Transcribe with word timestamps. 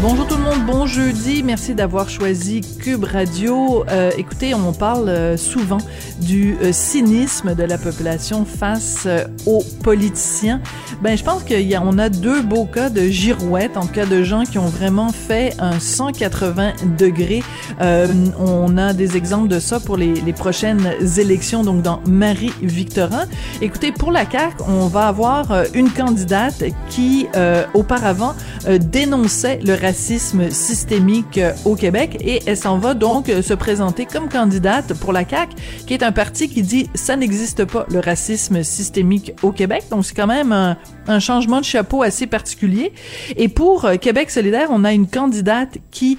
Bonjour 0.00 0.28
tout 0.28 0.36
le 0.36 0.44
monde, 0.44 0.64
bon 0.64 0.86
jeudi. 0.86 1.42
Merci 1.42 1.74
d'avoir 1.74 2.08
choisi 2.08 2.60
Cube 2.60 3.02
Radio. 3.02 3.84
Euh, 3.90 4.12
écoutez, 4.16 4.54
on 4.54 4.72
parle 4.72 5.08
euh, 5.08 5.36
souvent 5.36 5.78
du 6.20 6.56
euh, 6.62 6.70
cynisme 6.70 7.56
de 7.56 7.64
la 7.64 7.78
population 7.78 8.44
face 8.44 9.08
aux 9.44 9.64
politiciens. 9.82 10.60
Ben, 11.02 11.18
je 11.18 11.24
pense 11.24 11.42
qu'on 11.42 11.98
a, 11.98 12.04
a 12.04 12.08
deux 12.10 12.42
beaux 12.42 12.66
cas 12.66 12.90
de 12.90 13.08
girouettes, 13.08 13.76
en 13.76 13.86
cas 13.86 14.06
de 14.06 14.22
gens 14.22 14.44
qui 14.44 14.58
ont 14.58 14.68
vraiment 14.68 15.10
fait 15.10 15.54
un 15.58 15.80
180 15.80 16.74
degrés. 16.96 17.42
on 17.80 18.78
a 18.78 18.92
des 18.92 19.16
exemples 19.16 19.48
de 19.48 19.58
ça 19.58 19.80
pour 19.80 19.96
les, 19.96 20.14
les 20.14 20.32
prochaines 20.32 20.92
élections, 21.18 21.64
donc 21.64 21.82
dans 21.82 22.00
Marie-Victorin. 22.06 23.26
Écoutez, 23.60 23.90
pour 23.90 24.12
la 24.12 24.30
CAQ, 24.30 24.62
on 24.68 24.86
va 24.86 25.08
avoir 25.08 25.64
une 25.74 25.90
candidate 25.90 26.62
qui, 26.88 27.26
auparavant, 27.74 28.34
dénonçait 28.80 29.58
le 29.64 29.74
racisme 29.88 30.50
systémique 30.50 31.38
euh, 31.38 31.54
au 31.64 31.74
Québec 31.74 32.18
et 32.20 32.40
elle 32.44 32.58
s'en 32.58 32.76
va 32.76 32.92
donc 32.92 33.30
euh, 33.30 33.40
se 33.40 33.54
présenter 33.54 34.04
comme 34.04 34.28
candidate 34.28 34.92
pour 34.92 35.14
la 35.14 35.26
CAQ, 35.26 35.54
qui 35.86 35.94
est 35.94 36.02
un 36.02 36.12
parti 36.12 36.50
qui 36.50 36.60
dit 36.60 36.90
ça 36.94 37.16
n'existe 37.16 37.64
pas 37.64 37.86
le 37.90 38.00
racisme 38.00 38.62
systémique 38.62 39.32
au 39.42 39.50
Québec. 39.50 39.84
Donc 39.90 40.04
c'est 40.04 40.14
quand 40.14 40.26
même 40.26 40.52
un, 40.52 40.76
changement 41.20 41.60
de 41.60 41.64
chapeau 41.64 42.02
assez 42.02 42.26
particulier. 42.26 42.92
Et 43.38 43.48
pour 43.48 43.86
euh, 43.86 43.96
Québec 43.96 44.30
solidaire, 44.30 44.68
on 44.70 44.84
a 44.84 44.92
une 44.92 45.06
candidate 45.06 45.78
qui, 45.90 46.18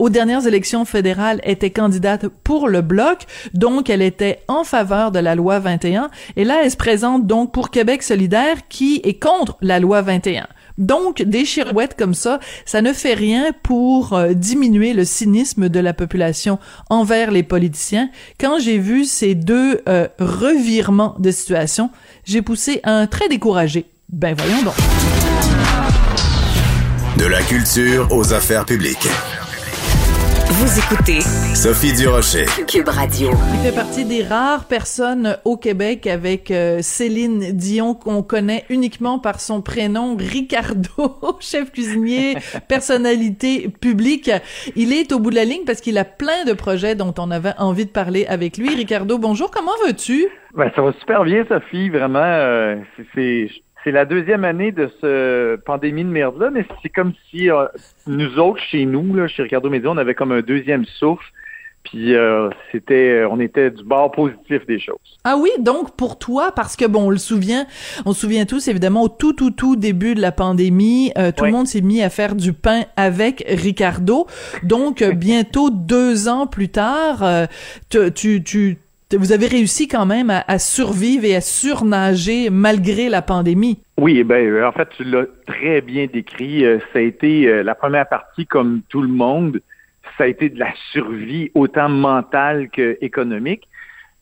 aux 0.00 0.10
dernières 0.10 0.46
élections 0.48 0.84
fédérales, 0.84 1.40
était 1.44 1.70
candidate 1.70 2.26
pour 2.42 2.68
le 2.68 2.82
bloc, 2.82 3.26
donc 3.54 3.90
elle 3.90 4.02
était 4.02 4.40
en 4.48 4.64
faveur 4.64 5.12
de 5.12 5.20
la 5.20 5.36
loi 5.36 5.60
21. 5.60 6.10
Et 6.34 6.44
là, 6.44 6.62
elle 6.64 6.70
se 6.70 6.76
présente 6.76 7.28
donc 7.28 7.52
pour 7.52 7.70
Québec 7.70 8.02
solidaire, 8.02 8.66
qui 8.68 9.00
est 9.04 9.20
contre 9.20 9.56
la 9.60 9.78
loi 9.78 10.02
21. 10.02 10.48
Donc, 10.78 11.22
des 11.22 11.44
chirouettes 11.44 11.96
comme 11.96 12.14
ça, 12.14 12.40
ça 12.64 12.82
ne 12.82 12.92
fait 12.92 13.14
rien 13.14 13.52
pour 13.62 14.12
euh, 14.12 14.32
diminuer 14.32 14.92
le 14.92 15.04
cynisme 15.04 15.68
de 15.68 15.80
la 15.80 15.92
population 15.94 16.58
envers 16.90 17.30
les 17.30 17.42
politiciens. 17.42 18.10
Quand 18.40 18.58
j'ai 18.58 18.78
vu 18.78 19.04
ces 19.04 19.34
deux 19.34 19.82
euh, 19.88 20.08
revirements 20.18 21.14
de 21.18 21.30
situation, 21.30 21.90
j'ai 22.24 22.42
poussé 22.42 22.80
un 22.84 23.06
très 23.06 23.28
découragé. 23.28 23.86
Ben 24.08 24.34
voyons 24.36 24.62
donc. 24.62 24.74
De 27.18 27.26
la 27.26 27.42
culture 27.42 28.08
aux 28.10 28.32
affaires 28.32 28.64
publiques. 28.64 29.08
Vous 30.56 30.78
écoutez 30.78 31.20
Sophie 31.20 31.92
Durocher, 32.00 32.44
Cube 32.68 32.88
Radio. 32.88 33.30
Il 33.54 33.58
fait 33.68 33.74
partie 33.74 34.04
des 34.04 34.22
rares 34.22 34.68
personnes 34.68 35.36
au 35.44 35.56
Québec 35.56 36.06
avec 36.06 36.52
euh, 36.52 36.78
Céline 36.80 37.50
Dion 37.56 37.94
qu'on 37.94 38.22
connaît 38.22 38.64
uniquement 38.70 39.18
par 39.18 39.40
son 39.40 39.62
prénom 39.62 40.16
Ricardo, 40.16 41.18
chef 41.40 41.72
cuisinier, 41.72 42.36
personnalité 42.68 43.68
publique. 43.68 44.30
Il 44.76 44.92
est 44.92 45.10
au 45.10 45.18
bout 45.18 45.30
de 45.30 45.34
la 45.34 45.44
ligne 45.44 45.64
parce 45.66 45.80
qu'il 45.80 45.98
a 45.98 46.04
plein 46.04 46.44
de 46.46 46.52
projets 46.52 46.94
dont 46.94 47.14
on 47.18 47.32
avait 47.32 47.54
envie 47.58 47.86
de 47.86 47.90
parler 47.90 48.24
avec 48.26 48.56
lui. 48.56 48.76
Ricardo, 48.76 49.18
bonjour, 49.18 49.50
comment 49.50 49.72
veux-tu? 49.84 50.28
Ben, 50.54 50.70
ça 50.76 50.82
va 50.82 50.92
super 51.00 51.24
bien, 51.24 51.44
Sophie. 51.48 51.88
Vraiment, 51.88 52.22
euh, 52.22 52.76
c'est 53.16 53.50
c'est 53.84 53.92
la 53.92 54.06
deuxième 54.06 54.44
année 54.44 54.72
de 54.72 54.90
ce 55.00 55.56
pandémie 55.56 56.04
de 56.04 56.08
merde-là, 56.08 56.50
mais 56.50 56.64
c'est 56.82 56.88
comme 56.88 57.12
si 57.30 57.50
euh, 57.50 57.66
nous 58.06 58.38
autres, 58.38 58.60
chez 58.62 58.86
nous, 58.86 59.14
là, 59.14 59.28
chez 59.28 59.42
Ricardo 59.42 59.68
Média, 59.68 59.90
on 59.90 59.98
avait 59.98 60.14
comme 60.14 60.32
un 60.32 60.40
deuxième 60.40 60.86
souffle. 60.86 61.26
Puis 61.84 62.14
euh, 62.14 62.48
c'était, 62.72 63.26
on 63.30 63.38
était 63.38 63.70
du 63.70 63.84
bord 63.84 64.10
positif 64.10 64.64
des 64.66 64.80
choses. 64.80 65.18
Ah 65.22 65.36
oui, 65.36 65.50
donc 65.58 65.94
pour 65.96 66.18
toi, 66.18 66.50
parce 66.50 66.76
que 66.76 66.86
bon, 66.86 67.08
on 67.08 67.10
le 67.10 67.18
souvient, 67.18 67.66
on 68.06 68.14
se 68.14 68.22
souvient 68.22 68.46
tous 68.46 68.68
évidemment 68.68 69.02
au 69.02 69.10
tout 69.10 69.34
tout 69.34 69.50
tout 69.50 69.76
début 69.76 70.14
de 70.14 70.22
la 70.22 70.32
pandémie, 70.32 71.12
euh, 71.18 71.30
tout 71.30 71.44
le 71.44 71.50
monde 71.50 71.66
s'est 71.66 71.82
mis 71.82 72.02
à 72.02 72.08
faire 72.08 72.36
du 72.36 72.54
pain 72.54 72.84
avec 72.96 73.44
Ricardo. 73.46 74.26
Donc 74.62 75.04
bientôt 75.04 75.68
deux 75.68 76.26
ans 76.26 76.46
plus 76.46 76.70
tard, 76.70 77.22
tu 77.90 78.42
tu 78.42 78.78
vous 79.12 79.32
avez 79.32 79.46
réussi 79.46 79.88
quand 79.88 80.06
même 80.06 80.30
à, 80.30 80.58
survivre 80.58 81.24
et 81.24 81.36
à 81.36 81.40
surnager 81.40 82.50
malgré 82.50 83.08
la 83.08 83.22
pandémie. 83.22 83.78
Oui, 83.98 84.18
eh 84.18 84.24
ben 84.24 84.44
euh, 84.44 84.66
en 84.66 84.72
fait, 84.72 84.88
tu 84.96 85.04
l'as 85.04 85.26
très 85.46 85.80
bien 85.80 86.06
décrit. 86.12 86.64
Euh, 86.64 86.78
ça 86.92 86.98
a 86.98 87.02
été 87.02 87.46
euh, 87.46 87.62
la 87.62 87.74
première 87.74 88.08
partie, 88.08 88.46
comme 88.46 88.82
tout 88.88 89.02
le 89.02 89.08
monde, 89.08 89.60
ça 90.18 90.24
a 90.24 90.26
été 90.26 90.48
de 90.48 90.58
la 90.58 90.72
survie 90.92 91.50
autant 91.54 91.88
mentale 91.88 92.68
qu'économique. 92.70 93.68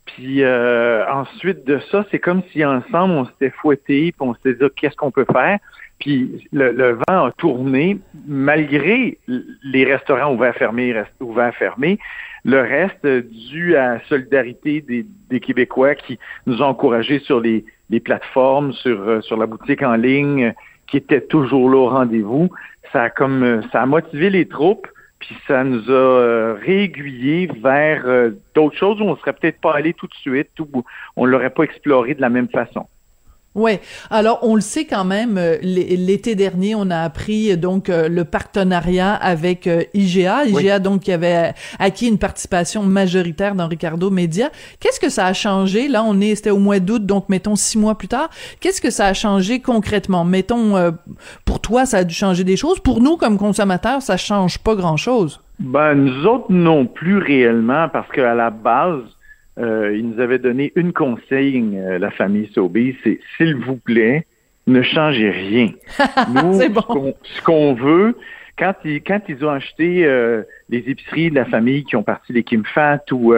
Puis 0.05 0.45
ensuite 0.45 1.65
de 1.65 1.79
ça, 1.91 2.05
c'est 2.11 2.19
comme 2.19 2.43
si 2.53 2.65
ensemble 2.65 3.15
on 3.15 3.25
s'était 3.25 3.51
fouetté, 3.51 4.13
puis 4.13 4.29
on 4.29 4.35
s'était 4.35 4.55
dit 4.55 4.71
qu'est-ce 4.77 4.97
qu'on 4.97 5.13
peut 5.13 5.27
faire? 5.33 5.59
Puis 6.01 6.49
le, 6.53 6.99
vent 7.09 7.27
a 7.27 7.31
tourné 7.37 7.99
malgré 8.27 9.19
les 9.63 9.85
restaurants 9.85 10.35
ouverts 10.35 10.57
fermés, 10.57 10.95
ouverts 11.21 11.55
fermés. 11.55 11.99
Le 12.45 12.61
reste, 12.61 13.07
dû 13.07 13.77
à 13.77 13.95
la 13.95 14.05
solidarité 14.07 14.81
des, 14.81 15.41
Québécois 15.41 15.95
qui 15.95 16.19
nous 16.47 16.61
ont 16.61 16.67
encouragés 16.67 17.21
sur 17.21 17.41
les, 17.41 17.65
plateformes, 18.05 18.73
sur, 18.73 19.01
euh, 19.01 19.21
sur 19.21 19.37
la 19.37 19.47
boutique 19.47 19.83
en 19.83 19.95
ligne, 19.95 20.53
qui 20.87 20.97
était 20.97 21.21
toujours 21.21 21.71
là 21.71 21.77
au 21.77 21.89
rendez-vous, 21.89 22.51
ça 22.93 23.05
a 23.05 23.11
comme 23.11 23.43
euh, 23.43 23.63
ça 23.71 23.83
a 23.83 23.87
motivé 23.87 24.29
les 24.31 24.47
troupes, 24.47 24.89
puis 25.19 25.37
ça 25.47 25.63
nous 25.63 25.89
a 25.89 25.93
euh, 25.93 26.57
réaiguillés 26.61 27.49
vers 27.63 28.05
d'autres 28.55 28.77
choses 28.77 29.01
où 29.01 29.05
on 29.05 29.17
serait 29.17 29.35
peut-être 29.35 29.61
pas 29.61 29.75
allé 29.75 29.95
tout 29.95 30.07
de 30.07 30.15
suite, 30.15 30.59
ou 30.59 30.85
on 31.17 31.27
l'aurait 31.27 31.51
pas 31.51 31.63
exploré 31.63 32.15
de 32.15 32.21
la 32.21 32.29
même 32.29 32.49
façon. 32.49 32.87
Ouais. 33.55 33.83
Alors 34.11 34.39
on 34.43 34.55
le 34.55 34.63
sait 34.63 34.87
quand 34.87 35.05
même. 35.05 35.37
Euh, 35.37 35.59
l'été 35.63 36.35
dernier, 36.35 36.75
on 36.75 36.91
a 36.91 37.01
appris 37.01 37.55
donc 37.59 37.91
euh, 37.91 38.09
le 38.09 38.25
partenariat 38.25 39.13
avec 39.15 39.67
euh, 39.67 39.83
IGA. 39.93 40.47
IGA 40.47 40.79
donc 40.79 41.03
qui 41.03 41.13
avait 41.13 41.53
acquis 41.79 42.09
une 42.09 42.19
participation 42.19 42.83
majoritaire 42.83 43.55
dans 43.55 43.69
Ricardo 43.69 44.11
Media. 44.11 44.51
Qu'est-ce 44.81 44.99
que 44.99 45.11
ça 45.11 45.27
a 45.27 45.33
changé? 45.35 45.89
Là, 45.89 46.03
on 46.03 46.21
est 46.21 46.35
c'était 46.35 46.51
au 46.51 46.59
mois 46.59 46.81
d'août, 46.81 47.05
donc 47.05 47.29
mettons 47.29 47.57
six 47.57 47.77
mois 47.77 47.97
plus 47.97 48.09
tard. 48.09 48.31
Qu'est-ce 48.61 48.81
que 48.81 48.91
ça 48.91 49.07
a 49.07 49.13
changé 49.13 49.61
concrètement? 49.61 50.25
Mettons 50.25 50.93
pour 51.45 51.61
toi, 51.61 51.85
ça 51.85 51.99
a 51.99 52.05
dû 52.05 52.15
changer 52.15 52.45
des 52.45 52.57
choses. 52.57 52.81
Pour 52.81 53.03
nous, 53.03 53.17
comme 53.17 53.37
consommateurs, 53.37 54.01
ça 54.01 54.17
change 54.17 54.59
pas 54.59 54.75
grand-chose. 54.75 55.41
Ben 55.59 55.95
nous 55.95 56.27
autres 56.27 56.47
non 56.51 56.87
plus 56.87 57.19
réellement 57.19 57.89
parce 57.89 58.11
qu'à 58.11 58.35
la 58.35 58.51
base 58.51 59.03
euh, 59.59 59.95
il 59.97 60.09
nous 60.09 60.21
avait 60.21 60.39
donné 60.39 60.73
une 60.77 60.93
consigne, 60.93 61.79
euh, 61.79 61.99
la 61.99 62.11
famille 62.11 62.51
Sobey, 62.55 62.97
c'est 63.05 63.21
s'il 63.37 63.57
vous 63.57 63.77
plaît, 63.77 64.27
ne 64.67 64.81
changez 64.83 65.31
rien. 65.31 65.69
Nous, 66.35 66.61
ce 66.61 67.43
qu'on 67.43 67.75
veut, 67.75 68.17
quand 68.59 68.75
ils, 68.85 69.03
quand 69.03 69.21
ils 69.29 69.45
ont 69.45 69.51
acheté 69.51 70.07
euh, 70.07 70.43
les 70.71 70.79
épiceries 70.79 71.31
de 71.31 71.35
la 71.35 71.45
famille 71.45 71.85
qui 71.85 71.97
ont 71.97 72.03
parti 72.03 72.33
les 72.33 72.45
Kim 72.45 72.65
Fat 72.65 73.03
ou 73.11 73.35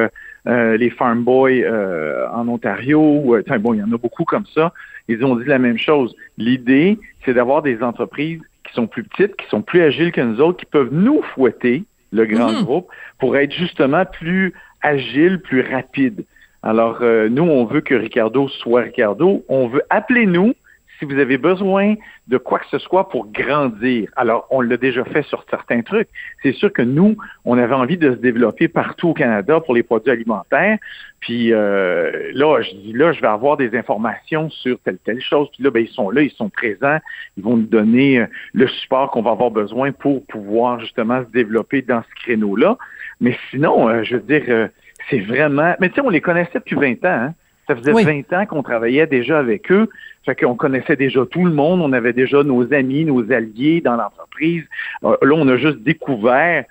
les 0.46 0.90
Farm 0.90 1.24
Boy 1.24 1.66
en 1.66 2.46
Ontario, 2.48 3.36
enfin, 3.40 3.58
bon, 3.58 3.74
il 3.74 3.80
y 3.80 3.82
en 3.82 3.92
a 3.92 3.96
beaucoup 3.96 4.24
comme 4.24 4.46
ça, 4.54 4.72
ils 5.08 5.24
ont 5.24 5.36
dit 5.36 5.46
la 5.46 5.58
même 5.58 5.78
chose. 5.78 6.14
L'idée, 6.38 6.98
c'est 7.24 7.34
d'avoir 7.34 7.62
des 7.62 7.82
entreprises 7.82 8.40
qui 8.64 8.74
sont 8.74 8.86
plus 8.86 9.04
petites, 9.04 9.36
qui 9.36 9.46
sont 9.48 9.62
plus 9.62 9.82
agiles 9.82 10.12
que 10.12 10.20
nous 10.20 10.40
autres, 10.40 10.58
qui 10.58 10.66
peuvent 10.66 10.92
nous 10.92 11.22
fouetter, 11.34 11.84
le 12.12 12.26
grand 12.26 12.52
mm-hmm. 12.52 12.64
groupe, 12.64 12.88
pour 13.18 13.36
être 13.36 13.52
justement 13.52 14.04
plus 14.04 14.52
agile, 14.84 15.40
plus 15.40 15.62
rapide. 15.62 16.24
Alors, 16.62 16.98
euh, 17.02 17.28
nous, 17.28 17.42
on 17.42 17.64
veut 17.64 17.80
que 17.80 17.94
Ricardo 17.94 18.48
soit 18.48 18.82
Ricardo. 18.82 19.44
On 19.48 19.66
veut 19.66 19.82
appeler 19.90 20.26
nous 20.26 20.54
si 20.98 21.04
vous 21.04 21.18
avez 21.18 21.38
besoin 21.38 21.94
de 22.28 22.38
quoi 22.38 22.58
que 22.58 22.66
ce 22.70 22.78
soit 22.78 23.08
pour 23.08 23.30
grandir. 23.30 24.08
Alors, 24.16 24.46
on 24.50 24.60
l'a 24.60 24.76
déjà 24.76 25.04
fait 25.04 25.22
sur 25.22 25.44
certains 25.50 25.82
trucs. 25.82 26.08
C'est 26.42 26.52
sûr 26.52 26.72
que 26.72 26.82
nous, 26.82 27.16
on 27.44 27.58
avait 27.58 27.74
envie 27.74 27.96
de 27.96 28.12
se 28.12 28.16
développer 28.16 28.68
partout 28.68 29.08
au 29.08 29.14
Canada 29.14 29.60
pour 29.60 29.74
les 29.74 29.82
produits 29.82 30.10
alimentaires. 30.10 30.78
Puis 31.20 31.52
euh, 31.52 32.30
là, 32.32 32.60
je 32.62 32.70
dis 32.76 32.92
là, 32.92 33.12
je 33.12 33.20
vais 33.20 33.26
avoir 33.26 33.56
des 33.56 33.76
informations 33.76 34.50
sur 34.50 34.78
telle 34.80 34.98
telle 34.98 35.20
chose. 35.20 35.48
Puis 35.52 35.64
là, 35.64 35.70
ben, 35.70 35.80
ils 35.80 35.92
sont 35.92 36.10
là, 36.10 36.22
ils 36.22 36.30
sont 36.30 36.48
présents. 36.48 36.98
Ils 37.36 37.42
vont 37.42 37.56
nous 37.56 37.66
donner 37.66 38.20
euh, 38.20 38.26
le 38.52 38.68
support 38.68 39.10
qu'on 39.10 39.22
va 39.22 39.32
avoir 39.32 39.50
besoin 39.50 39.92
pour 39.92 40.24
pouvoir 40.26 40.80
justement 40.80 41.24
se 41.24 41.30
développer 41.30 41.82
dans 41.82 42.02
ce 42.02 42.22
créneau-là. 42.22 42.78
Mais 43.24 43.38
sinon, 43.50 43.88
euh, 43.88 44.02
je 44.02 44.16
veux 44.16 44.22
dire, 44.22 44.44
euh, 44.48 44.68
c'est 45.08 45.20
vraiment. 45.20 45.74
Mais 45.80 45.88
tu 45.88 45.94
sais, 45.94 46.00
on 46.02 46.10
les 46.10 46.20
connaissait 46.20 46.58
depuis 46.58 46.76
20 46.76 46.92
ans. 47.06 47.20
Hein? 47.22 47.34
Ça 47.66 47.74
faisait 47.74 47.92
20 47.92 48.30
ans 48.34 48.44
qu'on 48.44 48.62
travaillait 48.62 49.06
déjà 49.06 49.38
avec 49.38 49.72
eux. 49.72 49.88
Fait 50.26 50.36
qu'on 50.36 50.54
connaissait 50.54 50.96
déjà 50.96 51.24
tout 51.24 51.46
le 51.46 51.52
monde. 51.52 51.80
On 51.80 51.94
avait 51.94 52.12
déjà 52.12 52.42
nos 52.42 52.70
amis, 52.74 53.06
nos 53.06 53.32
alliés 53.32 53.80
dans 53.80 53.96
l'entreprise. 53.96 54.64
Euh, 55.04 55.16
là, 55.22 55.34
on 55.34 55.48
a 55.48 55.56
juste 55.56 55.78
découvert 55.78 56.64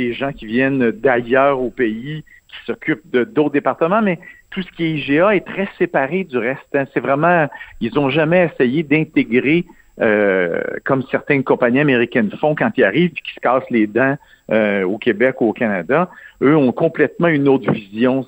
des 0.00 0.12
gens 0.12 0.32
qui 0.32 0.44
viennent 0.44 0.90
d'ailleurs 0.90 1.62
au 1.62 1.70
pays, 1.70 2.24
qui 2.46 2.56
s'occupent 2.66 3.10
de 3.10 3.24
d'autres 3.24 3.52
départements. 3.54 4.02
Mais 4.02 4.18
tout 4.50 4.60
ce 4.60 4.70
qui 4.72 4.84
est 4.84 4.90
IGA 4.90 5.34
est 5.34 5.46
très 5.46 5.66
séparé 5.78 6.24
du 6.24 6.36
reste. 6.36 6.74
hein. 6.74 6.84
C'est 6.92 7.00
vraiment, 7.00 7.48
ils 7.80 7.94
n'ont 7.94 8.10
jamais 8.10 8.50
essayé 8.52 8.82
d'intégrer 8.82 9.64
euh, 10.00 10.60
comme 10.84 11.02
certaines 11.10 11.42
compagnies 11.42 11.80
américaines 11.80 12.30
font 12.38 12.54
quand 12.54 12.70
ils 12.76 12.84
arrivent 12.84 13.12
et 13.12 13.20
qui 13.20 13.34
se 13.34 13.40
cassent 13.40 13.70
les 13.70 13.86
dents 13.86 14.16
euh, 14.50 14.84
au 14.84 14.98
Québec 14.98 15.40
ou 15.40 15.48
au 15.48 15.52
Canada. 15.52 16.10
Eux 16.42 16.56
ont 16.56 16.72
complètement 16.72 17.28
une 17.28 17.48
autre 17.48 17.72
vision. 17.72 18.26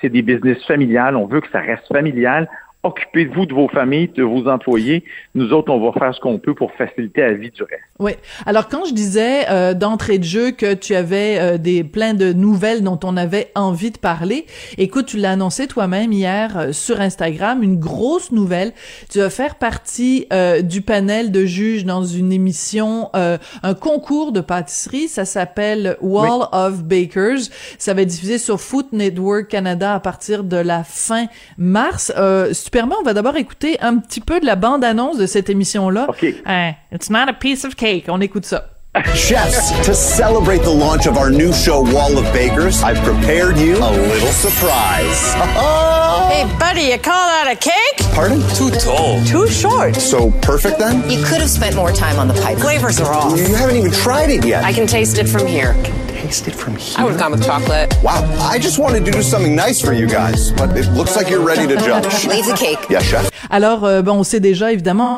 C'est 0.00 0.08
des 0.08 0.22
business 0.22 0.64
familiales. 0.64 1.16
On 1.16 1.26
veut 1.26 1.40
que 1.40 1.50
ça 1.50 1.60
reste 1.60 1.86
familial. 1.88 2.48
Occupez-vous 2.86 3.46
de 3.46 3.52
vos 3.52 3.66
familles, 3.68 4.08
de 4.14 4.22
vos 4.22 4.46
employés. 4.46 5.02
Nous 5.34 5.52
autres, 5.52 5.72
on 5.72 5.84
va 5.84 5.92
faire 5.98 6.14
ce 6.14 6.20
qu'on 6.20 6.38
peut 6.38 6.54
pour 6.54 6.70
faciliter 6.72 7.20
la 7.22 7.32
vie 7.32 7.50
du 7.50 7.62
reste. 7.64 7.82
Oui. 7.98 8.12
Alors 8.46 8.68
quand 8.68 8.84
je 8.84 8.94
disais 8.94 9.48
euh, 9.50 9.74
d'entrée 9.74 10.18
de 10.18 10.24
jeu 10.24 10.52
que 10.52 10.74
tu 10.74 10.94
avais 10.94 11.38
euh, 11.38 11.58
des 11.58 11.82
plein 11.82 12.14
de 12.14 12.32
nouvelles 12.32 12.84
dont 12.84 13.00
on 13.02 13.16
avait 13.16 13.50
envie 13.56 13.90
de 13.90 13.98
parler, 13.98 14.46
écoute, 14.78 15.06
tu 15.06 15.16
l'as 15.16 15.32
annoncé 15.32 15.66
toi-même 15.66 16.12
hier 16.12 16.56
euh, 16.56 16.72
sur 16.72 17.00
Instagram, 17.00 17.62
une 17.64 17.80
grosse 17.80 18.30
nouvelle. 18.30 18.72
Tu 19.10 19.18
vas 19.18 19.30
faire 19.30 19.56
partie 19.56 20.26
euh, 20.32 20.62
du 20.62 20.80
panel 20.80 21.32
de 21.32 21.44
juges 21.44 21.84
dans 21.84 22.04
une 22.04 22.32
émission, 22.32 23.10
euh, 23.16 23.36
un 23.64 23.74
concours 23.74 24.30
de 24.30 24.40
pâtisserie. 24.40 25.08
Ça 25.08 25.24
s'appelle 25.24 25.96
Wall 26.00 26.46
of 26.52 26.84
Bakers. 26.84 27.50
Ça 27.78 27.94
va 27.94 28.02
être 28.02 28.08
diffusé 28.08 28.38
sur 28.38 28.60
Food 28.60 28.86
Network 28.92 29.48
Canada 29.48 29.94
à 29.94 30.00
partir 30.00 30.44
de 30.44 30.56
la 30.56 30.84
fin 30.84 31.26
mars. 31.58 32.12
Euh, 32.16 32.52
si 32.52 32.64
tu 32.64 32.70
permets, 32.76 32.94
on 33.00 33.04
va 33.04 33.14
d'abord 33.14 33.36
écouter 33.38 33.80
un 33.80 33.96
petit 33.96 34.20
peu 34.20 34.38
de 34.38 34.44
la 34.44 34.54
bande-annonce 34.54 35.16
de 35.16 35.24
cette 35.24 35.48
émission-là. 35.48 36.04
OK. 36.10 36.26
Hein, 36.44 36.74
it's 36.92 37.08
not 37.08 37.26
a 37.26 37.32
piece 37.32 37.64
of 37.64 37.74
cake. 37.74 38.04
On 38.08 38.20
écoute 38.20 38.44
ça. 38.44 38.75
Chefs, 39.14 39.70
to 39.84 39.94
celebrate 39.94 40.62
the 40.62 40.70
launch 40.70 41.06
of 41.06 41.16
our 41.16 41.30
new 41.30 41.52
show, 41.52 41.82
Wall 41.92 42.16
of 42.16 42.24
Bakers, 42.32 42.82
I've 42.82 42.96
prepared 43.04 43.58
you 43.58 43.76
a 43.76 43.90
little 43.90 44.32
surprise. 44.32 45.34
Hey, 46.26 46.44
buddy, 46.58 46.82
you 46.82 46.98
call 46.98 47.28
that 47.28 47.46
a 47.46 47.56
cake? 47.56 48.12
Pardon? 48.12 48.40
Too 48.56 48.70
tall. 48.70 49.24
Too 49.24 49.46
short. 49.48 49.94
So 49.94 50.30
perfect 50.42 50.78
then? 50.78 51.08
You 51.08 51.24
could 51.24 51.40
have 51.40 51.48
spent 51.48 51.76
more 51.76 51.92
time 51.92 52.18
on 52.18 52.26
the 52.26 52.34
pipe. 52.34 52.58
Flavors 52.58 53.00
are 53.00 53.12
off. 53.14 53.38
You 53.38 53.54
haven't 53.54 53.76
even 53.76 53.92
tried 53.92 54.30
it 54.30 54.44
yet. 54.44 54.64
I 54.64 54.72
can 54.72 54.86
taste 54.86 55.18
it 55.18 55.28
from 55.28 55.46
here. 55.46 55.74
taste 56.08 56.48
it 56.48 56.54
from 56.54 56.74
here. 56.76 56.96
I 56.98 57.04
would 57.04 57.12
have 57.12 57.20
gone 57.20 57.30
with 57.30 57.44
chocolate. 57.44 57.94
Wow, 58.02 58.24
I 58.40 58.58
just 58.58 58.78
wanted 58.78 59.04
to 59.06 59.12
do 59.12 59.22
something 59.22 59.54
nice 59.54 59.80
for 59.80 59.92
you 59.92 60.08
guys, 60.08 60.50
but 60.52 60.76
it 60.76 60.90
looks 60.92 61.14
like 61.16 61.30
you're 61.30 61.44
ready 61.44 61.66
to 61.68 61.76
judge. 61.76 62.26
Leave 62.26 62.46
the 62.46 62.56
cake. 62.58 62.80
Yeah, 62.90 63.00
chef. 63.00 63.30
Alors, 63.50 63.84
euh, 63.84 64.02
bon, 64.02 64.18
on 64.18 64.24
sait 64.24 64.40
déjà 64.40 64.72
évidemment 64.72 65.16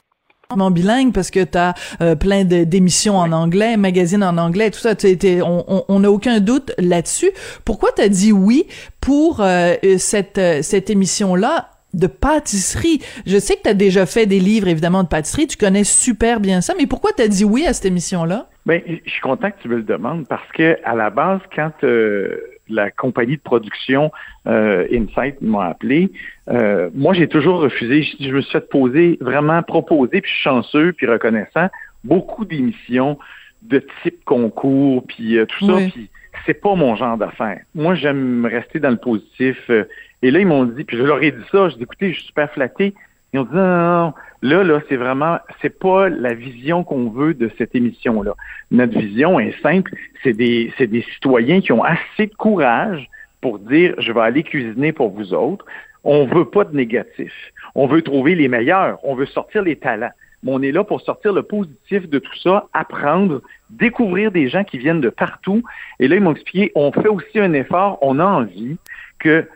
bilingue 0.56 1.12
parce 1.12 1.31
que 1.31 1.45
tu 1.45 1.59
as 1.59 1.75
plein 2.17 2.45
de- 2.45 2.65
d'émissions 2.65 3.17
en 3.19 3.33
anglais, 3.33 3.77
magazines 3.77 4.25
en 4.25 4.39
anglais, 4.39 4.71
tout 4.71 4.79
ça. 4.79 4.95
t'es- 4.95 5.17
t'es- 5.17 5.41
on 5.43 5.99
n'a 6.00 6.11
aucun 6.11 6.41
doute 6.41 6.73
là-dessus. 6.79 7.31
Pourquoi 7.67 7.91
tu 7.95 8.00
as 8.03 8.09
dit 8.09 8.33
oui 8.33 8.67
pour 9.00 9.41
euh, 9.43 9.75
cette, 9.99 10.39
euh, 10.39 10.62
cette 10.62 10.89
émission-là 10.89 11.69
de 11.93 12.06
pâtisserie? 12.06 13.00
Je 13.27 13.39
sais 13.39 13.56
que 13.56 13.62
tu 13.65 13.69
as 13.69 13.75
déjà 13.75 14.06
fait 14.06 14.25
des 14.25 14.41
livres, 14.41 14.69
évidemment, 14.69 15.03
de 15.03 15.09
pâtisserie. 15.09 15.47
Tu 15.47 15.59
connais 15.59 15.85
super 15.85 16.41
bien 16.41 16.62
ça, 16.62 16.73
mais 16.79 16.87
pourquoi 16.87 17.12
tu 17.12 17.23
as 17.23 17.29
dit 17.29 17.45
oui 17.45 17.67
à 17.67 17.75
cette 17.75 17.85
émission-là? 17.87 18.47
Ben, 18.65 18.81
je 18.87 19.11
suis 19.11 19.21
content 19.21 19.50
que 19.50 19.56
tu 19.61 19.69
me 19.69 19.77
le 19.77 19.83
demandes 19.83 20.27
parce 20.29 20.50
que 20.56 20.79
à 20.85 20.95
la 20.95 21.11
base, 21.11 21.41
quand 21.55 21.73
euh, 21.85 22.37
la 22.71 22.91
compagnie 22.91 23.37
de 23.37 23.43
production 23.43 24.11
euh, 24.47 24.87
Insight 24.93 25.41
m'a 25.43 25.67
appelé, 25.67 26.11
euh, 26.50 26.91
moi 26.95 27.15
j'ai 27.15 27.29
toujours 27.29 27.61
refusé. 27.61 28.03
Je, 28.03 28.25
je 28.27 28.33
me 28.33 28.41
suis 28.41 28.53
fait 28.53 28.69
poser, 28.69 29.19
vraiment 29.21 29.62
proposer, 29.62 30.21
puis 30.21 30.31
je 30.31 30.35
suis 30.35 30.45
chanceux, 30.45 30.93
puis 30.93 31.06
reconnaissant, 31.06 31.69
beaucoup 32.05 32.45
d'émissions 32.45 33.19
de 33.62 33.85
type 34.03 34.25
concours, 34.25 35.05
puis 35.06 35.37
euh, 35.37 35.47
tout 35.47 35.67
ça, 35.67 35.77
puis 35.93 36.09
c'est 36.47 36.61
pas 36.61 36.75
mon 36.75 36.95
genre 36.97 37.17
d'affaires. 37.17 37.61
Moi, 37.75 37.95
j'aime 37.95 38.47
rester 38.47 38.79
dans 38.79 38.91
le 38.91 38.97
positif. 38.97 39.59
euh, 39.71 39.85
et 40.23 40.31
là, 40.31 40.39
ils 40.39 40.47
m'ont 40.47 40.65
dit, 40.65 40.85
puis 40.85 40.97
je 40.97 41.03
leur 41.03 41.23
ai 41.23 41.33
dit 41.33 41.45
ça, 41.50 41.69
je 41.69 41.77
dis, 41.77 41.83
écoutez, 41.83 42.12
je 42.12 42.19
suis 42.19 42.27
super 42.29 42.50
flatté. 42.53 42.95
Ils 43.33 43.41
ont 43.41 43.45
dit, 43.45 43.55
non, 43.55 43.67
non, 43.67 44.05
non. 44.05 44.15
Là, 44.41 44.62
là, 44.62 44.81
c'est 44.89 44.97
vraiment, 44.97 45.39
c'est 45.61 45.79
pas 45.79 46.09
la 46.09 46.35
vision 46.35 46.85
qu'on 46.85 47.11
veut 47.11 47.35
de 47.35 47.50
cette 47.59 47.75
émission-là. 47.75 48.35
Notre 48.71 48.99
vision 48.99 49.39
est 49.41 49.61
simple. 49.61 49.95
C'est 50.23 50.33
des, 50.33 50.73
c'est 50.79 50.87
des 50.87 51.03
citoyens 51.03 51.61
qui 51.61 51.73
ont 51.73 51.83
assez 51.83 52.27
de 52.27 52.35
courage 52.35 53.09
pour 53.41 53.59
dire, 53.59 53.95
je 53.99 54.12
vais 54.12 54.21
aller 54.21 54.43
cuisiner 54.43 54.93
pour 54.93 55.11
vous 55.11 55.35
autres. 55.35 55.65
On 56.10 56.25
veut 56.25 56.46
pas 56.46 56.64
de 56.64 56.75
négatif. 56.75 57.34
On 57.75 57.87
veut 57.87 58.00
trouver 58.00 58.34
les 58.34 58.49
meilleurs. 58.49 58.99
On 59.02 59.14
veut 59.14 59.26
sortir 59.26 59.62
les 59.62 59.76
talents. 59.76 60.10
Mais 60.43 60.52
on 60.52 60.62
est 60.62 60.72
là 60.72 60.82
pour 60.82 61.02
sortir 61.02 61.34
le 61.34 61.43
positif 61.43 62.08
de 62.08 62.19
tout 62.19 62.38
ça, 62.43 62.66
apprendre, 62.72 63.43
découvrir 63.69 64.32
des 64.32 64.49
gens 64.49 64.64
qui 64.64 64.78
viennent 64.78 65.02
de 65.02 65.10
partout. 65.10 65.62
Et 66.00 66.08
là, 66.08 66.16
ils 66.16 66.22
m'ont 66.22 66.32
expliqué, 66.32 66.72
on 66.75 66.93
fait 66.93 67.08
aussi 67.08 67.38
un 67.38 67.52
effort. 67.52 67.99
On 68.00 68.20
a 68.20 68.25
envie 68.25 68.78
que 69.19 69.46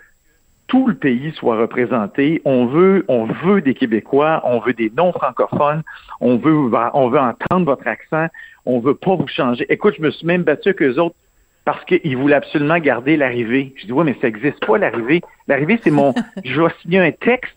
tout 0.66 0.87
le 0.87 0.94
pays 0.94 1.32
soit 1.32 1.56
représenté. 1.56 2.43
On 2.44 2.66
veut, 2.66 3.06
on 3.08 3.25
veut 3.25 3.62
des 3.62 3.72
Québécois, 3.72 4.43
on 4.44 4.58
veut 4.58 4.75
des 4.75 4.93
non-francophones, 4.94 5.82
on 6.20 6.37
veut, 6.37 6.70
on 6.93 7.08
veut 7.08 7.19
entendre 7.19 7.64
votre 7.64 7.87
accent, 7.87 8.26
on 8.66 8.78
veut 8.78 8.94
pas 8.94 9.14
vous 9.14 9.26
changer. 9.26 9.64
Écoute, 9.70 9.94
je 9.96 10.02
me 10.02 10.10
suis 10.10 10.26
même 10.26 10.43
battu 10.43 10.69
avec 10.69 10.82
eux 10.82 10.98
autres 11.00 11.16
parce 11.64 11.85
qu'ils 11.85 12.17
voulaient 12.17 12.35
absolument 12.37 12.79
garder 12.79 13.17
l'arrivée. 13.17 13.73
Je 13.76 13.87
dis, 13.87 13.93
ouais, 13.93 14.05
mais 14.05 14.17
ça 14.20 14.26
n'existe 14.29 14.64
pas, 14.67 14.79
l'arrivée. 14.79 15.20
L'arrivée, 15.49 15.79
c'est 15.82 15.91
mon, 15.91 16.12
je 16.44 16.61
vais 16.61 16.69
signer 16.82 16.99
un 17.00 17.12
texte, 17.12 17.56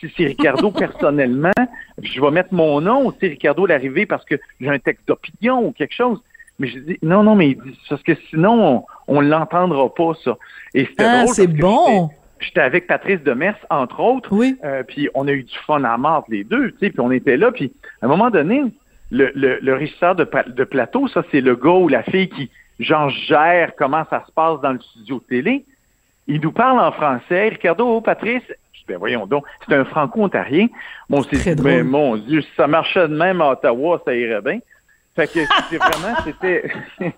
si 0.00 0.12
c'est 0.16 0.26
Ricardo 0.26 0.70
personnellement, 0.70 1.52
je 2.02 2.20
vais 2.20 2.30
mettre 2.30 2.52
mon 2.52 2.80
nom, 2.82 3.14
c'est 3.18 3.28
Ricardo 3.28 3.64
l'arrivée 3.64 4.04
parce 4.04 4.24
que 4.26 4.34
j'ai 4.60 4.68
un 4.68 4.78
texte 4.78 5.08
d'opinion 5.08 5.64
ou 5.66 5.72
quelque 5.72 5.94
chose. 5.94 6.20
Mais 6.58 6.68
je 6.68 6.78
dis, 6.80 6.98
non, 7.02 7.22
non, 7.22 7.34
mais 7.34 7.50
il 7.50 7.56
dit, 7.62 7.78
parce 7.88 8.02
que 8.02 8.14
sinon, 8.30 8.84
on, 9.08 9.16
on 9.16 9.20
l'entendra 9.20 9.92
pas, 9.94 10.12
ça. 10.22 10.36
Et 10.74 10.84
c'était 10.86 11.04
Ah, 11.04 11.22
drôle 11.22 11.34
c'est 11.34 11.46
bon. 11.46 12.10
j'étais- 12.40 12.60
avec 12.60 12.86
Patrice 12.86 13.22
Demers, 13.22 13.56
entre 13.70 14.00
autres. 14.00 14.30
Oui. 14.32 14.56
Euh, 14.64 14.82
puis 14.82 15.08
on 15.14 15.26
a 15.28 15.32
eu 15.32 15.42
du 15.44 15.56
fun 15.66 15.82
à 15.84 15.96
mort, 15.96 16.24
les 16.28 16.44
deux, 16.44 16.72
tu 16.72 16.78
sais, 16.80 16.90
puis 16.90 17.00
on 17.00 17.10
était 17.10 17.36
là. 17.38 17.50
Puis 17.52 17.72
à 18.02 18.06
un 18.06 18.08
moment 18.08 18.28
donné, 18.30 18.62
le, 19.10 19.30
le, 19.34 19.58
le 19.62 19.74
régisseur 19.74 20.14
de, 20.14 20.26
de 20.48 20.64
plateau, 20.64 21.08
ça, 21.08 21.22
c'est 21.30 21.40
le 21.40 21.56
gars 21.56 21.70
ou 21.70 21.88
la 21.88 22.02
fille 22.02 22.28
qui, 22.28 22.50
genre, 22.78 23.08
gère 23.10 23.72
comment 23.76 24.04
ça 24.10 24.24
se 24.26 24.32
passe 24.32 24.60
dans 24.60 24.72
le 24.72 24.80
studio 24.80 25.18
télé. 25.28 25.64
Il 26.26 26.40
nous 26.40 26.52
parle 26.52 26.80
en 26.80 26.92
français. 26.92 27.48
Ricardo, 27.50 28.00
Patrice, 28.00 28.42
je 28.72 28.78
dis, 28.80 28.84
ben 28.88 28.98
voyons 28.98 29.26
donc, 29.26 29.44
c'est 29.68 29.74
un 29.74 29.84
franco-ontarien. 29.84 30.66
Bon, 31.08 31.22
c'est 31.22 31.36
dit, 31.54 31.62
ben, 31.62 31.86
mon 31.86 32.16
Dieu, 32.16 32.40
si 32.42 32.48
ça 32.56 32.66
marchait 32.66 33.06
de 33.08 33.16
même 33.16 33.40
à 33.40 33.50
Ottawa, 33.50 34.00
ça 34.04 34.14
irait 34.14 34.42
bien. 34.42 34.58
Fait 35.14 35.28
que 35.28 35.38
c'est 35.70 35.78
vraiment, 35.78 36.14
c'était, 36.24 36.70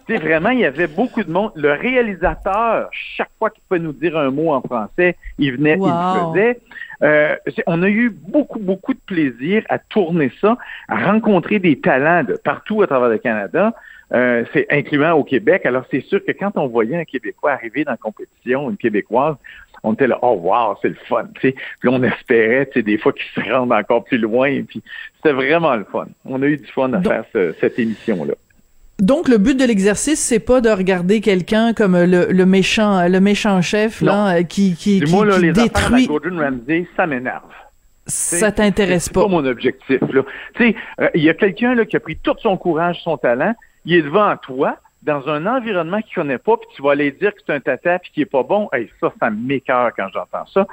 c'était 0.00 0.18
vraiment, 0.22 0.50
il 0.50 0.58
y 0.58 0.64
avait 0.66 0.86
beaucoup 0.88 1.22
de 1.22 1.30
monde. 1.30 1.52
Le 1.54 1.72
réalisateur, 1.72 2.88
chaque 2.92 3.30
fois 3.38 3.50
qu'il 3.50 3.62
pouvait 3.68 3.80
nous 3.80 3.92
dire 3.92 4.18
un 4.18 4.30
mot 4.30 4.52
en 4.52 4.60
français, 4.60 5.16
il 5.38 5.52
venait, 5.56 5.78
il 5.78 5.84
le 5.86 6.32
faisait. 6.34 6.60
Euh, 7.02 7.36
c'est- 7.54 7.62
on 7.66 7.82
a 7.82 7.88
eu 7.88 8.10
beaucoup, 8.10 8.58
beaucoup 8.58 8.92
de 8.92 8.98
plaisir 9.06 9.62
à 9.68 9.78
tourner 9.78 10.32
ça, 10.40 10.58
à 10.88 11.06
rencontrer 11.10 11.58
des 11.58 11.78
talents 11.80 12.24
de 12.24 12.34
partout 12.34 12.82
à 12.82 12.86
travers 12.86 13.08
le 13.08 13.18
Canada, 13.18 13.72
euh, 14.14 14.44
c'est 14.52 14.66
incluant 14.70 15.12
au 15.14 15.24
Québec. 15.24 15.66
Alors, 15.66 15.84
c'est 15.90 16.00
sûr 16.02 16.24
que 16.24 16.32
quand 16.32 16.52
on 16.56 16.66
voyait 16.66 16.96
un 16.96 17.04
Québécois 17.04 17.52
arriver 17.52 17.84
dans 17.84 17.90
la 17.92 17.96
compétition, 17.98 18.70
une 18.70 18.76
Québécoise, 18.76 19.36
on 19.84 19.92
était 19.92 20.06
là, 20.08 20.18
oh 20.22 20.32
wow, 20.42 20.76
c'est 20.82 20.88
le 20.88 20.96
fun, 21.08 21.26
tu 21.40 21.50
sais. 21.50 21.54
Puis 21.80 21.88
on 21.88 22.02
espérait, 22.02 22.66
tu 22.66 22.80
sais, 22.80 22.82
des 22.82 22.98
fois 22.98 23.12
qu'ils 23.12 23.44
se 23.44 23.48
rendent 23.52 23.72
encore 23.72 24.04
plus 24.04 24.18
loin. 24.18 24.62
Puis 24.66 24.82
c'était 25.16 25.32
vraiment 25.34 25.76
le 25.76 25.84
fun. 25.84 26.06
On 26.24 26.42
a 26.42 26.46
eu 26.46 26.56
du 26.56 26.66
fun 26.66 26.92
à 26.92 26.98
Donc- 26.98 27.12
faire 27.12 27.24
ce- 27.32 27.54
cette 27.60 27.78
émission-là. 27.78 28.34
Donc 28.98 29.28
le 29.28 29.38
but 29.38 29.56
de 29.56 29.64
l'exercice, 29.64 30.18
c'est 30.18 30.40
pas 30.40 30.60
de 30.60 30.68
regarder 30.70 31.20
quelqu'un 31.20 31.72
comme 31.72 31.96
le, 31.96 32.32
le 32.32 32.46
méchant, 32.46 33.06
le 33.06 33.20
méchant 33.20 33.62
chef 33.62 34.00
là, 34.00 34.42
qui 34.42 34.74
qui, 34.74 34.98
qui, 34.98 35.00
Dis-moi, 35.04 35.24
là, 35.24 35.36
qui 35.36 35.42
les 35.42 35.48
à 35.50 35.52
détruit. 35.52 36.06
Gordon 36.08 36.36
Ramsay, 36.36 36.88
ça 36.96 37.06
m'énerve. 37.06 37.42
Ça 38.06 38.50
t'intéresse 38.50 39.04
C'est 39.04 39.12
pas. 39.14 39.22
pas 39.22 39.28
mon 39.28 39.44
objectif. 39.46 40.00
Là. 40.12 40.22
Tu 40.54 40.70
sais, 40.70 40.74
euh, 41.00 41.08
il 41.14 41.22
y 41.22 41.28
a 41.30 41.34
quelqu'un 41.34 41.76
là 41.76 41.84
qui 41.84 41.94
a 41.96 42.00
pris 42.00 42.16
tout 42.16 42.34
son 42.42 42.56
courage, 42.56 42.98
son 43.04 43.16
talent. 43.16 43.54
Il 43.84 43.94
est 43.94 44.02
devant 44.02 44.36
toi 44.36 44.78
dans 45.02 45.28
un 45.28 45.46
environnement 45.46 46.00
qu'il 46.02 46.14
connaît 46.14 46.38
pas, 46.38 46.56
puis 46.56 46.68
tu 46.74 46.82
vas 46.82 46.92
aller 46.92 47.12
dire 47.12 47.34
que 47.34 47.40
c'est 47.46 47.52
un 47.52 47.60
tata 47.60 47.98
puis 47.98 48.10
qu'il 48.12 48.22
est 48.24 48.26
pas 48.26 48.42
bon. 48.42 48.68
Hey, 48.72 48.90
ça, 49.00 49.12
ça 49.20 49.30
m'écœure 49.30 49.92
quand 49.96 50.08
j'entends 50.12 50.46
ça. 50.46 50.66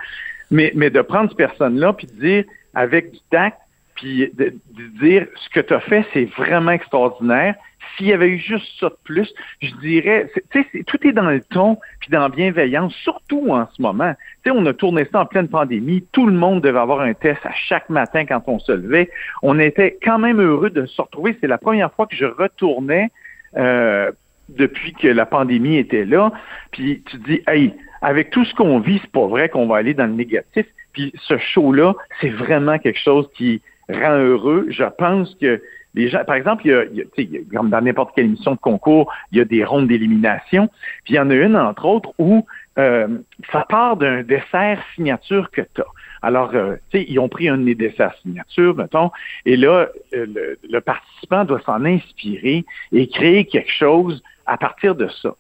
Mais, 0.52 0.72
mais 0.76 0.90
de 0.90 1.02
prendre 1.02 1.30
cette 1.30 1.38
personne-là 1.38 1.94
puis 1.94 2.08
de 2.08 2.14
dire 2.14 2.46
avec 2.74 3.12
du 3.12 3.20
tact, 3.30 3.58
puis 3.96 4.30
de, 4.34 4.54
de 4.72 4.88
dire 5.00 5.28
ce 5.36 5.50
que 5.50 5.60
tu 5.60 5.74
as 5.74 5.80
fait, 5.80 6.06
c'est 6.14 6.26
vraiment 6.38 6.72
extraordinaire. 6.72 7.56
S'il 7.96 8.08
y 8.08 8.14
avait 8.14 8.28
eu 8.28 8.40
juste 8.40 8.68
ça 8.80 8.90
de 8.90 8.98
plus, 9.04 9.34
je 9.62 9.74
dirais, 9.76 10.30
tu 10.52 10.64
sais, 10.72 10.84
tout 10.84 11.08
est 11.08 11.14
dans 11.14 11.30
le 11.30 11.40
ton 11.40 11.78
puis 12.02 12.10
dans 12.10 12.22
la 12.22 12.30
bienveillance, 12.30 12.94
surtout 12.96 13.52
en 13.52 13.68
ce 13.72 13.82
moment. 13.82 14.14
Tu 14.44 14.52
sais, 14.52 14.58
on 14.58 14.66
a 14.66 14.74
tourné 14.74 15.08
ça 15.12 15.22
en 15.22 15.26
pleine 15.26 15.48
pandémie. 15.48 16.06
Tout 16.12 16.26
le 16.26 16.34
monde 16.34 16.62
devait 16.62 16.80
avoir 16.80 17.02
un 17.02 17.14
test 17.14 17.46
à 17.46 17.54
chaque 17.54 17.90
matin 17.90 18.26
quand 18.26 18.44
on 18.48 18.60
se 18.60 18.72
levait. 18.72 19.10
On 19.44 19.60
était 19.60 19.98
quand 20.04 20.20
même 20.20 20.42
heureux 20.42 20.72
de 20.72 20.86
se 20.86 21.02
retrouver. 21.02 21.38
C'est 21.40 21.48
la 21.48 21.58
première 21.58 21.94
fois 21.94 22.06
que 22.08 22.16
je 22.16 22.26
retournais 22.26 23.12
euh, 23.56 24.12
depuis 24.50 24.94
que 24.94 25.08
la 25.08 25.26
pandémie 25.26 25.78
était 25.78 26.06
là. 26.06 26.34
Puis 26.72 27.02
tu 27.06 27.18
dis, 27.20 27.42
hey, 27.48 27.74
avec 28.02 28.30
tout 28.30 28.44
ce 28.46 28.54
qu'on 28.56 28.80
vit, 28.80 29.00
c'est 29.02 29.12
pas 29.12 29.28
vrai 29.28 29.48
qu'on 29.48 29.68
va 29.68 29.78
aller 29.78 29.94
dans 29.94 30.08
le 30.08 30.14
négatif. 30.14 30.66
Puis 30.92 31.14
ce 31.16 31.38
show-là, 31.38 31.94
c'est 32.20 32.30
vraiment 32.30 32.78
quelque 32.78 33.00
chose 33.00 33.30
qui 33.36 33.62
rend 33.90 34.18
heureux. 34.18 34.68
Je 34.70 34.84
pense 34.98 35.36
que 35.36 35.62
les 35.94 36.10
gens, 36.10 36.24
par 36.26 36.36
exemple, 36.36 36.64
il 36.66 36.72
y 36.72 36.74
a, 36.74 36.84
il 37.18 37.36
y 37.36 37.46
comme 37.48 37.70
dans 37.70 37.82
n'importe 37.82 38.14
quelle 38.16 38.26
émission 38.26 38.54
de 38.54 38.60
concours, 38.60 39.12
il 39.32 39.38
y 39.38 39.42
a 39.42 39.46
des 39.46 39.64
rondes 39.64 39.88
d'élimination. 39.88 40.70
Puis 41.06 41.14
il 41.14 41.16
y 41.16 41.20
en 41.20 41.30
a 41.30 41.36
une, 41.36 41.56
entre 41.56 41.86
autres, 41.86 42.12
où 42.18 42.46
euh, 42.78 43.08
ça 43.52 43.66
part 43.68 43.96
d'un 43.96 44.22
dessert 44.22 44.84
signature 44.96 45.50
que 45.52 45.62
tu 45.62 45.82
as. 45.82 45.86
Alors, 46.22 46.54
euh, 46.54 46.76
tu 46.90 47.00
sais, 47.00 47.06
ils 47.08 47.20
ont 47.20 47.30
pris 47.30 47.48
un 47.48 47.60
des 47.60 47.76
desserts 47.76 48.16
signature, 48.22 48.76
mettons, 48.76 49.12
et 49.46 49.56
là, 49.56 49.88
euh, 50.14 50.26
le, 50.26 50.60
le 50.70 50.82
participant 50.82 51.46
doit 51.46 51.62
s'en 51.62 51.86
inspirer 51.86 52.66
et 52.92 53.08
créer 53.08 53.46
quelque 53.46 53.72
chose 53.72 54.22
à 54.46 54.58
partir 54.58 54.96
de 54.96 55.08
ça. 55.08 55.36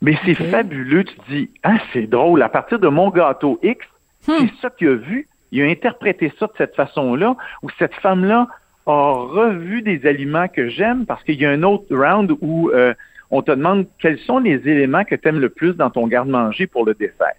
Mais 0.00 0.16
c'est 0.24 0.34
fabuleux, 0.34 1.04
tu 1.04 1.14
te 1.16 1.30
dis, 1.30 1.50
ah, 1.64 1.78
c'est 1.92 2.06
drôle, 2.06 2.40
à 2.42 2.48
partir 2.48 2.78
de 2.78 2.88
mon 2.88 3.10
gâteau 3.10 3.58
X, 3.62 3.84
c'est 4.20 4.50
ça 4.62 4.70
qu'il 4.70 4.88
a 4.88 4.94
vu, 4.94 5.28
il 5.52 5.62
a 5.62 5.66
interprété 5.66 6.32
ça 6.38 6.46
de 6.46 6.52
cette 6.58 6.74
façon-là, 6.74 7.36
ou 7.62 7.68
cette 7.78 7.94
femme-là 7.94 8.48
a 8.86 9.12
revu 9.12 9.82
des 9.82 10.06
aliments 10.06 10.48
que 10.48 10.68
j'aime 10.68 11.04
parce 11.06 11.22
qu'il 11.24 11.40
y 11.40 11.46
a 11.46 11.50
un 11.50 11.62
autre 11.62 11.94
round 11.94 12.34
où 12.40 12.70
euh, 12.70 12.94
on 13.30 13.42
te 13.42 13.50
demande 13.50 13.86
quels 13.98 14.18
sont 14.18 14.38
les 14.38 14.66
éléments 14.68 15.04
que 15.04 15.14
tu 15.14 15.28
aimes 15.28 15.40
le 15.40 15.50
plus 15.50 15.74
dans 15.74 15.90
ton 15.90 16.06
garde-manger 16.06 16.66
pour 16.66 16.86
le 16.86 16.94
dessert. 16.94 17.34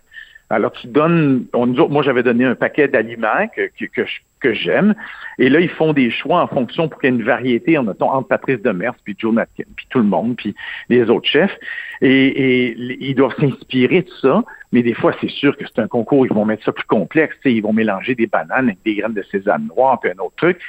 Alors, 0.52 0.72
tu 0.72 0.88
donnes, 0.88 1.46
on, 1.54 1.68
moi, 1.68 2.02
j'avais 2.02 2.24
donné 2.24 2.44
un 2.44 2.56
paquet 2.56 2.88
d'aliments 2.88 3.48
que, 3.56 3.70
que, 3.80 3.86
que, 3.86 4.02
que 4.40 4.54
j'aime. 4.54 4.96
Et 5.38 5.48
là, 5.48 5.60
ils 5.60 5.70
font 5.70 5.94
des 5.94 6.10
choix 6.10 6.42
en 6.42 6.48
fonction 6.48 6.90
pour 6.90 7.00
qu'il 7.00 7.12
y 7.12 7.14
ait 7.14 7.16
une 7.16 7.24
variété, 7.24 7.78
en 7.78 7.84
mettons, 7.84 8.10
entre 8.10 8.30
Patrice 8.30 8.60
Demers, 8.60 8.96
puis 9.04 9.16
Joe 9.18 9.32
Natkin, 9.32 9.66
puis 9.76 9.86
tout 9.92 10.00
le 10.00 10.06
monde, 10.06 10.36
puis 10.38 10.56
les 10.90 11.08
autres 11.12 11.28
chefs. 11.28 11.56
Et, 12.02 12.28
et 12.70 12.76
ils 13.00 13.14
doivent 13.14 13.36
s'inspirer 13.40 14.02
de 14.02 14.10
ça. 14.22 14.44
Mais 14.72 14.84
des 14.84 14.94
fois, 14.94 15.14
c'est 15.20 15.30
sûr 15.30 15.58
que 15.58 15.66
c'est 15.66 15.80
un 15.82 15.88
concours, 15.88 16.26
ils 16.26 16.34
vont 16.34 16.46
mettre 16.46 16.64
ça 16.64 16.72
plus 16.72 16.86
complexe. 16.86 17.36
Ils 17.46 17.62
vont 17.62 17.74
mélanger 17.74 18.16
des 18.16 18.28
bananes 18.28 18.68
avec 18.68 18.84
des 18.84 18.96
graines 18.96 19.14
de 19.14 19.24
sésame 19.24 19.68
noir, 19.76 20.00
puis 20.00 20.12
un 20.12 20.24
autre 20.24 20.36
truc. 20.36 20.60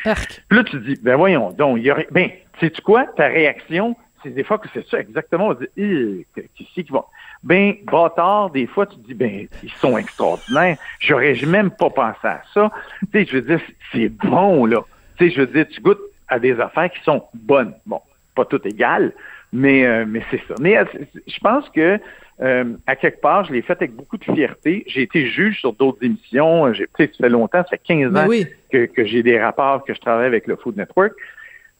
Puis 0.49 0.59
là, 0.59 0.65
tu 0.65 0.81
dis, 0.81 0.99
ben 1.03 1.17
voyons 1.17 1.51
donc, 1.51 1.79
il 1.79 1.85
y 1.85 1.91
aurait, 1.91 2.09
ben, 2.11 2.31
sais-tu 2.61 2.81
quoi? 2.81 3.05
Ta 3.17 3.27
réaction, 3.27 3.95
c'est 4.23 4.31
des 4.31 4.45
fois 4.45 4.59
que 4.59 4.69
c'est 4.73 4.87
ça 4.89 5.01
exactement. 5.01 5.49
On 5.49 5.55
dit, 5.55 6.27
qui 6.55 6.65
qui 6.65 6.83
vont. 6.91 7.05
Ben, 7.43 7.75
bâtard, 7.85 8.51
des 8.51 8.67
fois, 8.67 8.87
tu 8.87 8.97
te 8.97 9.07
dis, 9.07 9.15
ben, 9.15 9.47
ils 9.63 9.73
sont 9.73 9.97
extraordinaires. 9.97 10.77
J'aurais 10.99 11.35
même 11.47 11.71
pas 11.71 11.91
pensé 11.91 12.27
à 12.27 12.43
ça. 12.53 12.71
Tu 13.01 13.07
sais, 13.13 13.27
je 13.27 13.37
veux 13.37 13.43
dire, 13.43 13.61
c'est 13.93 14.09
bon, 14.09 14.67
là. 14.67 14.83
Tu 15.17 15.27
sais, 15.27 15.35
je 15.35 15.41
veux 15.41 15.47
dire, 15.47 15.67
tu 15.69 15.81
goûtes 15.81 16.01
à 16.29 16.39
des 16.39 16.59
affaires 16.61 16.91
qui 16.91 17.03
sont 17.03 17.25
bonnes. 17.35 17.75
Bon, 17.87 18.01
pas 18.35 18.45
toutes 18.45 18.67
égales, 18.67 19.13
mais, 19.53 19.85
euh, 19.85 20.05
mais 20.07 20.23
c'est 20.31 20.41
ça. 20.49 20.55
Mais 20.61 20.77
euh, 20.77 20.85
je 21.27 21.39
pense 21.41 21.69
que, 21.71 21.99
euh, 22.43 22.65
à 22.87 22.97
quelque 22.97 23.21
part, 23.21 23.45
je 23.45 23.53
l'ai 23.53 23.63
fait 23.63 23.75
avec 23.75 23.95
beaucoup 23.95 24.17
de 24.17 24.25
fierté. 24.25 24.85
J'ai 24.87 25.03
été 25.03 25.27
juge 25.27 25.61
sur 25.61 25.73
d'autres 25.75 26.03
émissions. 26.03 26.73
Tu 26.73 26.87
sais, 26.97 27.11
ça 27.13 27.25
fait 27.25 27.29
longtemps, 27.29 27.63
ça 27.63 27.69
fait 27.69 27.81
15 27.85 28.17
ans 28.17 28.29
que, 28.73 28.87
que 28.87 29.05
j'ai 29.05 29.23
des 29.23 29.39
rapports, 29.41 29.85
que 29.85 29.93
je 29.93 30.01
travaille 30.01 30.27
avec 30.27 30.47
le 30.47 30.57
Food 30.57 30.77
Network. 30.77 31.13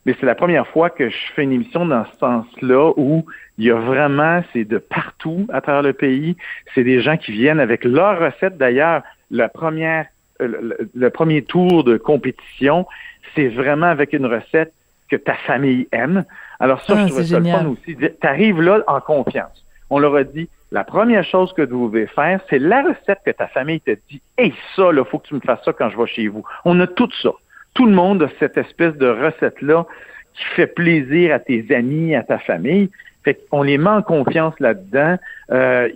Mais 0.07 0.15
c'est 0.19 0.27
la 0.27 0.35
première 0.35 0.67
fois 0.67 0.91
que 0.91 1.09
je 1.11 1.17
fais 1.35 1.45
une 1.45 1.53
émission 1.53 1.87
dans 1.87 2.05
ce 2.05 2.19
sens-là 2.19 2.93
où 2.97 3.25
il 3.59 3.67
y 3.67 3.71
a 3.71 3.75
vraiment, 3.75 4.43
c'est 4.53 4.65
de 4.65 4.79
partout 4.79 5.47
à 5.53 5.61
travers 5.61 5.83
le 5.83 5.93
pays. 5.93 6.37
C'est 6.75 6.85
des 6.85 7.01
gens 7.01 7.17
qui 7.17 7.33
viennent 7.33 7.61
avec 7.61 7.85
leur 7.85 8.19
recette. 8.19 8.57
D'ailleurs, 8.57 9.03
la 9.31 9.49
première, 9.49 10.07
le, 10.41 10.89
le, 10.95 11.11
premier 11.11 11.43
tour 11.43 11.85
de 11.85 11.99
compétition, 11.99 12.87
c'est 13.35 13.49
vraiment 13.49 13.87
avec 13.87 14.13
une 14.15 14.27
recette 14.27 14.73
que 15.09 15.17
ta 15.17 15.35
famille 15.35 15.87
aime. 15.93 16.25
Alors 16.59 16.83
ça, 16.83 16.95
Ah, 16.97 17.07
je 17.07 17.13
trouve 17.13 17.25
ça 17.25 17.39
le 17.39 17.45
fun 17.47 17.67
aussi. 17.67 17.97
Tu 17.97 18.27
arrives 18.27 18.61
là 18.61 18.83
en 18.87 19.01
confiance. 19.01 19.65
On 19.91 19.99
leur 19.99 20.15
a 20.17 20.25
dit, 20.25 20.49
la 20.73 20.85
première 20.85 21.25
chose 21.25 21.53
que 21.53 21.63
vous 21.63 21.89
devez 21.89 22.07
faire, 22.07 22.41
c'est 22.49 22.59
la 22.59 22.83
recette 22.83 23.19
que 23.27 23.31
ta 23.33 23.49
famille 23.49 23.81
te 23.81 23.91
dit. 24.09 24.21
Hey, 24.39 24.55
ça, 24.77 24.93
là, 24.93 25.05
faut 25.05 25.19
que 25.19 25.27
tu 25.29 25.35
me 25.35 25.41
fasses 25.41 25.65
ça 25.65 25.73
quand 25.73 25.91
je 25.91 25.99
vais 25.99 26.07
chez 26.07 26.29
vous. 26.29 26.45
On 26.65 26.79
a 26.81 26.87
tout 26.87 27.11
ça. 27.23 27.31
Tout 27.75 27.87
le 27.87 27.93
monde 27.93 28.23
a 28.23 28.29
cette 28.39 28.57
espèce 28.57 28.95
de 28.97 29.09
recette-là 29.09 29.87
qui 30.35 30.45
fait 30.55 30.67
plaisir 30.69 31.35
à 31.35 31.39
tes 31.41 31.75
amis, 31.75 32.15
à 32.15 32.23
ta 32.23 32.39
famille. 32.39 32.89
Fait 33.25 33.39
qu'on 33.51 33.63
les 33.63 33.79
met 33.79 33.91
en 33.91 34.03
confiance 34.03 34.55
là-dedans. 34.61 35.17
Euh, 35.51 35.89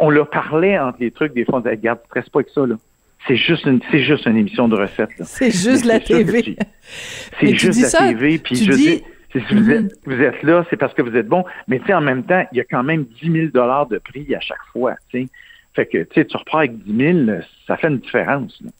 on 0.00 0.10
leur 0.10 0.30
parlait 0.30 0.78
entre 0.78 0.98
les 1.00 1.10
trucs, 1.10 1.34
des 1.34 1.44
fois, 1.44 1.56
on 1.56 1.60
disait, 1.60 1.70
regarde, 1.72 1.98
stresse 2.06 2.28
pas 2.28 2.38
avec 2.40 2.50
ça, 2.52 2.64
là. 2.66 2.76
C'est 3.28 3.36
juste 3.36 3.66
une, 3.66 3.80
c'est 3.90 4.00
juste 4.00 4.24
une 4.24 4.38
émission 4.38 4.66
de 4.66 4.76
recettes, 4.76 5.18
là. 5.18 5.26
C'est 5.26 5.50
juste 5.50 5.84
Mais 5.84 5.94
la 5.94 6.00
TV. 6.00 6.56
C'est 7.38 7.54
juste 7.54 7.82
la 7.82 7.88
ça, 7.88 8.08
TV, 8.08 8.38
puis 8.38 8.56
tu 8.56 8.64
je 8.64 8.72
dis- 8.72 9.04
si 9.38 9.54
vous, 9.54 9.62
Mhm. 9.62 9.70
êtes, 9.70 9.98
vous 10.06 10.20
êtes 10.20 10.42
là, 10.42 10.64
c'est 10.70 10.76
parce 10.76 10.92
que 10.94 11.02
vous 11.02 11.16
êtes 11.16 11.28
bon. 11.28 11.44
Mais 11.68 11.78
tu 11.78 11.86
sais, 11.86 11.94
en 11.94 12.00
même 12.00 12.24
temps, 12.24 12.44
il 12.52 12.58
y 12.58 12.60
a 12.60 12.64
quand 12.64 12.82
même 12.82 13.04
10 13.04 13.30
000 13.32 13.46
dollars 13.52 13.86
de 13.86 13.98
prix 13.98 14.34
à 14.34 14.40
chaque 14.40 14.64
fois, 14.72 14.94
sais. 15.12 15.28
Fait 15.74 15.86
que, 15.86 15.98
tu 15.98 16.14
sais, 16.14 16.24
tu 16.24 16.36
repars 16.36 16.56
avec 16.60 16.76
10 16.82 17.24
000, 17.26 17.38
ça 17.66 17.76
fait 17.76 17.88
une 17.88 17.98
différence. 17.98 18.60
là. 18.64 18.70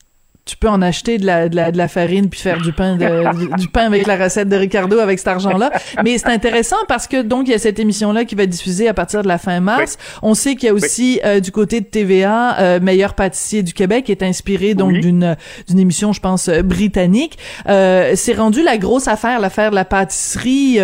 Tu 0.43 0.57
peux 0.57 0.67
en 0.69 0.81
acheter 0.81 1.19
de 1.19 1.25
la, 1.25 1.49
de 1.49 1.55
la, 1.55 1.71
de 1.71 1.77
la 1.77 1.87
farine 1.87 2.27
puis 2.27 2.39
faire 2.39 2.59
du 2.59 2.73
pain 2.73 2.95
de- 2.97 3.55
du, 3.57 3.67
pain 3.67 3.85
avec 3.85 4.07
la 4.07 4.17
recette 4.17 4.49
de 4.49 4.55
Ricardo 4.55 4.97
avec 4.97 5.19
cet 5.19 5.27
argent-là. 5.27 5.69
Mais 6.03 6.17
c'est 6.17 6.27
intéressant 6.29 6.77
parce 6.87 7.05
que 7.07 7.21
donc 7.21 7.47
il 7.47 7.51
y 7.51 7.53
a 7.53 7.59
cette 7.59 7.77
émission-là 7.77 8.25
qui 8.25 8.33
va 8.33 8.43
être 8.43 8.49
diffusée 8.49 8.87
à 8.87 8.93
partir 8.95 9.21
de 9.21 9.27
la 9.27 9.37
fin 9.37 9.59
mars. 9.59 9.97
On 10.23 10.33
sait 10.33 10.55
qu'il 10.55 10.65
y 10.67 10.69
a 10.69 10.73
aussi 10.73 11.21
euh, 11.23 11.39
du 11.39 11.51
côté 11.51 11.79
de 11.79 11.85
TVA 11.85 12.59
euh, 12.59 12.79
meilleur 12.79 13.13
pâtissier 13.13 13.61
du 13.61 13.73
Québec 13.73 14.05
qui 14.05 14.11
est 14.11 14.23
inspiré 14.23 14.73
donc 14.73 14.93
Oui. 14.93 15.01
d'une 15.01 15.37
d'une 15.67 15.79
émission 15.79 16.11
je 16.11 16.19
pense 16.19 16.47
euh, 16.49 16.63
britannique. 16.63 17.37
Euh, 17.69 18.13
c'est 18.15 18.33
rendu 18.33 18.63
la 18.63 18.77
grosse 18.79 19.07
affaire 19.07 19.39
l'affaire 19.39 19.69
de 19.69 19.75
la 19.75 19.85
pâtisserie. 19.85 20.79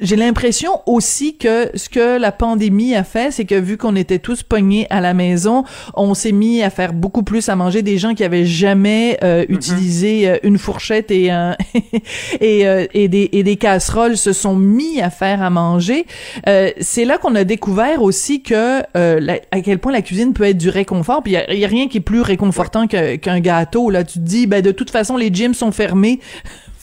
J'ai 0.00 0.16
l'impression 0.16 0.70
aussi 0.86 1.36
que 1.36 1.70
ce 1.74 1.88
que 1.88 2.18
la 2.18 2.32
pandémie 2.32 2.94
a 2.94 3.04
fait, 3.04 3.30
c'est 3.30 3.44
que 3.44 3.54
vu 3.54 3.76
qu'on 3.76 3.96
était 3.96 4.18
tous 4.18 4.42
pognés 4.42 4.86
à 4.90 5.00
la 5.00 5.14
maison, 5.14 5.64
on 5.94 6.14
s'est 6.14 6.32
mis 6.32 6.62
à 6.62 6.70
faire 6.70 6.92
beaucoup 6.92 7.22
plus 7.22 7.48
à 7.48 7.56
manger 7.56 7.82
des 7.82 7.98
gens 7.98 8.14
qui 8.14 8.24
avaient 8.24 8.44
jamais 8.44 9.18
euh, 9.22 9.44
utilisé 9.48 10.28
euh, 10.28 10.36
une 10.42 10.58
fourchette 10.58 11.10
et 11.10 11.30
un 11.30 11.56
et, 12.40 12.66
euh, 12.68 12.86
et 12.94 13.08
des 13.08 13.28
et 13.32 13.42
des 13.42 13.56
casseroles 13.56 14.16
se 14.16 14.32
sont 14.32 14.54
mis 14.56 15.00
à 15.00 15.10
faire 15.10 15.42
à 15.42 15.50
manger. 15.50 16.06
Euh, 16.48 16.70
c'est 16.80 17.04
là 17.04 17.18
qu'on 17.18 17.34
a 17.34 17.44
découvert 17.44 18.02
aussi 18.02 18.42
que 18.42 18.82
euh, 18.96 19.20
la- 19.20 19.40
à 19.50 19.60
quel 19.60 19.78
point 19.78 19.92
la 19.92 20.02
cuisine 20.02 20.32
peut 20.32 20.44
être 20.44 20.58
du 20.58 20.68
réconfort. 20.68 21.22
Puis 21.22 21.32
il 21.32 21.34
y 21.34 21.38
a, 21.38 21.54
y 21.54 21.64
a 21.64 21.68
rien 21.68 21.88
qui 21.88 21.98
est 21.98 22.00
plus 22.00 22.20
réconfortant 22.20 22.86
qu'un 22.86 23.40
gâteau. 23.40 23.90
Là, 23.90 24.04
tu 24.04 24.14
te 24.18 24.24
dis, 24.24 24.46
ben 24.46 24.62
de 24.62 24.70
toute 24.72 24.90
façon 24.90 25.16
les 25.16 25.30
gyms 25.32 25.54
sont 25.54 25.72
fermés. 25.72 26.20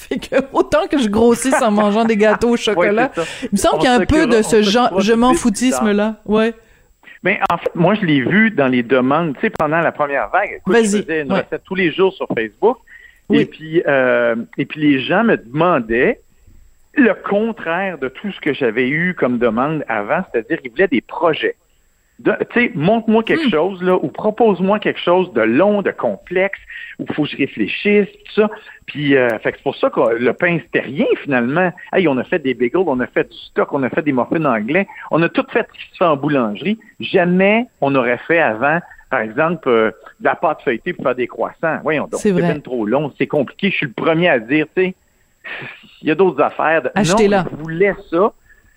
Fait 0.10 0.18
que 0.18 0.36
autant 0.54 0.88
que 0.88 0.98
je 0.98 1.08
grossisse 1.08 1.62
en 1.62 1.72
mangeant 1.72 2.06
des 2.06 2.18
gâteaux 2.18 2.52
au 2.52 2.58
chocolat, 2.58 3.12
il 3.44 3.50
me 3.52 3.58
semble 3.58 3.80
qu'il 3.80 3.90
y 3.90 3.94
a 3.94 3.96
un 3.96 4.06
peu 4.06 4.28
de 4.28 4.42
ce 4.42 4.62
genre, 4.62 5.00
je 5.02 5.14
m'en 5.14 5.32
bit 5.32 5.40
foutisme 5.40 5.92
là. 5.92 6.16
Ouais. 6.26 6.54
Mais 7.24 7.40
en 7.50 7.58
fait, 7.58 7.74
moi, 7.74 7.96
je 7.96 8.06
l'ai 8.06 8.20
vu 8.20 8.52
dans 8.52 8.68
les 8.68 8.84
demandes, 8.84 9.36
tu 9.36 9.42
sais, 9.42 9.50
pendant 9.50 9.80
la 9.80 9.94
première 9.94 10.30
vague. 10.30 10.58
Écoute, 10.58 10.74
Vas-y, 10.74 10.86
je 10.86 10.98
faisais 11.04 11.22
une 11.22 11.32
ouais. 11.32 11.40
recette 11.40 11.64
tous 11.64 11.76
les 11.76 11.92
jours 11.92 12.14
sur 12.14 12.28
Facebook. 12.36 12.80
Oui. 13.30 13.40
Et 13.40 13.46
puis, 13.46 13.82
euh, 13.88 14.36
et 14.58 14.66
puis 14.66 14.82
les 14.82 15.00
gens 15.00 15.24
me 15.24 15.38
demandaient 15.38 16.20
le 16.96 17.14
contraire 17.14 17.98
de 17.98 18.10
tout 18.10 18.32
ce 18.32 18.40
que 18.42 18.54
j'avais 18.54 18.90
eu 18.90 19.16
comme 19.18 19.40
demande 19.40 19.86
avant, 19.88 20.22
c'est-à-dire 20.32 20.62
qu'ils 20.62 20.72
voulaient 20.72 20.88
des 20.88 21.02
projets. 21.02 21.56
Tu 22.24 22.32
sais, 22.54 22.72
montre-moi 22.76 23.22
Hmm. 23.22 23.26
quelque 23.26 23.50
chose, 23.50 23.82
là, 23.84 23.96
ou 24.02 24.08
propose-moi 24.08 24.80
quelque 24.80 25.00
chose 25.00 25.32
de 25.34 25.42
long, 25.42 25.82
de 25.82 25.92
complexe, 25.92 26.60
où 27.00 27.06
il 27.10 27.14
faut 27.16 27.24
que 27.24 27.30
je 27.30 27.38
réfléchisse, 27.38 28.08
tout 28.26 28.42
ça. 28.42 28.50
Puis, 28.86 29.16
euh, 29.16 29.28
fait 29.40 29.52
que 29.52 29.58
c'est 29.58 29.64
pour 29.64 29.76
ça 29.76 29.90
que 29.90 30.00
le 30.16 30.34
pain, 30.34 30.58
c'était 30.62 30.82
rien, 30.86 31.06
finalement. 31.22 31.72
Hey, 31.92 32.08
on 32.08 32.18
a 32.18 32.24
fait 32.24 32.40
des 32.40 32.54
bagels, 32.54 32.84
on 32.88 33.00
a 33.02 33.08
fait 33.08 33.30
du 33.30 33.38
stock, 33.38 33.74
on 33.74 33.84
a 33.84 33.90
fait 33.90 34.02
des 34.04 34.14
muffins 34.14 34.46
anglais, 34.46 34.88
on 35.12 35.22
a 35.22 35.30
tout 35.30 35.46
fait 35.52 35.68
ce 35.74 35.78
qui 35.80 35.92
se 35.92 35.98
fait 35.98 36.06
en 36.06 36.16
boulangerie. 36.16 36.80
Jamais 37.00 37.66
on 37.82 37.94
aurait 37.96 38.20
fait 38.20 38.40
avant, 38.40 38.80
par 39.10 39.20
exemple, 39.22 39.68
euh, 39.68 39.92
de 40.20 40.26
la 40.26 40.36
pâte 40.36 40.62
feuilletée 40.64 40.94
pour 40.94 41.04
faire 41.04 41.16
des 41.16 41.28
croissants. 41.28 41.80
Voyons 41.84 42.08
donc, 42.08 42.22
C'est 42.22 42.32
bien 42.32 42.60
trop 42.60 42.86
long, 42.86 43.12
c'est 43.18 43.28
compliqué. 43.28 43.70
Je 43.70 43.76
suis 43.76 43.86
le 43.88 43.92
premier 43.94 44.30
à 44.30 44.40
dire, 44.40 44.66
tu 44.76 44.84
sais, 44.84 44.96
il 46.02 46.08
y 46.08 46.12
a 46.12 46.16
d'autres 46.16 46.42
affaires. 46.42 46.84
de- 46.84 46.92
Achetez-la. 46.96 47.44
Non, 47.44 47.50
je 47.52 47.56
voulais 47.64 47.94
ça. 48.10 48.32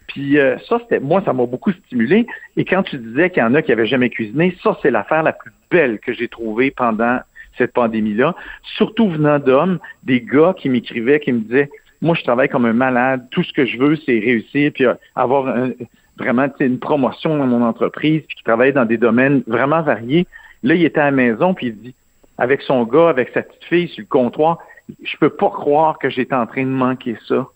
Puis 0.08 0.38
euh, 0.38 0.56
ça, 0.68 0.78
c'était 0.80 1.00
moi, 1.00 1.22
ça 1.24 1.32
m'a 1.32 1.46
beaucoup 1.46 1.72
stimulé. 1.72 2.26
Et 2.56 2.64
quand 2.64 2.82
tu 2.82 2.96
disais 2.98 3.30
qu'il 3.30 3.42
y 3.42 3.46
en 3.46 3.54
a 3.54 3.62
qui 3.62 3.72
avaient 3.72 3.86
jamais 3.86 4.10
cuisiné, 4.10 4.56
ça, 4.62 4.78
c'est 4.82 4.90
l'affaire 4.90 5.22
la 5.22 5.32
plus 5.32 5.52
belle 5.70 5.98
que 5.98 6.12
j'ai 6.12 6.28
trouvée 6.28 6.70
pendant 6.70 7.18
cette 7.58 7.72
pandémie-là. 7.72 8.34
Surtout 8.76 9.08
venant 9.08 9.38
d'hommes, 9.38 9.78
des 10.04 10.20
gars 10.20 10.54
qui 10.56 10.68
m'écrivaient, 10.68 11.20
qui 11.20 11.32
me 11.32 11.40
disaient 11.40 11.70
Moi, 12.02 12.14
je 12.14 12.22
travaille 12.22 12.48
comme 12.48 12.66
un 12.66 12.72
malade, 12.72 13.26
tout 13.30 13.42
ce 13.42 13.52
que 13.52 13.64
je 13.64 13.78
veux, 13.78 13.96
c'est 13.96 14.18
réussir, 14.18 14.70
puis 14.72 14.84
euh, 14.84 14.94
avoir 15.14 15.48
un- 15.48 15.70
vraiment 16.18 16.46
une 16.60 16.78
promotion 16.78 17.36
dans 17.36 17.46
mon 17.46 17.62
entreprise, 17.62 18.22
puis 18.26 18.36
qui 18.36 18.44
travaillait 18.44 18.72
dans 18.72 18.84
des 18.84 18.98
domaines 18.98 19.42
vraiment 19.46 19.82
variés. 19.82 20.26
Là, 20.62 20.74
il 20.74 20.84
était 20.84 21.00
à 21.00 21.06
la 21.06 21.10
maison, 21.10 21.54
puis 21.54 21.68
il 21.68 21.76
dit 21.76 21.94
avec 22.38 22.62
son 22.62 22.84
gars, 22.84 23.08
avec 23.08 23.30
sa 23.32 23.42
petite 23.42 23.64
fille 23.64 23.88
sur 23.88 24.02
le 24.02 24.06
comptoir, 24.08 24.58
je 25.02 25.16
peux 25.18 25.30
pas 25.30 25.50
croire 25.50 25.98
que 25.98 26.10
j'étais 26.10 26.34
en 26.34 26.46
train 26.46 26.64
de 26.64 26.70
manquer 26.70 27.16
ça. 27.26 27.46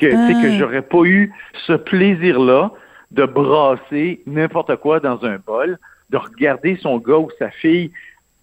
Que, 0.00 0.06
Ah. 0.14 0.42
que 0.42 0.58
j'aurais 0.58 0.82
pas 0.82 1.02
eu 1.04 1.32
ce 1.66 1.72
plaisir-là 1.72 2.70
de 3.10 3.24
brasser 3.24 4.20
n'importe 4.26 4.76
quoi 4.76 5.00
dans 5.00 5.24
un 5.24 5.38
bol, 5.44 5.78
de 6.10 6.16
regarder 6.16 6.76
son 6.76 6.98
gars 6.98 7.16
ou 7.18 7.30
sa 7.38 7.50
fille 7.50 7.90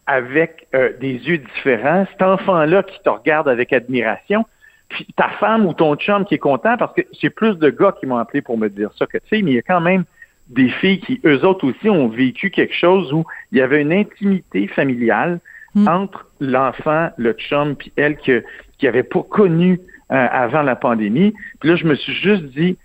avec 0.08 0.68
euh, 0.76 0.92
des 1.00 1.14
yeux 1.14 1.38
différents, 1.38 2.06
cet 2.12 2.22
enfant-là 2.22 2.84
qui 2.84 3.00
te 3.02 3.10
regarde 3.10 3.48
avec 3.48 3.74
admiration, 3.74 4.46
puis 4.90 5.08
ta 5.16 5.30
femme 5.30 5.66
ou 5.66 5.74
ton 5.74 5.96
chum 5.96 6.26
qui 6.26 6.36
est 6.36 6.40
content, 6.40 6.78
parce 6.78 6.94
que 6.94 7.02
j'ai 7.20 7.30
plus 7.30 7.58
de 7.58 7.70
gars 7.70 7.94
qui 8.00 8.06
m'ont 8.06 8.18
appelé 8.18 8.42
pour 8.42 8.58
me 8.58 8.70
dire 8.70 8.92
ça 8.98 9.06
que 9.08 9.18
tu 9.18 9.24
sais, 9.30 9.42
mais 9.42 9.52
il 9.52 9.56
y 9.56 9.60
a 9.60 9.64
quand 9.64 9.82
même 9.82 10.04
des 10.48 10.70
filles 10.70 11.00
qui, 11.00 11.20
eux 11.26 11.44
autres 11.44 11.66
aussi, 11.68 11.90
ont 11.90 12.08
vécu 12.08 12.52
quelque 12.52 12.76
chose 12.76 13.12
où 13.14 13.26
il 13.52 13.58
y 13.58 13.62
avait 13.62 13.82
une 13.82 13.94
intimité 13.94 14.68
familiale 14.68 15.40
Mm. 15.76 15.88
entre 15.90 16.26
l'enfant, 16.40 17.10
le 17.18 17.34
chum, 17.34 17.76
puis 17.76 17.92
elle 17.98 18.16
que, 18.16 18.46
qui 18.78 18.88
avait 18.88 19.04
pas 19.04 19.24
connu 19.24 19.82
euh, 20.12 20.28
avant 20.32 20.62
la 20.62 20.76
pandémie. 20.76 21.34
Puis 21.60 21.70
là, 21.70 21.76
je 21.76 21.86
me 21.86 21.96
suis 21.96 22.14
juste 22.14 22.44
dit, 22.46 22.78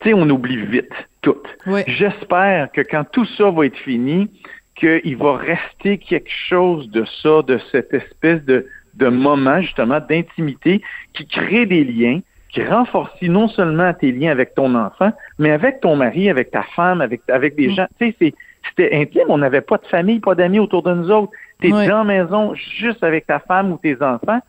tu 0.00 0.08
sais, 0.10 0.14
on 0.14 0.28
oublie 0.30 0.56
vite 0.66 0.92
tout. 1.22 1.36
Oui. 1.66 1.82
J'espère 1.86 2.70
que 2.72 2.80
quand 2.82 3.04
tout 3.10 3.24
ça 3.36 3.50
va 3.50 3.66
être 3.66 3.76
fini, 3.78 4.30
qu'il 4.76 5.16
va 5.16 5.36
rester 5.36 5.98
quelque 5.98 6.30
chose 6.30 6.88
de 6.90 7.04
ça, 7.22 7.42
de 7.42 7.58
cette 7.72 7.92
espèce 7.92 8.44
de, 8.44 8.66
de 8.94 9.08
moment 9.08 9.60
justement 9.60 9.98
d'intimité 10.00 10.80
qui 11.14 11.26
crée 11.26 11.66
des 11.66 11.82
liens, 11.82 12.20
qui 12.50 12.62
renforce 12.64 13.10
non 13.22 13.48
seulement 13.48 13.92
tes 13.92 14.12
liens 14.12 14.30
avec 14.30 14.54
ton 14.54 14.74
enfant, 14.76 15.12
mais 15.38 15.50
avec 15.50 15.80
ton 15.80 15.96
mari, 15.96 16.30
avec 16.30 16.50
ta 16.52 16.62
femme, 16.62 17.00
avec, 17.00 17.20
avec 17.28 17.56
des 17.56 17.70
gens. 17.74 17.86
Tu 18.00 18.06
sais, 18.10 18.14
c'est- 18.20 18.34
c'était 18.68 18.94
intime. 18.94 19.24
On 19.28 19.38
n'avait 19.38 19.60
pas 19.62 19.78
de 19.78 19.86
famille, 19.86 20.20
pas 20.20 20.34
d'amis 20.34 20.58
autour 20.60 20.82
de 20.82 20.94
nous 20.94 21.10
autres. 21.10 21.32
T'es 21.60 21.72
Ouais. 21.72 21.88
dans 21.88 21.98
la 21.98 22.04
maison 22.04 22.54
juste 22.54 23.02
avec 23.02 23.26
ta 23.26 23.38
femme 23.40 23.72
ou 23.72 23.78
tes 23.78 23.96
enfants. 24.02 24.40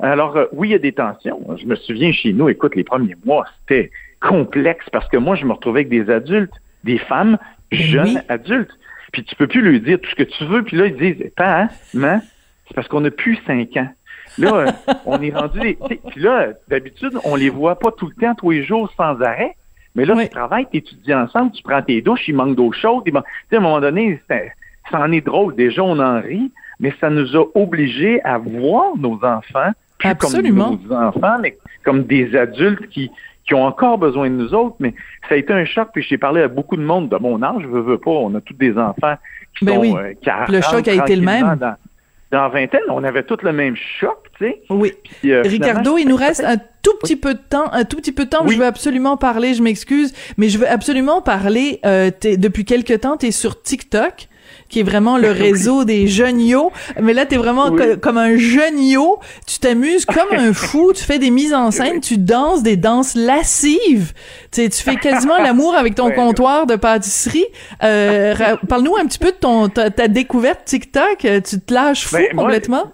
Alors, 0.00 0.36
euh, 0.36 0.46
oui, 0.52 0.68
il 0.68 0.72
y 0.72 0.74
a 0.74 0.78
des 0.78 0.92
tensions. 0.92 1.40
Je 1.56 1.66
me 1.66 1.74
souviens 1.74 2.12
chez 2.12 2.32
nous, 2.32 2.48
écoute, 2.48 2.76
les 2.76 2.84
premiers 2.84 3.16
mois, 3.24 3.44
c'était 3.60 3.90
complexe 4.20 4.86
parce 4.92 5.08
que 5.08 5.16
moi, 5.16 5.36
je 5.36 5.44
me 5.44 5.52
retrouvais 5.52 5.80
avec 5.80 5.88
des 5.88 6.10
adultes, 6.10 6.52
des 6.84 6.98
femmes 6.98 7.38
jeunes 7.72 8.16
oui. 8.16 8.18
adultes. 8.28 8.70
Puis 9.12 9.24
tu 9.24 9.34
peux 9.36 9.46
plus 9.46 9.62
lui 9.62 9.80
dire 9.80 10.00
tout 10.00 10.10
ce 10.10 10.14
que 10.14 10.22
tu 10.22 10.44
veux. 10.44 10.62
Puis 10.62 10.76
là, 10.76 10.86
ils 10.86 10.96
disent, 10.96 11.30
pas, 11.36 11.62
hein, 11.62 11.68
man, 11.94 12.22
c'est 12.66 12.74
parce 12.74 12.86
qu'on 12.88 13.04
a 13.04 13.10
plus 13.10 13.38
cinq 13.46 13.76
ans. 13.76 13.88
Là, 14.38 14.54
euh, 14.54 14.66
on 15.06 15.20
est 15.22 15.30
rendu... 15.34 15.58
des- 15.60 15.76
tu 15.76 15.88
sais, 15.88 16.00
Puis 16.10 16.20
là, 16.20 16.48
d'habitude, 16.68 17.12
on 17.24 17.34
les 17.34 17.48
voit 17.48 17.78
pas 17.78 17.90
tout 17.90 18.06
le 18.06 18.14
temps, 18.20 18.34
tous 18.34 18.50
les 18.50 18.62
jours, 18.64 18.92
sans 18.96 19.20
arrêt. 19.22 19.56
Mais 19.94 20.04
là, 20.04 20.14
Oui. 20.14 20.24
tu 20.24 20.30
travailles, 20.30 20.66
tu 20.70 20.76
étudies 20.78 21.14
ensemble, 21.14 21.50
tu 21.52 21.62
prends 21.62 21.82
tes 21.82 22.00
douches, 22.02 22.28
il 22.28 22.34
manque 22.36 22.54
d'eau 22.54 22.70
chaude. 22.70 23.02
Tu 23.04 23.10
sais, 23.12 23.56
à 23.56 23.58
un 23.58 23.62
moment 23.62 23.80
donné, 23.80 24.20
c'est- 24.30 24.52
ça 24.90 25.00
en 25.00 25.10
est 25.10 25.22
drôle. 25.26 25.56
Déjà, 25.56 25.82
on 25.82 25.98
en 25.98 26.20
rit, 26.20 26.52
mais 26.78 26.92
ça 27.00 27.10
nous 27.10 27.36
a 27.36 27.44
obligés 27.54 28.22
à 28.22 28.38
voir 28.38 28.96
nos 28.96 29.14
enfants, 29.24 29.72
plus 29.98 30.08
Absolument. 30.08 30.76
comme 30.76 30.88
nos 30.88 30.94
enfants, 30.94 31.38
mais 31.40 31.58
comme 31.84 32.04
des 32.04 32.36
adultes 32.36 32.88
qui, 32.88 33.10
qui 33.46 33.54
ont 33.54 33.64
encore 33.64 33.98
besoin 33.98 34.30
de 34.30 34.34
nous 34.34 34.54
autres. 34.54 34.76
Mais 34.78 34.94
ça 35.28 35.34
a 35.34 35.38
été 35.38 35.52
un 35.52 35.64
choc, 35.64 35.88
puis 35.92 36.04
j'ai 36.08 36.18
parlé 36.18 36.42
à 36.42 36.48
beaucoup 36.48 36.76
de 36.76 36.82
monde 36.82 37.08
de 37.08 37.16
mon 37.16 37.42
âge, 37.42 37.62
je 37.62 37.66
veux, 37.68 37.80
veux 37.80 37.98
pas, 37.98 38.10
on 38.10 38.34
a 38.34 38.40
tous 38.40 38.54
des 38.54 38.76
enfants 38.78 39.16
qui 39.58 39.64
Ben 39.64 39.74
sont 39.74 39.80
oui. 39.80 39.94
euh, 39.96 40.14
40, 40.22 40.48
Le 40.50 40.60
choc 40.60 40.88
a 40.88 40.94
été 40.94 41.16
le 41.16 41.22
même. 41.22 41.56
Dans, 41.58 41.74
dans 42.30 42.48
vingtaine, 42.50 42.82
on 42.90 43.04
avait 43.04 43.22
tous 43.22 43.42
le 43.42 43.52
même 43.52 43.74
choc, 43.74 44.18
tu 44.38 44.44
sais. 44.46 44.60
Oui. 44.68 44.92
Puis, 45.02 45.32
euh, 45.32 45.42
Ricardo, 45.42 45.96
il 45.96 46.06
nous 46.06 46.16
reste 46.16 46.44
un 46.44 46.58
tout 46.82 46.92
petit 47.00 47.16
peu 47.16 47.34
de 47.34 47.40
temps, 47.40 47.72
un 47.72 47.84
tout 47.84 47.96
petit 47.96 48.12
peu 48.12 48.26
de 48.26 48.30
temps. 48.30 48.44
Oui. 48.44 48.54
Je 48.54 48.58
veux 48.58 48.66
absolument 48.66 49.16
parler, 49.16 49.54
je 49.54 49.62
m'excuse, 49.62 50.12
mais 50.36 50.48
je 50.50 50.58
veux 50.58 50.68
absolument 50.68 51.22
parler. 51.22 51.80
Euh, 51.86 52.10
depuis 52.22 52.64
quelque 52.66 52.92
temps, 52.92 53.16
tu 53.16 53.26
es 53.26 53.30
sur 53.30 53.62
TikTok, 53.62 54.27
qui 54.68 54.80
est 54.80 54.82
vraiment 54.82 55.16
le 55.18 55.30
réseau 55.44 55.84
des 55.84 56.06
jeunes 56.06 56.40
yo. 56.40 56.70
Mais 57.00 57.12
là, 57.14 57.26
tu 57.26 57.34
es 57.34 57.38
vraiment 57.38 57.70
Oui. 57.70 57.80
co- 57.80 57.96
comme 57.98 58.18
un 58.18 58.36
jeune 58.36 58.78
yo. 58.82 59.18
Tu 59.46 59.58
t'amuses 59.58 60.04
comme 60.04 60.32
un 60.38 60.52
fou. 60.52 60.92
Tu 60.94 61.02
fais 61.04 61.18
des 61.18 61.30
mises 61.30 61.54
en 61.54 61.70
scène, 61.70 62.00
tu 62.00 62.18
danses 62.18 62.62
des 62.62 62.76
danses 62.76 63.14
lascives. 63.14 64.12
Tu 64.52 64.68
fais 64.70 64.96
quasiment 64.96 65.38
l'amour 65.38 65.74
avec 65.74 65.94
ton 65.94 66.06
Ouais. 66.08 66.14
comptoir 66.14 66.66
de 66.66 66.76
pâtisserie. 66.76 67.44
Euh, 67.82 68.34
Parle-nous 68.68 68.96
un 68.96 69.04
petit 69.06 69.18
peu 69.18 69.32
de 69.32 69.36
ton 69.36 69.68
ta, 69.68 69.90
ta 69.90 70.08
découverte 70.08 70.64
TikTok. 70.64 71.24
Euh, 71.24 71.40
Tu 71.40 71.60
te 71.60 71.72
lâches 71.74 72.06
fou 72.06 72.16
Ben, 72.16 72.36
complètement? 72.36 72.92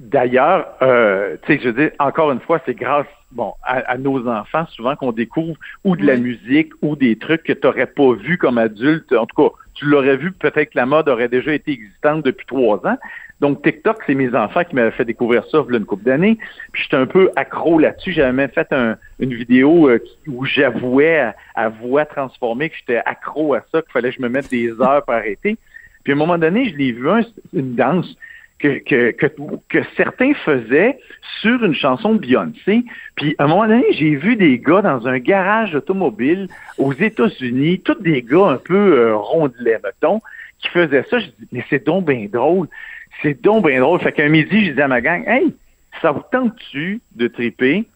D'ailleurs, 0.00 0.66
euh, 0.82 1.36
tu 1.46 1.54
sais, 1.54 1.60
je 1.64 1.68
dire, 1.70 1.90
encore 1.98 2.30
une 2.32 2.40
fois, 2.40 2.60
c'est 2.66 2.74
grâce 2.74 3.06
bon, 3.32 3.52
à, 3.62 3.78
à 3.90 3.98
nos 3.98 4.26
enfants 4.28 4.66
souvent 4.70 4.96
qu'on 4.96 5.12
découvre 5.12 5.54
ou 5.84 5.96
de 5.96 6.04
la 6.06 6.16
musique 6.16 6.72
ou 6.82 6.96
des 6.96 7.16
trucs 7.16 7.42
que 7.42 7.52
tu 7.52 7.66
n'aurais 7.66 7.86
pas 7.86 8.12
vu 8.14 8.38
comme 8.38 8.58
adulte. 8.58 9.12
En 9.12 9.26
tout 9.26 9.36
cas, 9.50 9.54
tu 9.74 9.84
l'aurais 9.86 10.16
vu, 10.16 10.32
peut-être 10.32 10.70
que 10.70 10.78
la 10.78 10.86
mode 10.86 11.08
aurait 11.08 11.28
déjà 11.28 11.52
été 11.54 11.72
existante 11.72 12.24
depuis 12.24 12.46
trois 12.46 12.76
ans. 12.86 12.96
Donc, 13.40 13.62
TikTok, 13.62 13.98
c'est 14.04 14.14
mes 14.16 14.34
enfants 14.34 14.64
qui 14.64 14.74
m'avaient 14.74 14.90
fait 14.90 15.04
découvrir 15.04 15.44
ça 15.44 15.62
il 15.68 15.72
y 15.72 15.76
a 15.76 15.78
une 15.78 15.84
couple 15.84 16.02
d'années. 16.02 16.38
Puis, 16.72 16.82
j'étais 16.82 16.96
un 16.96 17.06
peu 17.06 17.30
accro 17.36 17.78
là-dessus. 17.78 18.10
J'avais 18.12 18.32
même 18.32 18.50
fait 18.50 18.66
un- 18.72 18.96
une 19.20 19.32
vidéo 19.32 19.88
euh, 19.88 20.00
où 20.26 20.44
j'avouais 20.44 21.20
à, 21.20 21.36
à 21.54 21.68
voix 21.68 22.04
transformée 22.04 22.68
que 22.70 22.76
j'étais 22.76 23.00
accro 23.06 23.54
à 23.54 23.60
ça, 23.70 23.80
qu'il 23.80 23.92
fallait 23.92 24.10
que 24.10 24.16
je 24.16 24.22
me 24.22 24.28
mette 24.28 24.50
des 24.50 24.70
heures 24.80 25.04
pour 25.04 25.14
arrêter. 25.14 25.56
Puis, 26.02 26.12
à 26.12 26.16
un 26.16 26.18
moment 26.18 26.36
donné, 26.38 26.68
je 26.70 26.76
l'ai 26.76 26.90
vu, 26.90 27.08
un- 27.08 27.20
une 27.52 27.76
danse 27.76 28.16
que, 28.58 28.78
que, 28.78 29.12
que, 29.12 29.26
que 29.68 29.78
certains 29.96 30.34
faisaient 30.34 30.98
sur 31.40 31.64
une 31.64 31.74
chanson 31.74 32.14
de 32.14 32.18
Beyoncé. 32.18 32.84
Puis, 33.14 33.34
à 33.38 33.44
un 33.44 33.46
moment 33.46 33.66
donné, 33.66 33.84
j'ai 33.92 34.16
vu 34.16 34.36
des 34.36 34.58
gars 34.58 34.82
dans 34.82 35.06
un 35.06 35.18
garage 35.18 35.74
automobile 35.74 36.48
aux 36.76 36.92
États-Unis, 36.92 37.80
tous 37.80 38.00
des 38.00 38.22
gars 38.22 38.48
un 38.48 38.56
peu 38.56 38.98
euh, 38.98 39.16
rondelets, 39.16 39.80
mettons, 39.84 40.20
qui 40.58 40.68
faisaient 40.68 41.04
ça. 41.08 41.20
Je 41.20 41.26
dis, 41.26 41.48
mais 41.52 41.64
c'est 41.70 41.86
donc 41.86 42.06
bien 42.06 42.26
drôle. 42.30 42.68
C'est 43.22 43.40
donc 43.40 43.66
bien 43.66 43.80
drôle. 43.80 44.00
Fait 44.00 44.12
qu'un 44.12 44.28
midi, 44.28 44.64
je 44.64 44.70
disais 44.70 44.82
à 44.82 44.88
ma 44.88 45.00
gang, 45.00 45.22
hey, 45.26 45.54
ça 46.02 46.10
vous 46.10 46.22
tente-tu 46.30 47.00
de 47.14 47.28
triper? 47.28 47.86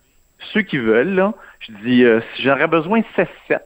Ceux 0.52 0.62
qui 0.62 0.78
veulent, 0.78 1.14
là, 1.14 1.34
je 1.60 1.72
dis, 1.84 2.04
euh, 2.04 2.20
j'aurais 2.40 2.68
besoin 2.68 3.00
de 3.00 3.04
16-7. 3.48 3.60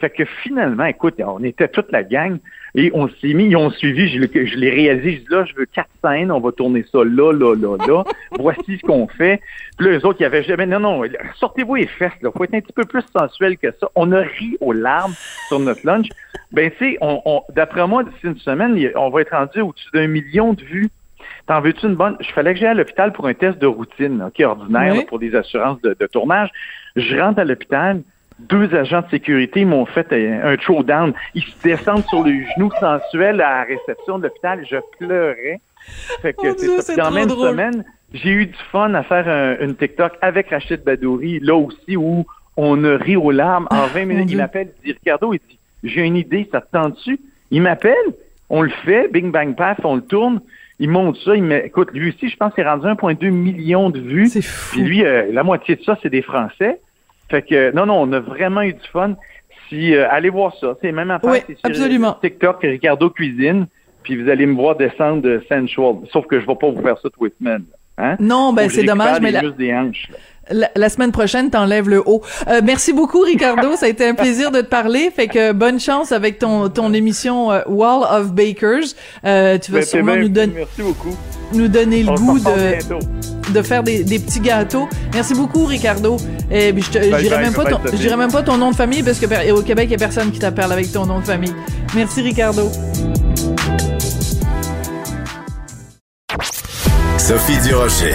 Fait 0.00 0.10
que 0.10 0.24
finalement, 0.24 0.84
écoute, 0.84 1.16
on 1.18 1.42
était 1.42 1.68
toute 1.68 1.90
la 1.90 2.04
gang 2.04 2.38
et 2.80 2.90
on 2.94 3.08
s'est 3.08 3.34
mis, 3.34 3.46
ils 3.46 3.56
ont 3.56 3.70
suivi, 3.70 4.08
je, 4.08 4.20
l'ai- 4.20 4.46
je 4.46 4.56
l'ai 4.56 4.70
réalisé, 4.70 5.16
je 5.16 5.18
dis 5.20 5.26
là, 5.30 5.44
je 5.44 5.54
veux 5.56 5.66
quatre 5.66 5.90
scènes, 6.04 6.30
on 6.30 6.38
va 6.38 6.52
tourner 6.52 6.84
ça 6.92 6.98
là, 7.04 7.32
là, 7.32 7.54
là, 7.56 7.76
là. 7.86 8.04
Voici 8.38 8.78
ce 8.78 8.86
qu'on 8.86 9.08
fait. 9.08 9.40
Puis 9.76 9.86
là, 9.88 9.98
eux 9.98 10.06
autres, 10.06 10.18
ils 10.20 10.24
avaient 10.24 10.44
jamais, 10.44 10.66
non, 10.66 10.78
non, 10.80 11.02
sortez-vous 11.36 11.74
les 11.74 11.86
fesses, 11.86 12.12
là. 12.22 12.30
Faut 12.36 12.44
être 12.44 12.54
un 12.54 12.60
petit 12.60 12.72
peu 12.72 12.84
plus 12.84 13.02
sensuel 13.18 13.58
que 13.58 13.68
ça. 13.80 13.88
On 13.96 14.12
a 14.12 14.20
ri 14.20 14.56
aux 14.60 14.72
larmes 14.72 15.14
sur 15.48 15.58
notre 15.58 15.84
lunch. 15.84 16.06
Ben, 16.52 16.70
tu 16.70 16.76
sais, 16.92 16.98
on, 17.00 17.20
on- 17.24 17.42
d'après 17.52 17.86
moi, 17.88 18.04
d'ici 18.04 18.18
une 18.24 18.38
semaine, 18.38 18.78
on 18.94 19.10
va 19.10 19.22
être 19.22 19.34
rendu 19.36 19.60
au-dessus 19.60 19.88
d'un 19.92 20.06
million 20.06 20.52
de 20.52 20.62
vues. 20.62 20.88
T'en 21.46 21.60
veux-tu 21.60 21.86
une 21.86 21.94
bonne? 21.96 22.16
Je 22.20 22.30
fallait 22.32 22.52
que 22.54 22.60
j'aille 22.60 22.68
à 22.70 22.74
l'hôpital 22.74 23.12
pour 23.12 23.26
un 23.26 23.34
test 23.34 23.58
de 23.58 23.66
routine, 23.66 24.22
OK, 24.22 24.40
ordinaire, 24.44 24.92
Oui. 24.92 24.98
là, 24.98 25.04
pour 25.08 25.18
des 25.18 25.34
assurances 25.34 25.80
de, 25.82 25.96
de 25.98 26.06
tournage. 26.06 26.50
Je 26.94 27.16
rentre 27.18 27.38
à 27.40 27.44
l'hôpital. 27.44 28.02
Deux 28.38 28.72
agents 28.74 29.02
de 29.02 29.08
sécurité 29.10 29.64
m'ont 29.64 29.84
fait 29.86 30.12
un, 30.12 30.56
showdown. 30.58 31.12
Ils 31.34 31.42
se 31.42 31.62
descendent 31.62 32.04
sur 32.06 32.22
le 32.22 32.32
genou 32.54 32.70
sensuel 32.80 33.40
à 33.40 33.58
la 33.58 33.62
réception 33.64 34.18
de 34.18 34.24
l'hôpital. 34.24 34.64
Je 34.68 34.76
pleurais. 34.98 35.60
Fait 36.22 36.32
que 36.34 36.46
Mon 36.46 36.80
c'est 36.80 36.96
dans 36.96 37.10
même 37.10 37.26
drôle. 37.26 37.50
semaine, 37.50 37.84
j'ai 38.12 38.30
eu 38.30 38.46
du 38.46 38.58
fun 38.70 38.94
à 38.94 39.02
faire 39.02 39.28
un- 39.28 39.64
une 39.64 39.74
TikTok 39.74 40.12
avec 40.20 40.50
Rachid 40.50 40.82
Badouri, 40.84 41.40
là 41.40 41.54
aussi, 41.56 41.96
où 41.96 42.26
on 42.56 42.84
a 42.84 42.96
ri 42.96 43.16
aux 43.16 43.30
larmes. 43.30 43.66
En 43.70 43.86
20 43.86 44.00
mon 44.02 44.06
minutes, 44.14 44.30
il 44.30 44.36
m'appelle, 44.36 44.68
il 44.84 44.92
dit 44.92 44.98
Ricardo, 44.98 45.32
il 45.32 45.40
dit 45.48 45.58
J'ai 45.84 46.02
une 46.02 46.16
idée, 46.16 46.48
ça 46.52 46.60
te 46.60 46.70
tente-tu? 46.72 47.18
Il 47.50 47.62
m'appelle, 47.62 47.94
on 48.50 48.62
le 48.62 48.70
fait, 48.84 49.08
bing 49.12 49.30
bang 49.30 49.54
paf, 49.56 49.78
on 49.84 49.96
le 49.96 50.02
tourne. 50.02 50.40
Il 50.80 50.90
monte 50.90 51.16
ça, 51.24 51.34
il 51.34 51.42
met, 51.42 51.66
écoute, 51.66 51.90
lui 51.92 52.10
aussi, 52.10 52.28
je 52.28 52.36
pense 52.36 52.54
qu'il 52.54 52.62
est 52.64 52.68
rendu 52.68 52.86
1,2 52.86 53.30
million 53.30 53.90
de 53.90 53.98
vues. 54.00 54.26
C'est 54.26 54.42
fou. 54.42 54.76
Puis 54.76 54.82
lui, 54.82 55.04
euh, 55.04 55.26
la 55.32 55.42
moitié 55.42 55.74
de 55.76 55.82
ça, 55.82 55.98
c'est 56.02 56.10
des 56.10 56.22
Français. 56.22 56.80
Fait 57.30 57.42
que, 57.42 57.72
non, 57.72 57.86
non, 57.86 58.02
on 58.02 58.12
a 58.12 58.20
vraiment 58.20 58.62
eu 58.62 58.72
du 58.72 58.88
fun. 58.92 59.16
Si, 59.68 59.94
euh, 59.94 60.08
allez 60.10 60.30
voir 60.30 60.54
ça. 60.60 60.76
C'est 60.80 60.92
même 60.92 61.10
affaire. 61.10 61.30
Oui, 61.30 61.38
c'est 61.46 61.58
sur 61.58 61.66
absolument. 61.66 62.16
TikTok, 62.22 62.62
Ricardo 62.62 63.10
Cuisine. 63.10 63.66
Puis 64.02 64.22
vous 64.22 64.30
allez 64.30 64.46
me 64.46 64.54
voir 64.54 64.76
descendre 64.76 65.22
de 65.22 65.42
Sensual. 65.48 65.96
Sauf 66.10 66.26
que 66.26 66.40
je 66.40 66.46
vais 66.46 66.54
pas 66.54 66.70
vous 66.70 66.80
faire 66.80 66.98
ça 66.98 67.08
tous 67.10 67.24
les 67.24 67.32
semaines. 67.38 67.64
Hein? 67.98 68.16
Non, 68.20 68.52
ben 68.52 68.70
c'est 68.70 68.84
dommage, 68.84 69.20
mais 69.20 69.32
la, 69.32 69.42
muscles 69.42 69.58
des 69.58 69.74
hanches. 69.74 70.08
là. 70.10 70.16
La, 70.50 70.70
la 70.74 70.88
semaine 70.88 71.12
prochaine, 71.12 71.50
t'enlèves 71.50 71.88
le 71.88 72.02
haut. 72.06 72.22
Euh, 72.48 72.60
merci 72.64 72.92
beaucoup, 72.92 73.20
Ricardo. 73.20 73.76
Ça 73.76 73.86
a 73.86 73.88
été 73.88 74.06
un 74.06 74.14
plaisir 74.14 74.50
de 74.50 74.60
te 74.60 74.66
parler. 74.66 75.10
Fait 75.14 75.28
que 75.28 75.52
bonne 75.52 75.80
chance 75.80 76.12
avec 76.12 76.38
ton 76.38 76.68
ton 76.68 76.92
émission 76.92 77.50
euh, 77.52 77.60
Wall 77.66 78.04
of 78.10 78.32
Bakers. 78.32 78.94
Euh, 79.24 79.58
tu 79.58 79.72
vas 79.72 79.78
Ben, 79.80 79.86
sûrement 79.86 80.12
bien, 80.14 80.22
nous, 80.22 80.28
donner 80.28 80.52
Merci 80.56 80.82
beaucoup. 80.82 81.16
nous 81.52 81.68
donner 81.68 82.02
le 82.02 82.10
On 82.10 82.14
goût 82.14 82.38
de 82.38 83.52
de 83.52 83.62
faire 83.62 83.82
des, 83.82 84.04
des 84.04 84.18
petits 84.18 84.40
gâteaux. 84.40 84.88
Merci 85.14 85.32
beaucoup, 85.34 85.64
Ricardo. 85.64 86.18
Et 86.50 86.72
puis 86.72 86.82
je 86.82 86.90
dirais 86.98 87.10
bye, 87.10 87.44
même 87.44 87.54
pas 87.54 87.64
ton, 87.64 87.78
bye, 87.78 87.92
je 87.92 87.96
dirais 87.96 88.08
Sophie. 88.10 88.16
même 88.18 88.30
pas 88.32 88.42
ton 88.42 88.56
nom 88.58 88.70
de 88.70 88.76
famille 88.76 89.02
parce 89.02 89.18
que 89.18 89.52
au 89.52 89.62
Québec, 89.62 89.86
il 89.88 89.92
y 89.92 89.94
a 89.94 89.98
personne 89.98 90.30
qui 90.30 90.38
t'appelle 90.38 90.70
avec 90.70 90.92
ton 90.92 91.06
nom 91.06 91.20
de 91.20 91.24
famille. 91.24 91.54
Merci, 91.94 92.20
Ricardo. 92.22 92.70
Sophie 97.18 97.58
Durocher. 97.66 98.14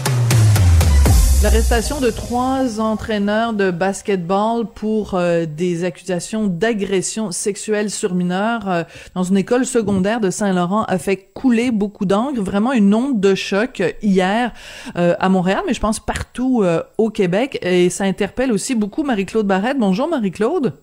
L'arrestation 1.43 1.99
de 1.99 2.11
trois 2.11 2.79
entraîneurs 2.79 3.53
de 3.53 3.71
basketball 3.71 4.67
pour 4.75 5.15
euh, 5.15 5.47
des 5.47 5.83
accusations 5.83 6.45
d'agression 6.45 7.31
sexuelle 7.31 7.89
sur 7.89 8.13
mineurs 8.13 8.69
euh, 8.69 8.83
dans 9.15 9.23
une 9.23 9.37
école 9.37 9.65
secondaire 9.65 10.19
de 10.19 10.29
Saint-Laurent 10.29 10.83
a 10.83 10.99
fait 10.99 11.31
couler 11.33 11.71
beaucoup 11.71 12.05
d'encre, 12.05 12.39
vraiment 12.39 12.73
une 12.73 12.93
onde 12.93 13.19
de 13.19 13.33
choc 13.33 13.81
hier 14.03 14.53
euh, 14.97 15.15
à 15.19 15.29
Montréal, 15.29 15.63
mais 15.65 15.73
je 15.73 15.79
pense 15.79 15.99
partout 15.99 16.63
au 16.99 17.09
Québec 17.09 17.57
et 17.63 17.89
ça 17.89 18.03
interpelle 18.03 18.51
aussi 18.51 18.75
beaucoup 18.75 19.01
Marie-Claude 19.01 19.47
Barrette. 19.47 19.79
Bonjour 19.79 20.07
Marie-Claude. 20.07 20.77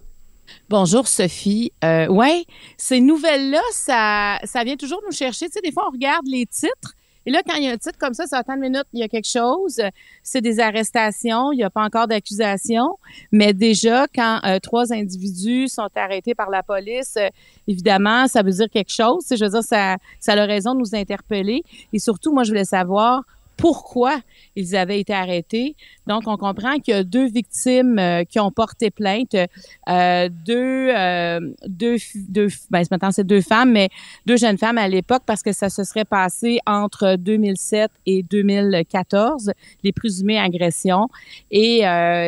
Bonjour 0.69 1.09
Sophie. 1.09 1.73
Euh, 1.85 2.09
ouais, 2.09 2.45
ces 2.77 3.01
nouvelles-là, 3.01 3.61
ça, 3.73 4.39
ça 4.45 4.65
vient 4.65 4.77
toujours 4.77 5.01
nous 5.07 5.15
chercher. 5.15 5.47
Tu 5.47 5.53
sais, 5.53 5.61
des 5.61 5.73
fois, 5.73 5.85
on 5.89 5.93
regarde 5.93 6.27
les 6.27 6.47
titres 6.47 6.95
Et 7.29 7.31
là, 7.31 7.43
quand 7.47 7.57
il 7.57 7.65
y 7.65 7.69
a 7.69 7.73
un 7.73 7.77
titre 7.77 7.99
comme 7.99 8.15
ça, 8.15 8.27
ça 8.27 8.39
attend 8.39 8.55
une 8.55 8.63
minute, 8.63 8.87
il 8.95 9.01
y 9.01 9.03
a 9.03 9.09
quelque 9.09 9.29
chose. 9.29 9.83
C'est 10.23 10.41
des 10.41 10.61
arrestations, 10.61 11.53
il 11.53 11.57
n'y 11.57 11.63
a 11.63 11.69
pas 11.69 11.85
encore 11.85 12.09
d'accusation. 12.09 12.97
Mais 13.33 13.53
déjà, 13.53 14.07
quand 14.15 14.41
euh, 14.47 14.59
trois 14.61 14.95
individus 14.95 15.69
sont 15.69 15.91
arrêtés 15.95 16.35
par 16.35 16.49
la 16.49 16.63
police, 16.63 17.17
euh, 17.19 17.29
évidemment, 17.67 18.29
ça 18.29 18.43
veut 18.43 18.53
dire 18.53 18.71
quelque 18.71 18.91
chose. 18.91 19.27
Je 19.31 19.45
veux 19.45 19.51
dire, 19.51 19.63
ça, 19.63 19.99
ça 20.21 20.33
a 20.33 20.47
raison 20.47 20.73
de 20.73 20.79
nous 20.79 20.95
interpeller. 20.95 21.65
Et 21.93 21.99
surtout, 21.99 22.33
moi, 22.33 22.45
je 22.45 22.49
voulais 22.49 22.65
savoir 22.65 23.25
pourquoi 23.59 24.21
ils 24.57 24.77
avaient 24.77 25.01
été 25.01 25.13
arrêtés. 25.13 25.77
Donc, 26.07 26.23
on 26.27 26.39
comprend 26.39 26.79
qu'il 26.79 26.95
y 26.95 26.97
a 26.97 27.05
deux 27.05 27.29
victimes 27.29 27.99
euh, 27.99 28.25
qui 28.25 28.41
ont 28.41 28.51
porté 28.51 28.91
plainte, 28.91 29.35
euh, 29.35 30.29
deux, 30.47 30.89
euh, 30.97 31.41
deux, 31.67 31.97
deux, 32.15 32.49
ben, 32.71 32.83
maintenant 32.91 33.11
c'est 33.11 33.27
deux 33.27 33.43
femmes, 33.43 33.73
mais 33.73 33.91
deux 34.25 34.37
jeunes 34.37 34.57
femmes 34.57 34.79
à 34.79 34.89
l'époque 34.89 35.25
parce 35.27 35.43
que 35.43 35.53
ça 35.53 35.69
se 35.69 35.85
serait 35.85 36.05
passé 36.05 36.61
entre 36.67 37.17
2007 37.17 37.91
et 38.07 38.23
2014, 38.23 39.53
les 39.83 39.93
présumées 39.93 40.39
agressions. 40.39 41.09
Et 41.51 41.83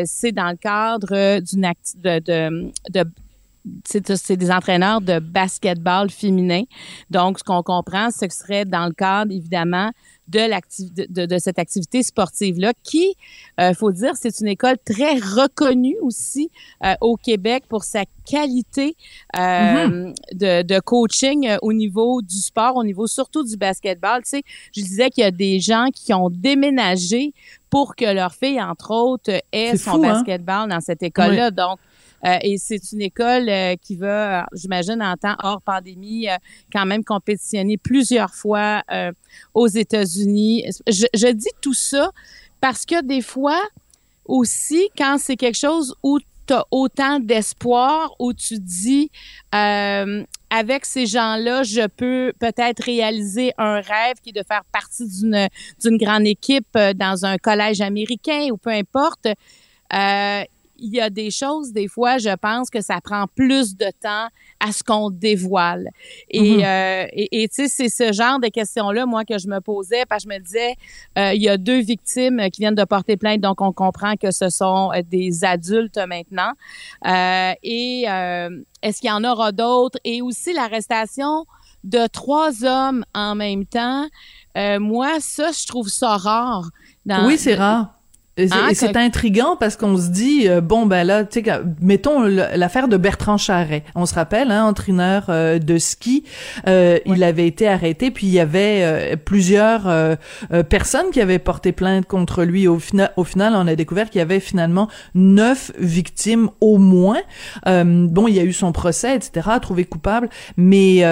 c'est 0.05 0.33
dans 0.33 0.51
le 0.51 0.57
cadre 0.57 1.41
d'une 1.41 1.73
de, 2.03 2.19
de 2.91 3.05
c'est 3.85 4.37
des 4.37 4.51
entraîneurs 4.51 5.01
de 5.01 5.19
basketball 5.19 6.11
féminin. 6.11 6.63
Donc, 7.11 7.39
ce 7.39 7.45
qu'on 7.45 7.63
comprend, 7.63 8.09
que 8.09 8.15
ce 8.15 8.37
serait 8.37 8.65
dans 8.65 8.87
le 8.87 8.93
cadre, 8.93 9.33
évidemment, 9.33 9.91
de, 10.31 11.07
de, 11.09 11.27
de, 11.27 11.39
cette 11.39 11.59
activité 11.59 12.03
sportive-là, 12.03 12.73
qui, 12.83 13.15
euh, 13.59 13.75
faut 13.75 13.93
dire, 13.93 14.13
c'est 14.15 14.41
une 14.41 14.49
école 14.49 14.77
très 14.85 15.15
reconnue 15.17 15.97
aussi 16.03 16.51
euh, 16.85 16.95
au 17.01 17.17
Québec 17.17 17.65
pour 17.69 17.85
sa 17.85 18.05
qualité 18.25 18.97
euh, 19.37 19.41
mm-hmm. 19.41 20.15
de, 20.35 20.63
de, 20.63 20.81
coaching 20.81 21.49
euh, 21.49 21.57
au 21.63 21.73
niveau 21.73 22.23
du 22.23 22.37
sport, 22.37 22.77
au 22.77 22.85
niveau 22.85 23.07
surtout 23.07 23.43
du 23.43 23.57
basketball. 23.57 24.23
Tu 24.23 24.31
sais, 24.31 24.43
je 24.75 24.83
disais 24.83 25.11
qu'il 25.11 25.25
y 25.25 25.27
a 25.27 25.33
des 25.33 25.59
gens 25.59 25.87
qui 25.93 26.15
ont 26.15 26.31
déménagé 26.31 27.33
pour 27.69 27.97
que 27.97 28.05
leur 28.05 28.33
fille, 28.33 28.61
entre 28.61 28.93
autres, 28.93 29.33
ait 29.53 29.77
son 29.77 30.03
hein? 30.03 30.13
basketball 30.15 30.69
dans 30.69 30.81
cette 30.81 31.03
école-là. 31.03 31.51
Donc, 31.51 31.79
euh, 32.27 32.39
et 32.43 32.59
c'est 32.59 32.93
une 32.93 33.01
école 33.01 33.49
euh, 33.49 33.77
qui 33.81 33.97
va, 33.97 34.47
j'imagine, 34.53 35.03
en 35.03 35.17
temps 35.17 35.37
hors 35.43 35.63
pandémie, 35.63 36.29
euh, 36.29 36.37
quand 36.73 36.87
même 36.87 37.05
compétitionner 37.05 37.77
plusieurs 37.77 38.35
fois 38.35 38.83
aux 39.55 39.67
États-Unis. 39.67 40.67
Je, 40.87 41.07
je, 41.15 41.29
dis 41.29 41.49
tout 41.61 41.75
ça 41.75 42.11
parce 42.61 42.85
que 42.85 43.03
des 43.03 43.23
fois 43.23 43.61
aussi, 44.25 44.89
quand 44.97 45.17
c'est 45.19 45.37
quelque 45.37 45.59
chose 45.59 45.95
où 46.03 46.19
tu 46.47 46.55
as 46.55 46.65
autant 46.71 47.21
d'espoir, 47.21 48.13
où 48.19 48.33
tu 48.33 48.59
dis 48.59 49.11
avec 49.53 50.85
ces 50.85 51.07
gens-là, 51.07 51.63
je 51.63 51.87
peux 51.87 52.33
peut-être 52.39 52.83
réaliser 52.85 53.53
un 53.57 53.77
rêve 53.81 54.17
qui 54.23 54.31
est 54.31 54.41
de 54.41 54.45
faire 54.47 54.65
partie 54.73 55.07
d'une 55.09 55.49
d'une 55.83 55.97
grande 55.97 56.27
équipe 56.27 56.77
dans 56.97 57.25
un 57.25 57.39
collège 57.39 57.81
américain 57.81 58.49
ou 58.51 58.57
peu 58.57 58.71
importe. 58.71 59.29
Euh, 59.93 60.45
il 60.81 60.95
y 60.95 61.01
a 61.01 61.11
des 61.11 61.31
choses, 61.31 61.73
des 61.73 61.89
fois, 61.89 62.19
je 62.19 62.35
pense 62.37 62.71
que 62.71 62.81
ça 62.81 63.01
prend 63.01 63.27
plus 63.35 63.77
de 63.77 63.87
temps 64.01 64.29
à 64.59 64.73
ce 64.73 64.83
qu'on 64.83 65.11
dévoile. 65.11 65.89
Et 66.31 66.59
mhm. 66.59 66.65
euh, 66.65 67.07
et 67.13 67.49
tu 67.49 67.67
sais, 67.67 67.69
c'est 67.69 67.89
ce 67.89 68.13
genre 68.13 68.41
de 68.41 68.49
questions-là, 68.49 69.07
moi, 69.07 69.25
que 69.25 69.39
je 69.39 69.49
me 69.49 69.61
posais, 69.61 70.05
parce 70.09 70.25
que 70.25 70.31
je 70.31 70.35
me 70.35 70.43
disais, 70.43 70.75
euh, 71.19 71.33
il 71.35 71.43
y 71.43 71.49
a 71.49 71.57
deux 71.57 71.81
victimes 71.81 72.49
qui 72.51 72.63
viennent 72.63 72.75
de 72.75 72.85
porter 72.85 73.17
plainte, 73.17 73.41
donc 73.41 73.61
on 73.61 73.73
comprend 73.73 74.17
que 74.17 74.31
ce 74.31 74.49
sont 74.49 74.91
euh, 74.93 75.03
des 75.09 75.45
adultes 75.45 75.99
maintenant. 76.09 76.53
et 77.63 78.07
est-ce 78.83 79.01
qu'il 79.01 79.11
y 79.11 79.13
en 79.13 79.25
aura 79.25 79.53
d'autres? 79.53 79.99
Et 80.05 80.23
aussi 80.23 80.53
l'arrestation 80.53 81.45
de 81.85 82.07
trois 82.07 82.65
hommes 82.65 83.05
en 83.15 83.35
même 83.35 83.67
temps. 83.67 84.07
moi, 84.57 85.21
ça, 85.21 85.51
je 85.53 85.67
trouve 85.67 85.89
ça 85.89 86.17
rare. 86.17 86.71
Dans, 87.07 87.27
oui, 87.27 87.39
c'est 87.39 87.55
rare. 87.55 88.00
C'est 88.49 88.97
ah, 88.97 89.01
intriguant 89.01 89.57
parce 89.59 89.77
qu'on 89.77 89.97
se 89.97 90.09
dit 90.09 90.49
euh, 90.49 90.61
bon 90.61 90.87
ben 90.87 91.05
là 91.05 91.25
tu 91.25 91.43
sais 91.43 91.53
mettons 91.81 92.23
l'affaire 92.23 92.89
de 92.89 92.97
Bertrand 92.97 93.37
Charret. 93.37 93.85
On 93.95 94.07
se 94.07 94.15
rappelle 94.15 94.51
hein, 94.51 94.65
entraîneur 94.65 95.27
euh, 95.29 95.59
de 95.59 95.79
ski, 95.79 96.25
euh, 96.67 96.99
il 97.07 97.23
avait 97.25 97.47
été 97.47 97.69
arrêté 97.69 98.11
puis 98.11 98.27
il 98.27 98.33
y 98.33 98.41
avait 98.41 99.17
plusieurs 99.25 99.89
personnes 100.69 101.11
qui 101.13 101.21
avaient 101.21 101.39
porté 101.39 101.73
plainte 101.73 102.07
contre 102.07 102.45
lui 102.45 102.69
au 102.69 102.79
final 102.79 103.13
au 103.17 103.25
final 103.25 103.55
on 103.57 103.67
a 103.67 103.75
découvert 103.75 104.11
qu'il 104.11 104.19
y 104.19 104.23
avait 104.23 104.41
finalement 104.41 104.89
neuf 105.15 105.73
victimes 105.79 106.51
au 106.61 106.79
moins. 106.79 107.21
bon, 107.67 108.29
il 108.29 108.35
y 108.35 108.41
a 108.41 108.45
eu 108.45 108.53
son 108.53 108.73
procès 108.73 109.15
etc. 109.15 109.49
trouvé 109.61 109.85
coupable, 109.85 110.29
mais 110.57 111.05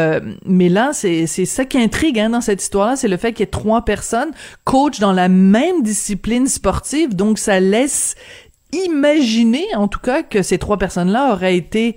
mais 0.44 0.68
là 0.68 0.90
c'est 0.92 1.26
c'est 1.26 1.44
ça 1.44 1.64
qui 1.64 1.78
intrigue 1.78 2.18
hein, 2.18 2.30
dans 2.30 2.40
cette 2.40 2.62
histoire-là, 2.62 2.96
c'est 2.96 3.08
le 3.08 3.16
fait 3.16 3.32
qu'il 3.32 3.40
y 3.40 3.44
ait 3.44 3.50
trois 3.50 3.84
personnes 3.84 4.30
coach 4.64 4.98
dans 4.98 5.12
la 5.12 5.28
même 5.28 5.82
discipline 5.82 6.46
sportive 6.46 7.14
donc, 7.18 7.38
ça 7.38 7.60
laisse 7.60 8.14
imaginer, 8.72 9.66
en 9.74 9.88
tout 9.88 9.98
cas, 9.98 10.22
que 10.22 10.42
ces 10.42 10.56
trois 10.58 10.78
personnes-là 10.78 11.32
auraient 11.32 11.56
été 11.56 11.96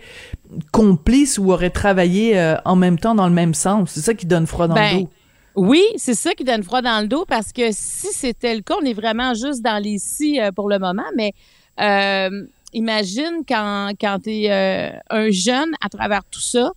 complices 0.72 1.38
ou 1.38 1.52
auraient 1.52 1.70
travaillé 1.70 2.38
euh, 2.38 2.56
en 2.66 2.76
même 2.76 3.00
temps 3.00 3.16
dans 3.16 3.28
le 3.28 3.34
même 3.34 3.54
sens. 3.54 3.92
C'est 3.92 4.02
ça 4.02 4.14
qui 4.14 4.26
donne 4.26 4.48
froid 4.48 4.68
dans 4.68 4.76
le 4.76 4.82
ben, 4.82 5.00
dos. 5.02 5.10
Oui, 5.56 5.84
c'est 5.96 6.16
ça 6.16 6.34
qui 6.34 6.44
donne 6.44 6.64
froid 6.64 6.82
dans 6.82 7.02
le 7.02 7.08
dos 7.08 7.26
parce 7.26 7.54
que 7.54 7.70
si 7.72 8.08
c'était 8.12 8.56
le 8.56 8.62
cas, 8.62 8.76
on 8.82 8.86
est 8.86 8.94
vraiment 8.94 9.34
juste 9.34 9.62
dans 9.62 9.82
les 9.82 9.98
si 10.00 10.42
euh, 10.42 10.52
pour 10.52 10.70
le 10.70 10.80
moment, 10.80 11.08
mais 11.16 11.34
euh, 11.80 12.46
imagine 12.74 13.44
quand, 13.48 13.92
quand 14.00 14.20
tu 14.24 14.46
es 14.46 14.94
un 15.10 15.30
jeune 15.30 15.72
à 15.82 15.90
travers 15.90 16.24
tout 16.26 16.42
ça 16.42 16.72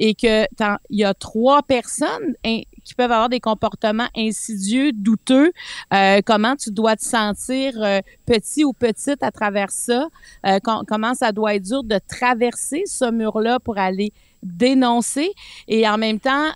et 0.00 0.14
que 0.14 0.46
il 0.88 0.98
y 0.98 1.04
a 1.04 1.14
trois 1.14 1.62
personnes 1.62 2.34
qui 2.42 2.94
peuvent 2.96 3.12
avoir 3.12 3.28
des 3.28 3.38
comportements 3.38 4.08
insidieux, 4.16 4.92
douteux, 4.92 5.52
euh, 5.92 6.20
comment 6.24 6.56
tu 6.56 6.70
dois 6.72 6.96
te 6.96 7.04
sentir 7.04 7.74
euh, 7.76 8.00
petit 8.26 8.64
ou 8.64 8.72
petite 8.72 9.22
à 9.22 9.30
travers 9.30 9.70
ça, 9.70 10.08
euh, 10.46 10.58
comment 10.88 11.14
ça 11.14 11.32
doit 11.32 11.54
être 11.54 11.64
dur 11.64 11.84
de 11.84 12.00
traverser 12.08 12.84
ce 12.86 13.10
mur-là 13.10 13.60
pour 13.60 13.78
aller 13.78 14.12
dénoncer? 14.42 15.30
Et 15.68 15.86
en 15.86 15.98
même 15.98 16.18
temps 16.18 16.48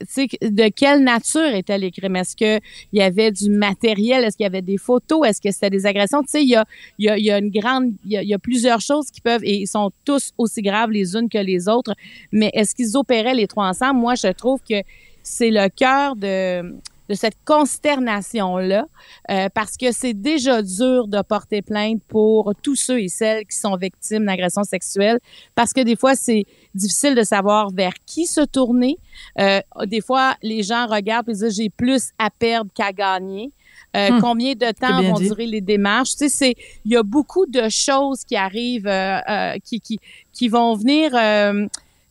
de 0.00 0.68
quelle 0.68 1.02
nature 1.02 1.54
était 1.54 1.78
les 1.78 1.90
crimes? 1.90 2.16
Est-ce 2.16 2.36
qu'il 2.36 2.60
y 2.92 3.02
avait 3.02 3.30
du 3.30 3.50
matériel? 3.50 4.24
Est-ce 4.24 4.36
qu'il 4.36 4.44
y 4.44 4.46
avait 4.46 4.62
des 4.62 4.78
photos? 4.78 5.26
Est-ce 5.26 5.40
que 5.40 5.50
c'était 5.50 5.70
des 5.70 5.86
agressions? 5.86 6.22
Tu 6.22 6.28
sais, 6.28 6.42
il 6.42 6.48
y 6.48 6.56
a, 6.56 6.64
y, 6.98 7.08
a, 7.08 7.18
y 7.18 7.30
a, 7.30 7.38
une 7.38 7.50
grande, 7.50 7.92
il 8.04 8.12
y 8.12 8.16
a, 8.16 8.22
y 8.22 8.34
a, 8.34 8.38
plusieurs 8.38 8.80
choses 8.80 9.10
qui 9.10 9.20
peuvent, 9.20 9.44
et 9.44 9.56
ils 9.56 9.66
sont 9.66 9.90
tous 10.04 10.32
aussi 10.38 10.62
graves 10.62 10.90
les 10.90 11.14
unes 11.14 11.28
que 11.28 11.38
les 11.38 11.68
autres, 11.68 11.94
mais 12.32 12.50
est-ce 12.54 12.74
qu'ils 12.74 12.96
opéraient 12.96 13.34
les 13.34 13.46
trois 13.46 13.68
ensemble? 13.68 14.00
Moi, 14.00 14.14
je 14.14 14.28
trouve 14.28 14.60
que 14.68 14.82
c'est 15.22 15.50
le 15.50 15.68
cœur 15.68 16.16
de 16.16 16.76
de 17.08 17.14
cette 17.14 17.36
consternation-là, 17.44 18.86
euh, 19.30 19.48
parce 19.54 19.76
que 19.76 19.92
c'est 19.92 20.14
déjà 20.14 20.62
dur 20.62 21.08
de 21.08 21.20
porter 21.22 21.62
plainte 21.62 22.02
pour 22.08 22.52
tous 22.62 22.76
ceux 22.76 23.00
et 23.00 23.08
celles 23.08 23.44
qui 23.46 23.56
sont 23.56 23.76
victimes 23.76 24.26
d'agressions 24.26 24.64
sexuelles, 24.64 25.18
parce 25.54 25.72
que 25.72 25.80
des 25.80 25.96
fois, 25.96 26.14
c'est 26.14 26.44
difficile 26.74 27.14
de 27.14 27.22
savoir 27.22 27.70
vers 27.70 27.94
qui 28.06 28.26
se 28.26 28.40
tourner. 28.40 28.98
Euh, 29.38 29.60
des 29.86 30.00
fois, 30.00 30.36
les 30.42 30.62
gens 30.62 30.86
regardent 30.86 31.28
et 31.28 31.32
disent, 31.32 31.56
j'ai 31.56 31.70
plus 31.70 32.10
à 32.18 32.30
perdre 32.30 32.70
qu'à 32.74 32.92
gagner. 32.92 33.52
Euh, 33.94 34.10
hum. 34.10 34.20
combien 34.20 34.52
de 34.54 34.72
temps 34.72 35.02
vont 35.02 35.14
durer 35.14 35.46
les 35.46 35.60
démarches? 35.60 36.12
Tu 36.12 36.16
sais, 36.16 36.28
c'est 36.28 36.54
il 36.84 36.92
y 36.92 36.96
a 36.96 37.02
beaucoup 37.02 37.46
de 37.46 37.68
choses 37.68 38.24
qui 38.24 38.36
arrivent, 38.36 38.90
qui, 39.64 39.80
qui, 39.80 39.98
qui 40.32 40.48
vont 40.48 40.74
venir 40.74 41.12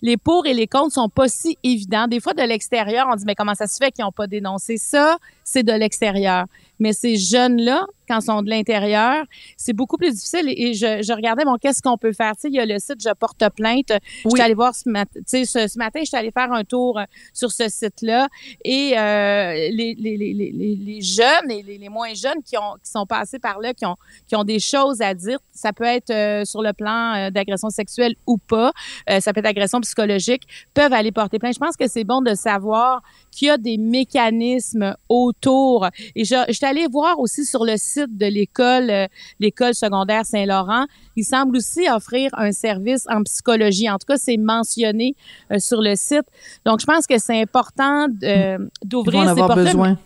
les 0.06 0.18
pour 0.18 0.46
et 0.46 0.54
les 0.54 0.68
contre 0.68 0.94
sont 0.94 1.10
pas 1.10 1.28
si 1.28 1.58
évidents. 1.64 2.08
Des 2.08 2.20
fois, 2.20 2.36
de 2.36 2.44
l'extérieur, 2.44 3.08
on 3.12 3.16
dit, 3.16 3.24
mais 3.26 3.34
comment 3.34 3.56
ça 3.56 3.66
se 3.66 3.78
fait 3.78 3.92
qu'ils 3.92 4.06
n'ont 4.06 4.12
pas 4.12 4.28
dénoncé 4.28 4.78
ça? 4.78 5.18
C'est 5.44 5.64
de 5.64 5.74
l'extérieur. 5.74 6.46
Mais 6.80 6.94
ces 6.94 7.16
jeunes-là, 7.16 7.86
quand 8.08 8.20
ils 8.20 8.26
sont 8.26 8.42
de 8.42 8.50
l'intérieur, 8.50 9.26
c'est 9.58 9.74
beaucoup 9.74 9.98
plus 9.98 10.12
difficile. 10.12 10.46
Et 10.48 10.74
je, 10.74 11.02
je 11.02 11.14
regardais, 11.14 11.44
bon, 11.44 11.56
qu'est-ce 11.60 11.82
qu'on 11.82 11.98
peut 11.98 12.14
faire? 12.14 12.34
Tu 12.34 12.42
sais, 12.42 12.48
il 12.50 12.56
y 12.56 12.60
a 12.60 12.66
le 12.66 12.78
site 12.80 13.02
Je 13.02 13.14
porte 13.14 13.44
plainte. 13.56 13.92
Je 14.24 14.30
suis 14.30 14.42
allée 14.42 14.54
voir 14.54 14.76
ce 14.76 14.90
matin, 14.90 15.12
tu 15.16 15.24
sais, 15.26 15.46
ce, 15.46 15.68
ce, 15.68 15.78
matin, 15.78 16.00
je 16.02 16.06
suis 16.06 16.18
allée 16.18 16.32
faire 16.32 16.52
un 16.52 16.64
tour 16.64 17.00
euh, 17.00 17.04
sur 17.34 17.52
ce 17.52 17.70
site-là. 17.70 18.28
Et 18.64 18.98
euh, 18.98 19.54
les, 19.72 19.96
les, 19.98 20.18
les, 20.18 20.34
les, 20.34 21.02
jeunes 21.02 21.52
et 21.52 21.64
les, 21.64 21.90
moins 21.90 22.14
jeunes 22.14 22.42
qui, 22.44 22.58
ont, 22.58 22.76
qui 22.84 22.92
sont 22.92 23.06
passés 23.06 23.40
par 23.40 23.60
là, 23.60 23.74
qui 23.74 23.86
ont, 23.86 23.96
qui 24.28 24.36
ont 24.36 24.44
des 24.44 24.60
choses 24.60 25.02
à 25.02 25.14
dire, 25.14 25.40
ça 25.52 25.74
peut 25.74 25.84
être 25.84 26.10
euh, 26.10 26.46
sur 26.46 26.62
le 26.62 26.74
plan 26.74 27.16
euh, 27.16 27.30
d'agression 27.30 27.70
sexuelle 27.70 28.16
ou 28.28 28.38
pas, 28.38 28.72
ça 29.20 29.34
peut 29.34 29.40
être 29.40 29.46
agression 29.46 29.80
psychologique, 29.82 30.44
peuvent 30.74 30.94
aller 30.94 31.12
porter 31.12 31.40
plainte. 31.40 31.54
Je 31.54 31.60
pense 31.60 31.76
que 31.76 31.88
c'est 31.88 32.04
bon 32.04 32.22
de 32.22 32.34
savoir 32.34 33.02
qu'il 33.32 33.48
y 33.48 33.52
a 33.52 33.58
des 33.58 33.78
mécanismes 33.78 34.96
autour. 35.10 35.88
Et 36.16 36.24
je, 36.26 36.36
je 36.50 36.60
suis 36.66 36.80
allée 36.80 36.88
voir 36.92 37.20
aussi 37.20 37.46
sur 37.46 37.66
le 37.66 37.78
site 37.78 38.18
de 38.18 38.26
l'école, 38.26 38.90
euh, 38.90 39.08
l'école 39.40 39.74
secondaire 39.76 40.26
Saint-Laurent. 40.26 40.86
Il 41.16 41.24
semble 41.24 41.58
aussi 41.58 41.88
offrir 41.90 42.32
un 42.34 42.52
service 42.52 43.06
en 43.10 43.22
psychologie. 43.24 43.90
En 43.90 43.98
tout 43.98 44.08
cas, 44.08 44.18
c'est 44.18 44.38
mentionné 44.38 45.16
euh, 45.52 45.60
sur 45.60 45.82
le 45.82 45.96
site. 45.96 46.26
Donc, 46.66 46.80
je 46.80 46.86
pense 46.86 47.06
que 47.08 47.18
c'est 47.18 47.40
important 47.42 48.08
euh, 48.24 48.58
d'ouvrir 48.84 49.30
ces 49.30 49.36
portes. 49.36 49.56
Besoin. 49.56 49.98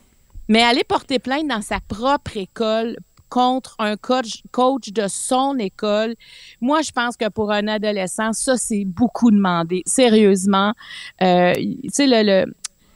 Mais 0.48 0.64
aller 0.64 0.84
porter 0.84 1.20
plainte 1.20 1.48
dans 1.48 1.62
sa 1.62 1.80
propre 1.88 2.38
école 2.38 2.98
contre 3.30 3.76
un 3.78 3.96
coach, 3.96 4.42
coach 4.52 4.90
de 4.90 5.08
son 5.08 5.58
école. 5.60 6.16
Moi, 6.62 6.82
je 6.82 6.92
pense 6.92 7.16
que 7.16 7.30
pour 7.30 7.52
un 7.52 7.68
adolescent, 7.68 8.34
ça, 8.34 8.58
c'est 8.58 8.86
beaucoup 8.86 9.32
demandé. 9.32 9.84
Sérieusement. 9.86 10.74
Euh, 11.22 11.54
tu 11.54 11.90
sais, 11.92 12.08
le, 12.08 12.24
le 12.24 12.54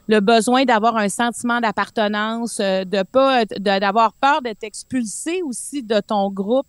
le 0.08 0.20
besoin 0.20 0.66
d'avoir 0.66 0.98
un 0.98 1.10
sentiment 1.10 1.60
d'appartenance, 1.62 2.60
euh, 2.60 2.84
de 2.84 3.04
pas 3.04 3.46
d'avoir 3.46 4.14
peur 4.14 4.42
d'être 4.42 4.64
expulsé 4.64 5.42
aussi 5.44 5.84
de 5.84 6.00
ton 6.00 6.30
groupe. 6.30 6.68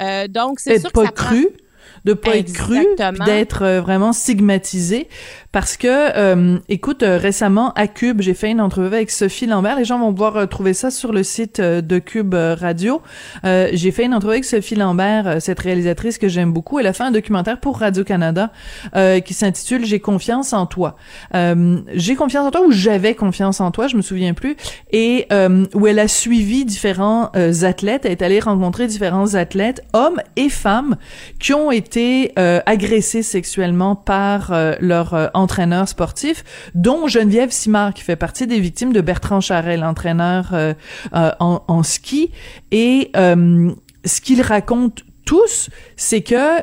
Euh, 0.00 0.26
donc 0.28 0.60
c'est 0.60 0.80
sûr 0.80 0.90
pas 0.90 1.02
que 1.02 1.06
ça 1.06 1.12
cru 1.12 1.48
de 2.04 2.14
pas 2.14 2.36
être 2.36 2.52
cru, 2.52 2.84
d'être 3.24 3.62
euh, 3.62 3.80
vraiment 3.80 4.12
stigmatisé. 4.12 5.08
Parce 5.52 5.76
que, 5.76 5.86
euh, 5.88 6.58
écoute, 6.68 7.02
euh, 7.02 7.18
récemment 7.18 7.72
à 7.74 7.86
Cube, 7.86 8.22
j'ai 8.22 8.34
fait 8.34 8.50
une 8.50 8.60
entrevue 8.60 8.86
avec 8.86 9.10
Sophie 9.10 9.46
Lambert. 9.46 9.76
Les 9.76 9.84
gens 9.84 9.98
vont 9.98 10.12
pouvoir 10.12 10.48
trouver 10.48 10.74
ça 10.74 10.90
sur 10.90 11.12
le 11.12 11.22
site 11.22 11.60
de 11.60 11.98
Cube 11.98 12.34
Radio. 12.34 13.02
j'ai 13.44 13.90
fait 13.90 14.04
une 14.04 14.14
entrevue 14.14 14.32
avec 14.32 14.44
Sophie 14.44 14.74
Lambert, 14.74 15.40
cette 15.40 15.60
réalisatrice 15.60 16.18
que 16.18 16.28
j'aime 16.28 16.52
beaucoup. 16.52 16.78
Elle 16.78 16.86
a 16.86 16.92
fait 16.92 17.04
un 17.04 17.10
documentaire 17.10 17.60
pour 17.60 17.78
Radio 17.78 18.04
Canada 18.04 18.50
qui 19.24 19.34
s'intitule 19.34 19.84
J'ai 19.84 20.00
confiance 20.00 20.52
en 20.52 20.66
toi. 20.66 20.96
j'ai 21.32 22.14
confiance 22.14 22.46
en 22.46 22.50
toi 22.50 22.62
ou 22.66 22.72
j'avais 22.72 23.14
confiance 23.14 23.60
en 23.60 23.70
toi, 23.70 23.88
je 23.88 23.96
me 23.96 24.02
souviens 24.02 24.34
plus. 24.34 24.56
Et 24.90 25.26
où 25.74 25.86
elle 25.86 25.98
a 25.98 26.08
suivi 26.08 26.64
différents 26.64 27.30
athlètes, 27.62 28.04
elle 28.04 28.12
est 28.12 28.22
allée 28.22 28.40
rencontrer 28.40 28.86
différents 28.86 29.34
athlètes, 29.34 29.82
hommes 29.92 30.20
et 30.36 30.48
femmes, 30.48 30.96
qui 31.38 31.52
ont 31.52 31.70
été 31.70 31.91
euh, 31.96 32.60
agressés 32.66 33.22
sexuellement 33.22 33.96
par 33.96 34.52
euh, 34.52 34.74
leur 34.80 35.14
euh, 35.14 35.28
entraîneur 35.34 35.88
sportif, 35.88 36.44
dont 36.74 37.06
Geneviève 37.06 37.50
Simard, 37.50 37.94
qui 37.94 38.02
fait 38.02 38.16
partie 38.16 38.46
des 38.46 38.60
victimes 38.60 38.92
de 38.92 39.00
Bertrand 39.00 39.40
Charret, 39.40 39.76
l'entraîneur 39.76 40.52
en, 41.12 41.62
en, 41.66 41.82
ski. 41.82 42.30
Et 42.70 43.10
ce 43.14 44.20
qu'ils 44.20 44.42
racontent 44.42 45.02
tous, 45.24 45.70
c'est 45.96 46.22
que 46.22 46.60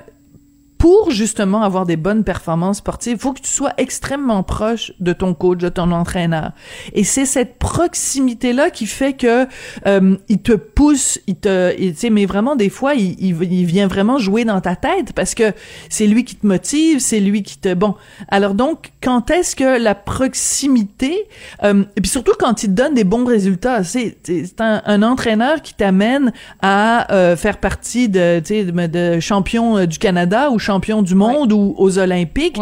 pour 0.80 1.12
justement 1.12 1.62
avoir 1.62 1.86
des 1.86 1.98
bonnes 1.98 2.24
performances 2.24 2.78
sportives, 2.78 3.14
il 3.14 3.20
faut 3.20 3.34
que 3.34 3.42
tu 3.42 3.52
sois 3.52 3.74
extrêmement 3.78 4.44
proche 4.44 4.94
de 5.02 5.12
ton 5.12 5.34
coach, 5.34 5.58
de 5.58 5.68
ton 5.68 5.92
entraîneur. 5.92 6.54
Et 6.94 7.04
c'est 7.04 7.26
cette 7.26 7.60
proximité 7.60 8.54
là 8.54 8.70
qui 8.70 8.86
fait 8.86 9.12
que 9.12 9.46
euh, 9.86 10.16
il 10.30 10.42
te 10.42 10.54
pousse, 10.54 11.20
il 11.28 11.36
te, 11.36 11.76
tu 11.76 11.96
sais, 11.96 12.10
mais 12.10 12.26
vraiment 12.26 12.56
des 12.56 12.70
fois, 12.70 12.94
il, 12.96 13.20
il, 13.20 13.66
vient 13.66 13.88
vraiment 13.88 14.20
jouer 14.20 14.46
dans 14.46 14.62
ta 14.62 14.78
tête 14.78 15.12
parce 15.14 15.36
que 15.36 15.52
c'est 15.90 16.08
lui 16.08 16.24
qui 16.24 16.38
te 16.38 16.48
motive, 16.48 17.00
c'est 17.00 17.20
lui 17.20 17.44
qui 17.44 17.58
te, 17.58 17.74
bon. 17.74 17.96
Alors 18.30 18.54
donc, 18.54 18.92
quand 19.02 19.32
est-ce 19.32 19.56
que 19.56 19.82
la 19.82 19.96
proximité, 19.96 21.26
euh, 21.64 21.84
et 21.96 22.02
puis 22.02 22.10
surtout 22.10 22.34
quand 22.38 22.64
il 22.64 22.68
te 22.68 22.74
donne 22.74 22.94
des 22.94 23.06
bons 23.06 23.24
résultats, 23.24 23.84
c'est 23.84 24.18
un, 24.60 24.82
un, 24.86 25.04
entraîneur 25.04 25.62
qui 25.62 25.74
t'amène 25.74 26.34
à 26.62 27.12
euh, 27.14 27.38
faire 27.38 27.60
partie 27.60 28.10
de, 28.10 28.40
tu 28.40 28.66
sais, 28.66 28.66
de, 28.66 29.20
champion 29.22 29.78
euh, 29.78 29.86
du 29.86 30.00
Canada 30.00 30.52
ou 30.52 30.60
champion 30.60 31.02
du 31.02 31.16
monde 31.16 31.54
ou 31.54 31.76
aux 31.78 31.98
Olympiques. 31.98 32.58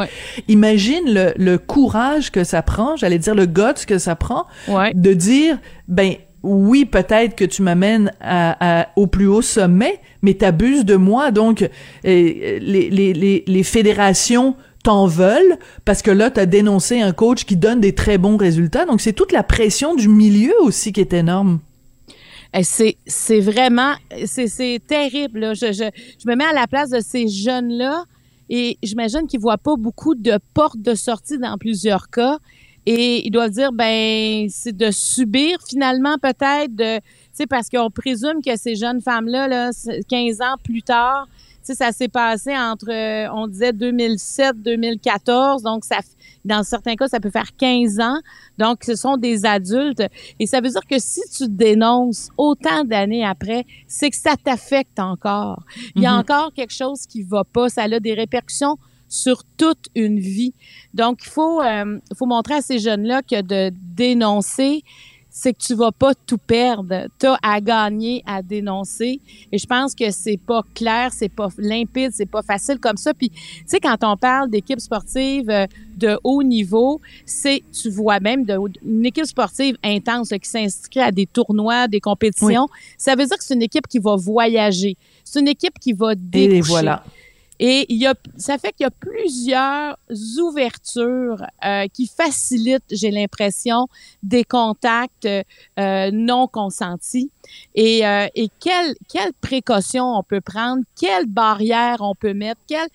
Imagine 0.48 1.06
le, 1.08 1.34
le, 1.38 1.58
courage 1.58 2.32
que 2.32 2.44
ça 2.44 2.62
prend, 2.62 2.96
j'allais 2.96 3.18
dire 3.20 3.34
le 3.34 3.48
guts 3.48 3.86
que 3.88 3.98
ça 3.98 4.16
prend, 4.16 4.46
de 4.68 5.14
dire, 5.14 5.58
ben 5.88 6.16
oui, 6.44 6.86
peut-être 6.86 7.36
que 7.36 7.46
tu 7.46 7.62
m'amènes 7.62 8.12
à, 8.22 8.88
au 8.96 9.08
plus 9.08 9.28
haut 9.28 9.42
sommet, 9.42 10.00
mais 10.22 10.36
t'abuses 10.36 10.86
de 10.86 10.96
moi. 10.96 11.32
Donc, 11.32 11.62
euh, 11.62 11.70
les, 12.04 12.60
les, 12.90 13.14
les, 13.14 13.44
les 13.46 13.64
fédérations 13.64 14.56
t'en 14.88 15.06
veulent 15.06 15.58
parce 15.84 16.02
que 16.02 16.12
là, 16.12 16.32
t'as 16.32 16.46
dénoncé 16.46 17.02
un 17.02 17.12
coach 17.12 17.44
qui 17.44 17.58
donne 17.58 17.82
des 17.82 17.94
très 17.94 18.18
bons 18.18 18.38
résultats. 18.38 18.86
Donc, 18.86 19.02
c'est 19.02 19.12
toute 19.12 19.34
la 19.34 19.44
pression 19.44 19.96
du 19.96 20.08
milieu 20.08 20.54
aussi 20.62 20.94
qui 20.94 21.02
est 21.02 21.12
énorme. 21.12 21.60
Eh, 22.54 22.64
c'est, 22.64 22.96
vraiment, 23.42 23.96
c'est, 24.26 24.82
terrible. 24.88 25.54
Je, 25.58 25.90
me 26.26 26.36
mets 26.36 26.46
à 26.46 26.54
la 26.54 26.68
place 26.68 26.90
de 26.92 27.02
ces 27.02 27.28
jeunes-là 27.28 28.06
et 28.50 28.78
j'imagine 28.82 29.28
qu'ils 29.28 29.42
voient 29.42 29.58
pas 29.58 29.76
beaucoup 29.76 30.16
de 30.16 30.40
portes 30.54 30.82
de 30.82 30.96
sortie 30.96 31.38
dans 31.38 31.58
plusieurs 31.58 32.10
cas. 32.10 32.38
Et 32.86 33.28
ils 33.28 33.32
doivent 33.32 33.52
dire, 33.52 33.74
ben, 33.74 34.48
c'est 34.50 34.76
de 34.76 34.90
subir 34.92 35.58
finalement 35.68 36.16
peut-être, 36.18 36.72
tu 36.78 37.04
sais, 37.34 37.46
parce 37.46 37.68
qu'on 37.68 37.92
présume 37.92 38.42
que 38.42 38.56
ces 38.56 38.78
jeunes 38.78 39.02
femmes-là, 39.02 39.50
là, 39.50 39.72
15 40.08 40.40
ans 40.40 40.56
plus 40.64 40.82
tard, 40.82 41.28
ça 41.76 41.92
s'est 41.92 42.08
passé 42.08 42.58
entre, 42.58 42.90
euh, 42.90 43.30
on 43.34 43.48
disait 43.48 43.74
2007, 43.74 44.62
2014, 44.62 45.64
donc 45.64 45.86
ça, 45.86 46.00
dans 46.46 46.64
certains 46.64 46.96
cas, 46.96 47.08
ça 47.08 47.20
peut 47.20 47.30
faire 47.30 47.56
15 47.58 48.00
ans. 48.00 48.20
Donc, 48.58 48.84
ce 48.84 48.96
sont 48.96 49.18
des 49.18 49.46
adultes. 49.46 50.04
Et 50.40 50.46
ça 50.46 50.62
veut 50.62 50.70
dire 50.70 50.86
que 50.90 50.98
si 51.00 51.22
tu 51.36 51.48
dénonces 51.50 52.30
autant 52.38 52.84
d'années 52.84 53.26
après, 53.26 53.66
c'est 53.88 54.10
que 54.10 54.16
ça 54.16 54.36
t'affecte 54.42 55.00
encore. 55.00 55.64
Il 55.96 56.04
y 56.04 56.06
a 56.06 56.12
mm-hmm. 56.12 56.20
encore 56.20 56.54
quelque 56.54 56.74
chose 56.74 57.06
qui 57.06 57.24
va 57.24 57.44
pas. 57.44 57.70
Ça 57.70 57.84
a 57.84 58.00
des 58.00 58.14
répercussions 58.14 58.78
sur 59.10 59.44
toute 59.58 59.88
une 59.96 60.20
vie. 60.20 60.54
Donc, 60.94 61.20
il 61.24 61.30
faut, 61.30 61.62
euh, 61.62 62.00
faut 62.18 62.26
montrer 62.26 62.56
à 62.56 62.62
ces 62.62 62.80
jeunes-là 62.80 63.22
que 63.22 63.42
de 63.42 63.74
dénoncer, 63.96 64.84
c'est 65.38 65.54
que 65.54 65.60
tu 65.60 65.76
vas 65.76 65.92
pas 65.92 66.14
tout 66.26 66.40
perdre. 66.40 67.08
Tu 67.20 67.28
as 67.28 67.38
à 67.44 67.62
gagner, 67.62 68.24
à 68.26 68.42
dénoncer. 68.42 69.22
Et 69.52 69.60
je 69.60 69.68
pense 69.68 69.94
que 69.94 70.10
c'est 70.10 70.40
pas 70.40 70.64
clair, 70.74 71.12
c'est 71.14 71.30
pas 71.30 71.50
limpide, 71.60 72.10
c'est 72.12 72.26
pas 72.26 72.42
facile 72.42 72.80
comme 72.80 72.98
ça. 72.98 73.14
Puis, 73.14 73.30
tu 73.30 73.64
sais, 73.68 73.80
quand 73.80 73.98
on 74.02 74.18
parle 74.18 74.50
d'équipe 74.50 74.80
sportive 74.80 75.48
euh, 75.52 75.68
de 75.96 76.18
haut 76.24 76.42
niveau, 76.42 77.00
c'est, 77.24 77.62
tu 77.72 77.92
vois 77.92 78.20
même 78.20 78.46
de, 78.46 78.58
une 78.84 79.06
équipe 79.06 79.26
sportive 79.26 79.78
intense 79.84 80.30
qui 80.30 80.50
s'inscrit 80.50 81.02
à 81.02 81.12
des 81.12 81.28
tournois, 81.28 81.88
des 81.88 82.00
compétitions. 82.00 82.68
Ça 82.98 83.14
veut 83.14 83.28
dire 83.28 83.38
que 83.38 83.44
c'est 83.44 83.54
une 83.54 83.62
équipe 83.62 83.88
qui 83.88 84.00
va 84.00 84.16
voyager. 84.16 84.98
C'est 85.24 85.40
une 85.40 85.50
équipe 85.50 85.78
qui 85.80 85.94
va 85.94 86.16
déboucher. 86.16 86.58
Et 86.58 86.62
voilà. 86.62 87.04
Et 87.60 87.86
il 87.90 87.98
y 87.98 88.06
a, 88.06 88.14
ça 88.38 88.58
fait 88.58 88.72
qu'il 88.74 88.84
y 88.84 88.88
a 88.88 88.92
plusieurs 88.92 89.98
ouvertures 90.40 91.44
euh, 91.66 91.88
qui 91.92 92.08
facilitent, 92.08 92.84
j'ai 92.92 93.10
l'impression, 93.10 93.88
des 94.22 94.44
contacts 94.44 95.28
euh, 95.80 96.12
non 96.12 96.48
consentis. 96.48 97.32
Et, 97.74 98.06
euh, 98.06 98.28
et 98.36 98.50
quelles 98.60 98.96
quelle 99.08 99.34
précautions 99.42 100.18
on 100.18 100.24
peut 100.24 100.42
prendre, 100.42 100.84
quelles 101.00 101.26
barrières 101.28 101.98
on 102.02 102.14
peut 102.14 102.34
mettre, 102.34 102.62
quelles... 102.68 102.90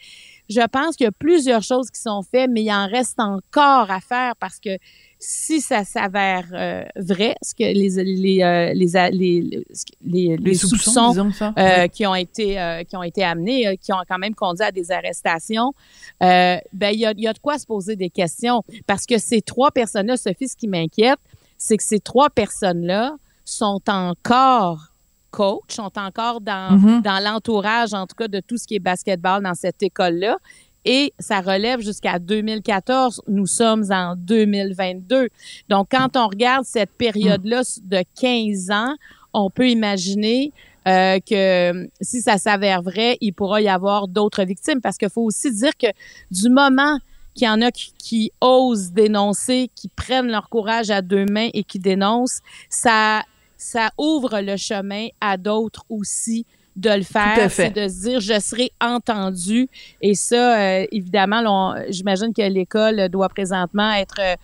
Je 0.49 0.61
pense 0.67 0.97
qu'il 0.97 1.05
y 1.05 1.09
a 1.09 1.13
plusieurs 1.13 1.63
choses 1.63 1.91
qui 1.91 2.01
sont 2.01 2.23
faites, 2.23 2.51
mais 2.51 2.63
il 2.63 2.71
en 2.71 2.87
reste 2.87 3.19
encore 3.19 3.91
à 3.91 4.01
faire 4.01 4.37
parce 4.37 4.59
que 4.59 4.77
si 5.25 5.61
ça 5.61 5.85
s'avère 5.85 6.49
euh, 6.53 6.83
vrai, 6.97 7.37
ce 7.43 7.55
que 7.55 7.63
les 7.63 8.03
les 8.03 8.43
euh, 8.43 8.73
les, 8.75 9.63
les, 10.03 10.37
les, 10.37 10.55
soupçons, 10.55 11.31
euh, 11.57 11.87
qui 11.87 12.05
ont 12.07 12.15
été 12.17 12.83
qui 12.89 12.97
ont 12.97 13.05
été 13.05 13.23
amenés, 13.23 13.79
qui 13.81 13.93
ont 13.93 14.03
quand 14.09 14.19
même 14.19 14.35
conduit 14.35 14.65
à 14.65 14.73
des 14.73 14.91
arrestations, 14.91 15.75
ben 16.21 16.61
il 16.75 16.99
y 16.99 17.07
a, 17.07 17.13
y 17.17 17.29
a 17.29 17.33
de 17.33 17.39
quoi 17.39 17.57
se 17.59 17.67
poser 17.67 17.95
des 17.95 18.11
questions 18.11 18.65
parce 18.89 19.07
que 19.07 19.19
ces 19.19 19.43
trois 19.43 19.71
personnes-là, 19.71 20.17
Sophie, 20.17 20.49
ce 20.49 20.57
qui 20.57 20.67
m'inquiète, 20.67 21.21
c'est 21.57 21.77
que 21.77 21.85
ces 21.85 22.01
trois 22.01 22.29
personnes-là 22.29 23.15
sont 23.45 23.81
encore 23.87 24.89
coach, 25.31 25.63
sont 25.69 25.97
encore 25.97 26.41
dans, 26.41 26.77
mm-hmm. 26.77 27.03
dans 27.03 27.23
l'entourage, 27.25 27.95
en 27.95 28.07
tout 28.07 28.17
cas, 28.17 28.29
de 28.29 28.41
tout 28.41 28.59
ce 28.59 28.67
qui 28.67 28.75
est 28.75 28.81
basketball 28.81 29.43
dans 29.43 29.55
cette 29.55 29.83
école-là 29.83 30.37
et 30.85 31.13
ça 31.19 31.41
relève 31.41 31.81
jusqu'à 31.81 32.19
2014. 32.19 33.23
Nous 33.29 33.47
sommes 33.47 33.85
en 33.91 34.15
2022. 34.17 35.29
Donc, 35.69 35.89
quand 35.91 36.17
on 36.17 36.29
regarde 36.29 36.65
cette 36.65 36.93
période-là 36.93 37.63
de 37.85 38.03
15 38.21 38.71
ans, 38.71 38.95
on 39.33 39.51
peut 39.51 39.69
imaginer 39.69 40.53
euh, 40.89 41.21
que 41.21 41.89
si 42.01 42.21
ça 42.21 42.39
s'avère 42.39 42.83
vrai, 42.83 43.17
il 43.21 43.33
pourra 43.33 43.61
y 43.61 43.69
avoir 43.69 44.09
d'autres 44.09 44.45
victimes 44.45 44.81
parce 44.81 44.99
qu'il 44.99 45.11
faut 45.11 45.23
aussi 45.23 45.55
dire 45.55 45.77
que 45.77 45.87
du 46.31 46.49
moment 46.49 46.99
qu'il 47.35 47.47
y 47.47 47.49
en 47.49 47.63
a 47.63 47.71
qui, 47.71 47.93
qui, 47.97 48.33
osent 48.41 48.91
dénoncer, 48.91 49.71
qui 49.75 49.89
prennent 49.89 50.31
leur 50.31 50.49
courage 50.49 50.91
à 50.91 51.01
deux 51.01 51.25
mains 51.25 51.49
et 51.55 51.65
qui 51.65 51.79
dénoncent, 51.79 52.41
ça, 52.69 53.23
ça 53.57 53.91
ouvre 53.97 54.41
le 54.41 54.57
chemin 54.57 55.07
à 55.21 55.37
d'autres 55.37 55.85
aussi 55.89 56.45
de 56.77 56.91
le 56.91 57.03
faire, 57.03 57.51
c'est 57.51 57.71
de 57.71 57.89
se 57.89 58.01
dire 58.03 58.21
je 58.21 58.39
serai 58.41 58.71
entendu. 58.81 59.69
Et 60.01 60.15
ça, 60.15 60.59
euh, 60.59 60.87
évidemment, 60.91 61.75
j'imagine 61.89 62.33
que 62.33 62.43
l'école 62.43 63.09
doit 63.09 63.29
présentement 63.29 63.93
être 63.93 64.21
euh, 64.21 64.35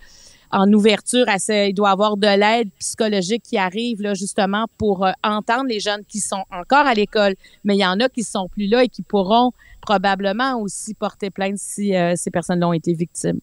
en 0.51 0.71
ouverture 0.73 1.27
à 1.27 1.39
ça. 1.39 1.65
Il 1.65 1.73
doit 1.73 1.89
avoir 1.89 2.17
de 2.17 2.27
l'aide 2.27 2.69
psychologique 2.79 3.43
qui 3.43 3.57
arrive 3.57 4.01
là 4.01 4.13
justement 4.13 4.65
pour 4.77 5.05
euh, 5.05 5.11
entendre 5.23 5.67
les 5.67 5.79
jeunes 5.79 6.03
qui 6.07 6.19
sont 6.19 6.43
encore 6.51 6.85
à 6.85 6.93
l'école, 6.93 7.35
mais 7.63 7.75
il 7.75 7.79
y 7.79 7.85
en 7.85 7.99
a 7.99 8.09
qui 8.09 8.23
sont 8.23 8.47
plus 8.47 8.67
là 8.67 8.83
et 8.83 8.89
qui 8.89 9.01
pourront 9.01 9.51
probablement 9.81 10.59
aussi 10.59 10.93
porter 10.93 11.29
plainte 11.29 11.57
si 11.57 11.93
ces 12.15 12.31
personnes 12.31 12.63
ont 12.63 12.73
été 12.73 12.93
victimes. 12.93 13.39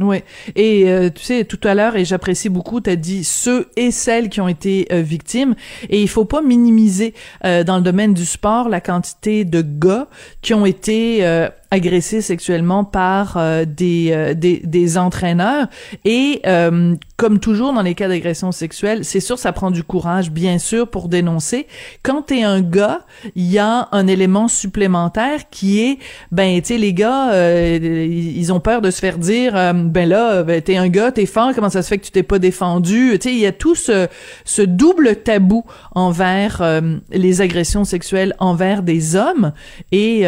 Oui. 0.00 0.22
Et 0.54 0.88
euh, 0.88 1.10
tu 1.10 1.22
sais, 1.22 1.44
tout 1.44 1.60
à 1.64 1.74
l'heure, 1.74 1.96
et 1.96 2.04
j'apprécie 2.04 2.48
beaucoup, 2.48 2.80
tu 2.80 2.90
as 2.90 2.96
dit 2.96 3.24
ceux 3.24 3.68
et 3.76 3.90
celles 3.90 4.28
qui 4.28 4.40
ont 4.40 4.46
été 4.46 4.86
euh, 4.92 5.00
victimes. 5.00 5.56
Et 5.90 6.00
il 6.00 6.08
faut 6.08 6.24
pas 6.24 6.40
minimiser 6.40 7.14
euh, 7.44 7.64
dans 7.64 7.76
le 7.76 7.82
domaine 7.82 8.14
du 8.14 8.24
sport 8.24 8.68
la 8.68 8.80
quantité 8.80 9.44
de 9.44 9.60
gars 9.62 10.08
qui 10.40 10.54
ont 10.54 10.66
été 10.66 11.48
agressés 11.70 12.22
sexuellement 12.22 12.84
par 12.84 13.36
euh, 13.36 13.64
des, 13.66 14.08
euh, 14.12 14.34
des, 14.34 14.62
des 14.64 14.96
entraîneurs. 14.96 15.66
Et 16.04 16.40
euh, 16.46 16.94
comme 17.16 17.38
toujours 17.40 17.72
dans 17.74 17.82
les 17.82 17.94
cas 17.94 18.08
d'agression 18.08 18.52
sexuelle, 18.52 19.04
c'est 19.04 19.20
sûr 19.20 19.38
ça 19.38 19.52
prend 19.52 19.70
du 19.70 19.82
courage 19.82 20.30
bien 20.30 20.58
sûr 20.58 20.88
pour 20.88 21.08
dénoncer. 21.08 21.66
Quand 22.02 22.22
t'es 22.22 22.42
un 22.42 22.62
gars, 22.62 23.00
il 23.34 23.50
y 23.50 23.58
a 23.58 23.88
un 23.92 24.06
élément 24.06 24.48
supplémentaire 24.48 25.50
qui 25.50 25.80
est 25.80 25.98
ben 26.32 26.60
tu 26.60 26.68
sais 26.68 26.78
les 26.78 26.94
gars 26.94 27.32
ils 27.76 28.52
ont 28.52 28.60
peur 28.60 28.80
de 28.80 28.90
se 28.90 29.00
faire 29.00 29.18
dire 29.18 29.52
ben 29.74 30.08
là 30.08 30.44
ben, 30.44 30.62
t'es 30.62 30.76
un 30.76 30.88
gars, 30.88 31.10
t'es 31.10 31.26
fort, 31.26 31.50
comment 31.54 31.70
ça 31.70 31.82
se 31.82 31.88
fait 31.88 31.98
que 31.98 32.04
tu 32.04 32.12
t'es 32.12 32.22
pas 32.22 32.38
défendu? 32.38 33.18
Tu 33.20 33.28
sais 33.28 33.34
il 33.34 33.40
y 33.40 33.46
a 33.46 33.52
tout 33.52 33.74
ce 33.74 34.06
ce 34.44 34.62
double 34.62 35.16
tabou 35.16 35.64
envers 35.94 36.62
les 37.10 37.40
agressions 37.40 37.84
sexuelles 37.84 38.34
envers 38.38 38.82
des 38.82 39.16
hommes. 39.16 39.52
Et 39.90 40.24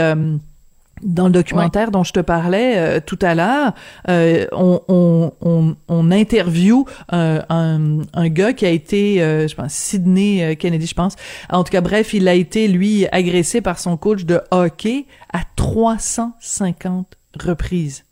dans 1.03 1.27
le 1.27 1.33
documentaire 1.33 1.91
dont 1.91 2.05
je 2.05 2.13
te 2.13 2.21
parlais 2.21 2.77
euh, 2.77 3.01
tout 3.05 3.19
à 3.23 3.35
l'heure, 3.35 3.73
euh, 4.09 4.47
on, 4.53 4.81
on, 4.89 5.33
on, 5.41 5.77
on, 5.89 6.11
interview 6.11 6.85
un, 7.09 7.43
un, 7.49 8.29
gars 8.29 8.53
qui 8.53 8.67
a 8.67 8.71
été, 8.71 9.23
euh, 9.23 9.49
je 9.49 9.55
pense, 9.55 9.73
Sidney 9.73 10.57
Kennedy, 10.57 10.87
je 10.87 10.95
pense. 10.95 11.17
En 11.51 11.65
tout 11.65 11.71
cas, 11.71 11.81
bref, 11.81 12.15
il 12.15 12.29
a 12.29 12.35
été, 12.35 12.69
lui, 12.69 13.07
agressé 13.13 13.61
par 13.61 13.79
son 13.79 13.97
coach 13.97 14.25
de 14.25 14.41
hockey 14.51 15.07
à 15.33 15.41
350 15.57 17.17
reprises. 17.39 18.05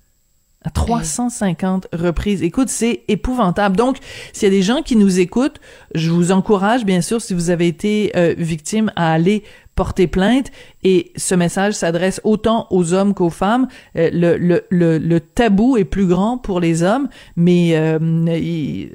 À 0.64 0.70
350 0.70 1.88
reprises. 1.92 2.42
Écoute, 2.42 2.68
c'est 2.68 3.02
épouvantable. 3.08 3.76
Donc, 3.76 3.98
s'il 4.32 4.44
y 4.44 4.50
a 4.50 4.54
des 4.54 4.62
gens 4.62 4.82
qui 4.82 4.96
nous 4.96 5.20
écoutent, 5.20 5.60
je 5.94 6.10
vous 6.10 6.32
encourage, 6.32 6.84
bien 6.84 7.00
sûr, 7.00 7.20
si 7.22 7.32
vous 7.32 7.50
avez 7.50 7.68
été 7.68 8.12
victime, 8.36 8.90
à 8.96 9.12
aller 9.12 9.44
porter 9.78 10.08
plainte 10.08 10.50
et 10.82 11.12
ce 11.14 11.36
message 11.36 11.74
s'adresse 11.74 12.20
autant 12.24 12.66
aux 12.70 12.94
hommes 12.94 13.14
qu'aux 13.14 13.30
femmes. 13.30 13.68
Euh, 13.94 14.10
le, 14.12 15.18
tabou 15.20 15.76
est 15.76 15.84
plus 15.84 16.06
grand 16.06 16.36
pour 16.36 16.58
les 16.58 16.82
hommes, 16.82 17.08
mais 17.36 17.76
euh, 17.76 18.88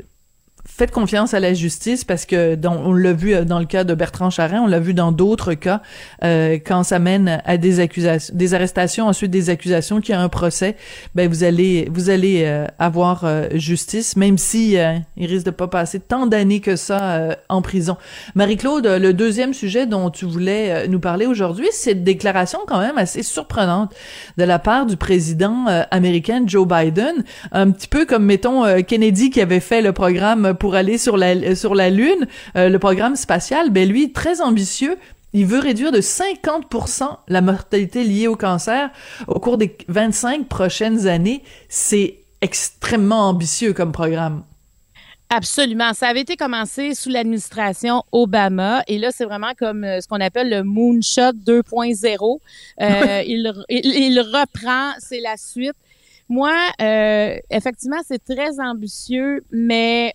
faites 0.76 0.92
confiance 0.92 1.36
à 1.36 1.40
la 1.40 1.54
justice 1.54 2.04
parce 2.04 2.26
que 2.26 2.58
on 2.68 2.94
l'a 2.94 3.14
vu 3.14 3.36
euh, 3.36 3.46
dans 3.46 3.60
le 3.60 3.66
cas 3.66 3.84
de 3.84 3.94
Bertrand 3.94 4.32
Charrin, 4.32 4.62
on 4.62 4.68
l'a 4.68 4.80
vu 4.80 4.96
dans 4.96 5.12
d'autres 5.12 5.54
cas 5.54 5.82
euh, 6.24 6.58
quand 6.66 6.82
ça 6.82 6.98
mène 6.98 7.42
à 7.46 7.58
des 7.58 7.80
accusations, 7.80 8.34
des 8.36 8.56
arrestations, 8.56 9.08
ensuite 9.08 9.30
des 9.30 9.52
accusations, 9.52 10.02
qu'il 10.02 10.16
y 10.16 10.18
a 10.18 10.22
un 10.22 10.30
procès, 10.30 10.76
ben 11.14 11.30
vous 11.30 11.44
allez 11.44 11.88
vous 11.92 12.10
allez 12.10 12.44
euh, 12.46 12.66
avoir 12.80 13.26
justice, 13.54 14.16
même 14.16 14.38
si 14.38 14.76
il 15.18 15.26
risque 15.26 15.46
de 15.46 15.52
pas 15.52 15.68
passer 15.68 16.00
tant 16.00 16.26
d'années 16.26 16.60
que 16.60 16.76
ça 16.76 17.38
en 17.50 17.62
prison. 17.62 17.98
Marie-Claude, 18.36 18.86
le 18.88 19.14
deuxième 19.14 19.54
sujet 19.54 19.86
dont 19.86 20.10
tu 20.10 20.26
voulais 20.26 20.88
nous 20.88 21.00
parler 21.00 21.26
aujourd'hui, 21.26 21.68
c'est 21.72 21.92
une 21.92 22.04
déclaration 22.04 22.60
quand 22.68 22.80
même 22.80 22.98
assez 22.98 23.24
surprenante 23.24 23.94
de 24.38 24.44
la 24.44 24.60
part 24.60 24.86
du 24.86 24.98
président 24.98 25.66
américain 25.92 26.44
Joe 26.46 26.68
Biden, 26.68 27.24
un 27.52 27.72
petit 27.72 27.88
peu 27.88 28.06
comme 28.06 28.26
mettons 28.26 28.82
Kennedy 28.84 29.30
qui 29.30 29.42
avait 29.42 29.60
fait 29.60 29.82
le 29.82 29.94
programme 29.94 30.56
pour 30.64 30.76
aller 30.76 30.98
sur 30.98 31.18
la, 31.18 31.58
sur 31.58 31.76
la 31.76 31.90
Lune, 31.90 32.26
euh, 32.56 32.70
le 32.70 32.80
programme 32.80 33.18
spatial, 33.18 33.70
ben 33.70 33.86
lui, 33.86 34.14
très 34.14 34.40
ambitieux, 34.40 34.96
il 35.34 35.46
veut 35.46 35.60
réduire 35.60 35.92
de 35.92 36.00
50% 36.00 37.18
la 37.28 37.42
mortalité 37.42 38.06
liée 38.06 38.28
au 38.28 38.38
cancer 38.38 38.90
au 39.28 39.42
cours 39.42 39.58
des 39.58 39.76
25 39.90 40.48
prochaines 40.48 41.06
années. 41.06 41.44
C'est 41.68 42.20
extrêmement 42.40 43.28
ambitieux 43.28 43.74
comme 43.74 43.92
programme. 43.92 44.46
Absolument. 45.30 45.92
Ça 45.94 46.08
avait 46.08 46.22
été 46.22 46.38
commencé 46.38 46.96
sous 46.96 47.10
l'administration 47.10 48.04
Obama 48.14 48.84
et 48.88 49.00
là, 49.00 49.10
c'est 49.12 49.26
vraiment 49.26 49.52
comme 49.60 49.84
euh, 49.84 50.00
ce 50.00 50.08
qu'on 50.08 50.22
appelle 50.22 50.50
le 50.50 50.64
Moonshot 50.64 51.34
2.0. 51.46 52.40
Euh, 52.80 53.22
il, 53.28 53.54
il, 53.68 54.20
reprend, 54.22 54.94
c'est 55.00 55.20
la 55.20 55.36
suite. 55.36 55.76
Moi, 56.30 56.54
effectivement, 57.50 58.00
c'est 58.08 58.24
très 58.24 58.62
ambitieux, 58.62 59.44
mais 59.52 60.14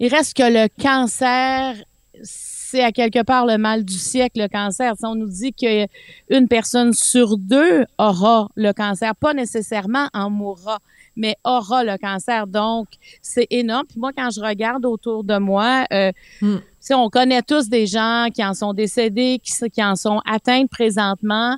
il 0.00 0.14
reste 0.14 0.36
que 0.36 0.42
le 0.42 0.68
cancer, 0.80 1.74
c'est 2.22 2.82
à 2.82 2.92
quelque 2.92 3.22
part 3.22 3.46
le 3.46 3.58
mal 3.58 3.84
du 3.84 3.98
siècle, 3.98 4.40
le 4.40 4.48
cancer. 4.48 4.94
on 5.02 5.14
nous 5.14 5.28
dit 5.28 5.52
qu'une 5.52 6.48
personne 6.48 6.92
sur 6.92 7.38
deux 7.38 7.84
aura 7.98 8.48
le 8.54 8.72
cancer, 8.72 9.14
pas 9.16 9.34
nécessairement 9.34 10.08
en 10.12 10.30
mourra, 10.30 10.78
mais 11.16 11.36
aura 11.44 11.82
le 11.82 11.96
cancer. 11.98 12.46
Donc, 12.46 12.88
c'est 13.22 13.46
énorme. 13.50 13.86
Puis 13.88 13.98
moi, 13.98 14.12
quand 14.16 14.30
je 14.30 14.40
regarde 14.40 14.84
autour 14.84 15.24
de 15.24 15.38
moi, 15.38 15.86
euh, 15.92 16.12
hmm. 16.40 16.58
on 16.92 17.10
connaît 17.10 17.42
tous 17.42 17.68
des 17.68 17.86
gens 17.86 18.28
qui 18.32 18.44
en 18.44 18.54
sont 18.54 18.74
décédés, 18.74 19.40
qui, 19.42 19.52
qui 19.70 19.82
en 19.82 19.96
sont 19.96 20.20
atteints 20.26 20.66
présentement. 20.66 21.56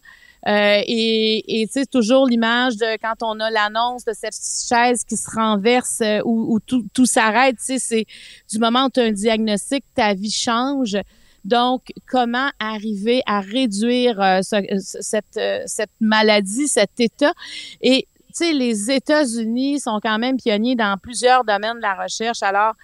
Euh, 0.49 0.81
et 0.87 1.67
tu 1.67 1.81
sais, 1.81 1.87
toujours 1.87 2.27
l'image 2.27 2.77
de 2.77 2.97
quand 3.01 3.23
on 3.23 3.39
a 3.41 3.51
l'annonce 3.51 4.05
de 4.05 4.13
cette 4.15 4.35
chaise 4.35 5.05
qui 5.05 5.17
se 5.17 5.31
renverse 5.31 6.01
euh, 6.01 6.21
où, 6.25 6.59
tout, 6.61 6.87
tout 6.95 7.07
s'arrête, 7.07 7.57
c'est 7.59 8.07
du 8.51 8.59
moment 8.59 8.87
où 8.87 8.91
tu 8.91 9.01
as 9.01 9.05
un 9.05 9.13
diagnostic, 9.13 9.85
ta 9.95 10.15
vie 10.15 10.31
change. 10.31 10.97
Donc, 11.45 11.89
comment 12.07 12.51
arriver 12.59 13.23
à 13.27 13.41
réduire 13.41 14.21
euh, 14.21 14.41
cette, 14.43 15.41
cette 15.67 15.91
maladie, 16.01 16.69
cet 16.69 17.01
état? 17.01 17.33
Et, 17.81 18.07
les 18.41 18.91
États-Unis 18.91 19.81
sont 19.81 19.99
quand 20.01 20.19
même 20.19 20.37
pionniers 20.37 20.77
dans 20.77 20.97
plusieurs 21.03 21.45
domaines 21.45 21.77
de 21.77 21.83
la 21.83 21.95
recherche. 21.95 22.43
Alors, 22.43 22.75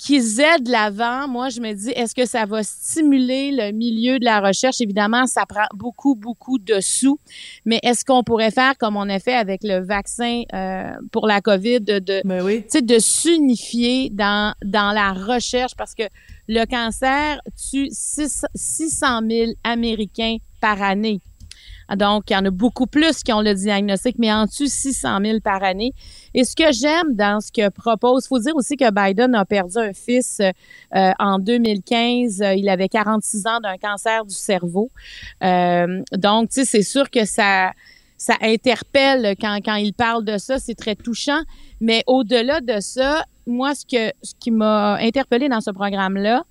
qu'ils 0.00 0.40
aident 0.40 0.68
l'avant, 0.68 1.28
moi, 1.28 1.50
je 1.50 1.60
me 1.60 1.72
dis, 1.74 1.90
est-ce 1.90 2.14
que 2.14 2.24
ça 2.24 2.46
va 2.46 2.62
stimuler 2.62 3.52
le 3.52 3.70
milieu 3.72 4.18
de 4.18 4.24
la 4.24 4.40
recherche? 4.40 4.80
Évidemment, 4.80 5.26
ça 5.26 5.44
prend 5.46 5.66
beaucoup, 5.74 6.14
beaucoup 6.14 6.58
de 6.58 6.80
sous, 6.80 7.20
mais 7.66 7.78
est-ce 7.82 8.04
qu'on 8.04 8.22
pourrait 8.22 8.50
faire 8.50 8.78
comme 8.78 8.96
on 8.96 9.08
a 9.08 9.18
fait 9.18 9.34
avec 9.34 9.60
le 9.62 9.84
vaccin 9.84 10.42
euh, 10.54 10.92
pour 11.12 11.26
la 11.26 11.40
COVID, 11.42 11.80
de, 11.80 11.98
de, 11.98 12.22
ben 12.24 12.42
oui. 12.42 12.64
de 12.72 12.98
s'unifier 12.98 14.08
dans, 14.10 14.54
dans 14.64 14.92
la 14.92 15.12
recherche? 15.12 15.72
Parce 15.76 15.94
que 15.94 16.04
le 16.48 16.64
cancer 16.64 17.40
tue 17.70 17.88
600 17.90 19.20
000 19.28 19.52
Américains 19.64 20.38
par 20.60 20.82
année. 20.82 21.20
Donc, 21.96 22.24
il 22.30 22.34
y 22.34 22.36
en 22.36 22.44
a 22.44 22.50
beaucoup 22.50 22.86
plus 22.86 23.22
qui 23.22 23.32
ont 23.32 23.40
le 23.40 23.54
diagnostic, 23.54 24.16
mais 24.18 24.32
en 24.32 24.46
dessous 24.46 24.66
600 24.66 25.18
000 25.24 25.40
par 25.40 25.62
année. 25.62 25.92
Et 26.34 26.44
ce 26.44 26.54
que 26.54 26.72
j'aime 26.72 27.14
dans 27.14 27.40
ce 27.40 27.50
que 27.50 27.68
propose, 27.70 28.26
faut 28.28 28.38
dire 28.38 28.54
aussi 28.56 28.76
que 28.76 28.90
Biden 28.90 29.34
a 29.34 29.44
perdu 29.44 29.78
un 29.78 29.92
fils 29.92 30.40
euh, 30.40 31.12
en 31.18 31.38
2015. 31.38 32.42
Il 32.56 32.68
avait 32.68 32.88
46 32.88 33.46
ans 33.46 33.60
d'un 33.60 33.76
cancer 33.76 34.24
du 34.24 34.34
cerveau. 34.34 34.90
Euh, 35.42 36.02
donc, 36.12 36.50
tu 36.50 36.60
sais, 36.60 36.64
c'est 36.64 36.82
sûr 36.82 37.10
que 37.10 37.24
ça 37.24 37.72
interpelle 38.40 39.34
quand, 39.40 39.58
quand 39.64 39.76
il 39.76 39.92
parle 39.94 40.24
de 40.24 40.38
ça, 40.38 40.58
c'est 40.58 40.74
très 40.74 40.94
touchant. 40.94 41.40
Mais 41.80 42.02
au-delà 42.06 42.60
de 42.60 42.80
ça, 42.80 43.24
moi, 43.46 43.74
ce 43.74 43.84
que 43.84 44.12
ce 44.22 44.34
qui 44.38 44.50
m'a 44.50 44.94
interpellé 44.96 45.48
dans 45.48 45.60
ce 45.60 45.70
programme-là, 45.70 46.44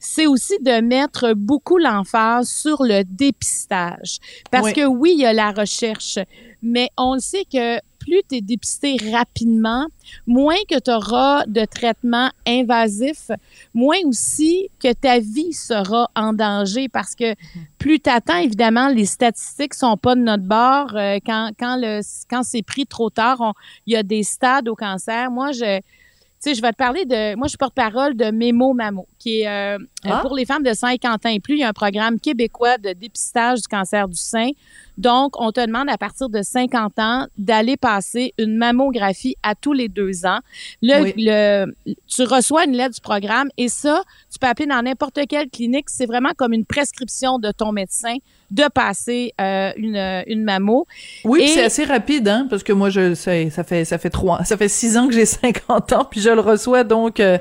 c'est 0.00 0.26
aussi 0.26 0.58
de 0.60 0.80
mettre 0.80 1.34
beaucoup 1.34 1.78
l'emphase 1.78 2.48
sur 2.48 2.82
le 2.82 3.04
dépistage. 3.04 4.18
Parce 4.50 4.72
que 4.72 4.86
oui, 4.86 5.12
il 5.14 5.20
y 5.20 5.26
a 5.26 5.32
la 5.32 5.52
recherche, 5.52 6.18
mais 6.62 6.88
on 6.96 7.18
sait 7.18 7.44
que 7.44 7.78
plus 8.00 8.22
tu 8.28 8.36
es 8.36 8.40
dépisté 8.40 8.96
rapidement, 9.12 9.86
moins 10.26 10.56
que 10.68 10.80
tu 10.80 10.90
auras 10.90 11.44
de 11.46 11.66
traitements 11.66 12.30
invasifs, 12.46 13.30
moins 13.74 13.98
aussi 14.06 14.70
que 14.82 14.92
ta 14.92 15.18
vie 15.18 15.52
sera 15.52 16.10
en 16.16 16.32
danger 16.32 16.88
parce 16.88 17.14
que 17.14 17.34
plus 17.78 18.00
tu 18.00 18.08
attends, 18.08 18.38
évidemment, 18.38 18.88
les 18.88 19.04
statistiques 19.04 19.74
sont 19.74 19.98
pas 19.98 20.14
de 20.14 20.22
notre 20.22 20.44
bord. 20.44 20.96
Euh, 20.96 21.18
quand, 21.24 21.50
quand, 21.58 21.76
le, 21.76 22.00
quand 22.28 22.42
c'est 22.42 22.62
pris 22.62 22.86
trop 22.86 23.10
tard, 23.10 23.54
il 23.86 23.92
y 23.92 23.96
a 23.96 24.02
des 24.02 24.22
stades 24.22 24.68
au 24.68 24.74
cancer. 24.74 25.30
Moi, 25.30 25.52
je, 25.52 25.80
sais, 26.40 26.54
je 26.54 26.62
vais 26.62 26.72
te 26.72 26.76
parler 26.76 27.04
de. 27.04 27.36
Moi, 27.36 27.46
je 27.46 27.50
suis 27.50 27.58
porte-parole 27.58 28.16
de 28.16 28.30
Mémo 28.30 28.72
Mamo, 28.72 29.06
qui 29.18 29.42
est 29.42 29.48
euh, 29.48 29.78
ah. 30.04 30.20
pour 30.22 30.34
les 30.34 30.44
femmes 30.44 30.62
de 30.62 30.72
50 30.72 31.26
ans 31.26 31.28
et 31.28 31.40
plus. 31.40 31.54
Il 31.54 31.60
y 31.60 31.64
a 31.64 31.68
un 31.68 31.72
programme 31.72 32.18
québécois 32.18 32.78
de 32.78 32.92
dépistage 32.92 33.60
du 33.62 33.68
cancer 33.68 34.08
du 34.08 34.16
sein. 34.16 34.50
Donc, 35.00 35.40
on 35.40 35.50
te 35.50 35.64
demande 35.64 35.88
à 35.88 35.96
partir 35.96 36.28
de 36.28 36.42
50 36.42 36.98
ans 36.98 37.26
d'aller 37.38 37.78
passer 37.78 38.34
une 38.36 38.58
mammographie 38.58 39.34
à 39.42 39.54
tous 39.54 39.72
les 39.72 39.88
deux 39.88 40.26
ans. 40.26 40.40
Le, 40.82 41.12
le, 41.16 41.74
tu 42.06 42.22
reçois 42.24 42.66
une 42.66 42.72
lettre 42.72 42.96
du 42.96 43.00
programme 43.00 43.48
et 43.56 43.68
ça, 43.68 44.02
tu 44.30 44.38
peux 44.38 44.46
appeler 44.46 44.66
dans 44.66 44.82
n'importe 44.82 45.18
quelle 45.26 45.48
clinique. 45.48 45.88
C'est 45.88 46.04
vraiment 46.04 46.32
comme 46.36 46.52
une 46.52 46.66
prescription 46.66 47.38
de 47.38 47.50
ton 47.50 47.72
médecin 47.72 48.16
de 48.50 48.64
passer 48.74 49.32
euh, 49.40 49.72
une, 49.76 49.96
une 50.26 50.44
mammo. 50.44 50.86
Oui, 51.24 51.48
c'est 51.48 51.64
assez 51.64 51.84
rapide, 51.84 52.28
hein, 52.28 52.46
parce 52.50 52.62
que 52.62 52.74
moi, 52.74 52.90
je 52.90 53.14
ça, 53.14 53.32
ça 53.48 53.64
fait 53.64 53.86
ça 53.86 53.96
fait 53.96 54.10
trois, 54.10 54.44
ça 54.44 54.58
fait 54.58 54.68
six 54.68 54.98
ans 54.98 55.08
que 55.08 55.14
j'ai 55.14 55.24
50 55.24 55.92
ans, 55.94 56.04
puis 56.04 56.20
je 56.20 56.28
le 56.28 56.40
reçois 56.40 56.84
donc 56.84 57.20
euh, 57.20 57.38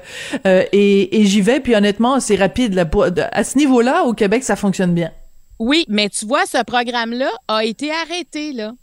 euh, 0.48 0.64
et, 0.72 1.20
et 1.20 1.26
j'y 1.26 1.42
vais. 1.42 1.60
Puis 1.60 1.76
honnêtement, 1.76 2.22
c'est 2.22 2.38
rapide 2.38 2.74
là, 2.74 2.86
à 3.34 3.44
ce 3.44 3.58
niveau-là 3.58 4.06
au 4.06 4.14
Québec, 4.14 4.46
ça 4.46 4.56
fonctionne 4.56 4.94
bien. 4.94 5.12
Oui, 5.60 5.86
mais 5.90 6.10
tu 6.10 6.26
vois, 6.26 6.46
ce 6.46 6.64
programme-là 6.64 7.30
a 7.48 7.66
été 7.66 7.92
arrêté, 7.92 8.54
là. 8.54 8.74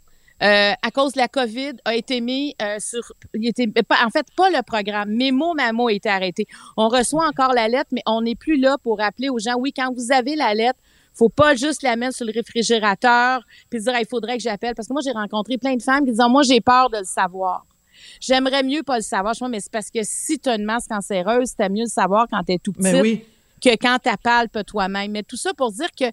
Euh, 0.43 0.73
à 0.83 0.91
cause 0.91 1.13
de 1.13 1.17
la 1.17 1.27
COVID, 1.27 1.73
a 1.83 1.95
été 1.95 2.21
mis 2.21 2.55
euh, 2.61 2.75
sur. 2.79 3.01
Il 3.33 3.47
était, 3.47 3.65
pas, 3.67 4.05
en 4.05 4.11
fait, 4.11 4.27
pas 4.35 4.51
le 4.51 4.61
programme. 4.61 5.09
Mémo 5.09 5.55
Mamo 5.55 5.87
a 5.87 5.93
été 5.93 6.09
arrêté. 6.09 6.45
On 6.77 6.89
reçoit 6.89 7.27
encore 7.27 7.53
la 7.53 7.67
lettre, 7.67 7.89
mais 7.91 8.03
on 8.05 8.21
n'est 8.21 8.35
plus 8.35 8.57
là 8.57 8.77
pour 8.83 8.99
rappeler 8.99 9.29
aux 9.29 9.39
gens 9.39 9.55
oui, 9.57 9.73
quand 9.73 9.91
vous 9.95 10.11
avez 10.11 10.35
la 10.35 10.53
lettre, 10.53 10.79
faut 11.15 11.29
pas 11.29 11.55
juste 11.55 11.81
la 11.81 11.95
mettre 11.95 12.15
sur 12.15 12.27
le 12.27 12.31
réfrigérateur 12.31 13.41
puis 13.71 13.81
dire, 13.81 13.93
il 13.99 14.05
faudrait 14.07 14.37
que 14.37 14.43
j'appelle. 14.43 14.75
Parce 14.75 14.87
que 14.87 14.93
moi, 14.93 15.01
j'ai 15.03 15.11
rencontré 15.11 15.57
plein 15.57 15.75
de 15.75 15.81
femmes 15.81 16.05
qui 16.05 16.11
disent, 16.11 16.21
moi, 16.29 16.43
j'ai 16.43 16.61
peur 16.61 16.91
de 16.91 16.99
le 16.99 17.05
savoir. 17.05 17.65
J'aimerais 18.21 18.61
mieux 18.61 18.83
pas 18.83 18.97
le 18.97 19.03
savoir. 19.03 19.33
Je 19.33 19.43
mais 19.45 19.59
c'est 19.59 19.71
parce 19.71 19.89
que 19.89 20.01
si 20.03 20.37
tu 20.37 20.49
as 20.49 20.55
une 20.55 20.65
masse 20.65 20.87
cancéreuse, 20.87 21.49
c'est 21.57 21.69
mieux 21.69 21.85
le 21.85 21.89
savoir 21.89 22.27
quand 22.29 22.43
tu 22.43 22.53
es 22.53 22.59
tout 22.59 22.73
petit 22.73 23.23
que 23.59 23.69
quand 23.69 23.97
tu 24.03 24.09
palpes 24.21 24.63
toi-même. 24.67 25.11
Mais 25.11 25.23
tout 25.23 25.37
ça 25.37 25.51
pour 25.55 25.71
dire 25.71 25.89
que 25.99 26.05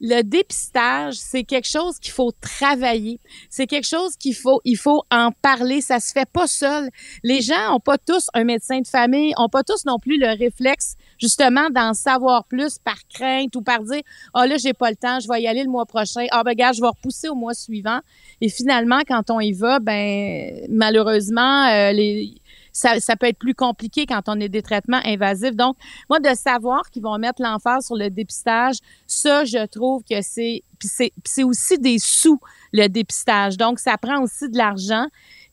le 0.00 0.22
dépistage, 0.22 1.14
c'est 1.14 1.44
quelque 1.44 1.68
chose 1.68 1.98
qu'il 1.98 2.12
faut 2.12 2.30
travailler. 2.40 3.18
C'est 3.50 3.66
quelque 3.66 3.86
chose 3.86 4.16
qu'il 4.16 4.34
faut, 4.34 4.60
il 4.64 4.76
faut 4.76 5.02
en 5.10 5.30
parler. 5.42 5.80
Ça 5.80 5.98
se 5.98 6.12
fait 6.12 6.28
pas 6.30 6.46
seul. 6.46 6.88
Les 7.24 7.40
gens 7.40 7.74
ont 7.74 7.80
pas 7.80 7.98
tous 7.98 8.28
un 8.34 8.44
médecin 8.44 8.80
de 8.80 8.86
famille, 8.86 9.34
ont 9.36 9.48
pas 9.48 9.64
tous 9.64 9.84
non 9.86 9.98
plus 9.98 10.18
le 10.18 10.28
réflexe, 10.38 10.94
justement, 11.18 11.68
d'en 11.70 11.94
savoir 11.94 12.44
plus 12.44 12.78
par 12.78 12.98
crainte 13.12 13.56
ou 13.56 13.62
par 13.62 13.82
dire, 13.82 14.02
ah 14.34 14.42
oh, 14.42 14.48
là, 14.48 14.56
j'ai 14.56 14.72
pas 14.72 14.90
le 14.90 14.96
temps, 14.96 15.18
je 15.20 15.28
vais 15.28 15.42
y 15.42 15.48
aller 15.48 15.64
le 15.64 15.70
mois 15.70 15.86
prochain. 15.86 16.26
Ah 16.30 16.44
ben, 16.44 16.54
gars, 16.54 16.72
je 16.72 16.80
vais 16.80 16.88
repousser 16.88 17.28
au 17.28 17.34
mois 17.34 17.54
suivant. 17.54 18.00
Et 18.40 18.48
finalement, 18.48 19.00
quand 19.06 19.30
on 19.30 19.40
y 19.40 19.52
va, 19.52 19.80
ben, 19.80 20.66
malheureusement, 20.68 21.66
euh, 21.66 21.92
les, 21.92 22.34
ça, 22.78 23.16
peut 23.16 23.26
être 23.26 23.38
plus 23.38 23.54
compliqué 23.54 24.06
quand 24.06 24.22
on 24.28 24.40
a 24.40 24.48
des 24.48 24.62
traitements 24.62 25.00
invasifs. 25.04 25.56
Donc, 25.56 25.76
moi, 26.08 26.20
de 26.20 26.34
savoir 26.34 26.88
qu'ils 26.90 27.02
vont 27.02 27.18
mettre 27.18 27.42
l'emphase 27.42 27.86
sur 27.86 27.96
le 27.96 28.10
dépistage, 28.10 28.76
ça, 29.06 29.44
je 29.44 29.66
trouve 29.66 30.02
que 30.08 30.22
c'est, 30.22 30.62
c'est 30.80 31.42
aussi 31.42 31.78
des 31.78 31.98
sous, 31.98 32.40
le 32.72 32.86
dépistage. 32.88 33.56
Donc, 33.56 33.78
ça 33.78 33.96
prend 33.98 34.22
aussi 34.22 34.48
de 34.48 34.56
l'argent. 34.56 35.06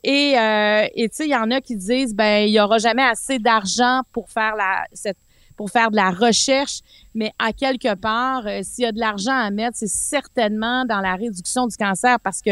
Et, 0.04 0.38
euh, 0.38 0.88
et 0.94 1.10
tu 1.10 1.16
sais, 1.16 1.26
il 1.26 1.32
y 1.32 1.36
en 1.36 1.50
a 1.50 1.62
qui 1.62 1.76
disent, 1.76 2.14
ben, 2.14 2.48
il 2.48 2.52
y 2.52 2.60
aura 2.60 2.78
jamais 2.78 3.04
assez 3.04 3.40
d'argent 3.40 4.02
pour 4.12 4.30
faire 4.30 4.56
la, 4.56 4.86
cette, 4.94 5.18
pour 5.56 5.72
faire 5.72 5.90
de 5.90 5.96
la 5.96 6.12
recherche, 6.12 6.82
mais 7.14 7.32
à 7.40 7.54
quelque 7.54 7.96
part, 7.96 8.46
euh, 8.46 8.60
s'il 8.62 8.84
y 8.84 8.88
a 8.88 8.92
de 8.92 9.00
l'argent 9.00 9.36
à 9.36 9.50
mettre, 9.50 9.78
c'est 9.78 9.88
certainement 9.88 10.86
dans 10.86 11.00
la 11.00 11.16
réduction 11.16 11.66
du 11.66 11.76
cancer 11.76 12.20
parce 12.20 12.42
que 12.42 12.52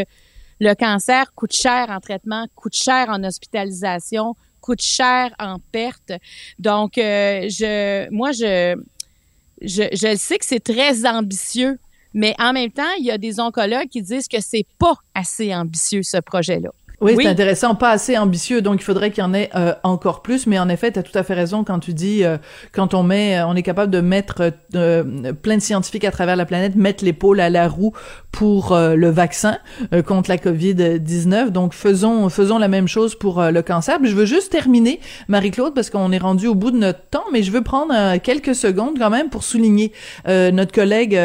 le 0.60 0.74
cancer 0.74 1.34
coûte 1.34 1.52
cher 1.52 1.90
en 1.90 2.00
traitement, 2.00 2.46
coûte 2.54 2.74
cher 2.74 3.06
en 3.08 3.22
hospitalisation, 3.24 4.34
coûte 4.64 4.80
cher 4.80 5.30
en 5.38 5.58
perte. 5.72 6.12
Donc, 6.58 6.96
euh, 6.96 7.48
je, 7.50 8.08
moi, 8.10 8.32
je, 8.32 8.74
je, 9.60 9.84
je 9.92 10.16
sais 10.16 10.38
que 10.38 10.46
c'est 10.46 10.64
très 10.74 11.06
ambitieux, 11.06 11.78
mais 12.14 12.34
en 12.38 12.52
même 12.54 12.70
temps, 12.70 12.94
il 12.98 13.04
y 13.04 13.10
a 13.10 13.18
des 13.18 13.40
oncologues 13.40 13.88
qui 13.88 14.00
disent 14.00 14.28
que 14.28 14.40
c'est 14.40 14.66
pas 14.78 14.94
assez 15.14 15.54
ambitieux, 15.54 16.02
ce 16.02 16.16
projet-là. 16.16 16.70
Oui, 17.04 17.16
c'est 17.20 17.28
intéressant, 17.28 17.74
pas 17.74 17.90
assez 17.90 18.16
ambitieux, 18.18 18.62
donc 18.62 18.80
il 18.80 18.84
faudrait 18.84 19.10
qu'il 19.10 19.22
y 19.22 19.26
en 19.26 19.34
ait 19.34 19.50
euh, 19.54 19.74
encore 19.82 20.22
plus. 20.22 20.46
Mais 20.46 20.58
en 20.58 20.68
effet, 20.68 20.92
tu 20.92 20.98
as 20.98 21.02
tout 21.02 21.16
à 21.16 21.22
fait 21.22 21.34
raison 21.34 21.64
quand 21.64 21.78
tu 21.78 21.94
dis 21.94 22.24
euh, 22.24 22.38
quand 22.72 22.94
on 22.94 23.02
met, 23.02 23.42
on 23.42 23.54
est 23.54 23.62
capable 23.62 23.92
de 23.92 24.00
mettre 24.00 24.52
plein 24.70 25.56
de 25.56 25.62
scientifiques 25.62 26.04
à 26.04 26.10
travers 26.10 26.36
la 26.36 26.46
planète, 26.46 26.76
mettre 26.76 27.04
l'épaule 27.04 27.40
à 27.40 27.50
la 27.50 27.68
roue 27.68 27.92
pour 28.34 28.72
euh, 28.72 28.96
le 28.96 29.10
vaccin 29.10 29.58
euh, 29.92 30.02
contre 30.02 30.28
la 30.28 30.36
COVID-19. 30.36 31.50
Donc 31.50 31.72
faisons 31.72 32.28
faisons 32.28 32.58
la 32.58 32.68
même 32.68 32.88
chose 32.88 33.14
pour 33.14 33.40
euh, 33.40 33.50
le 33.50 33.62
cancer. 33.62 33.98
je 34.02 34.14
veux 34.14 34.24
juste 34.24 34.50
terminer 34.50 35.00
Marie-Claude 35.28 35.72
parce 35.74 35.88
qu'on 35.88 36.10
est 36.10 36.18
rendu 36.18 36.48
au 36.48 36.54
bout 36.54 36.72
de 36.72 36.76
notre 36.76 37.08
temps, 37.10 37.24
mais 37.32 37.42
je 37.42 37.52
veux 37.52 37.62
prendre 37.62 37.94
quelques 38.18 38.54
secondes 38.54 38.98
quand 38.98 39.10
même 39.10 39.30
pour 39.30 39.44
souligner 39.44 39.92
notre 40.26 40.72
collègue 40.72 41.18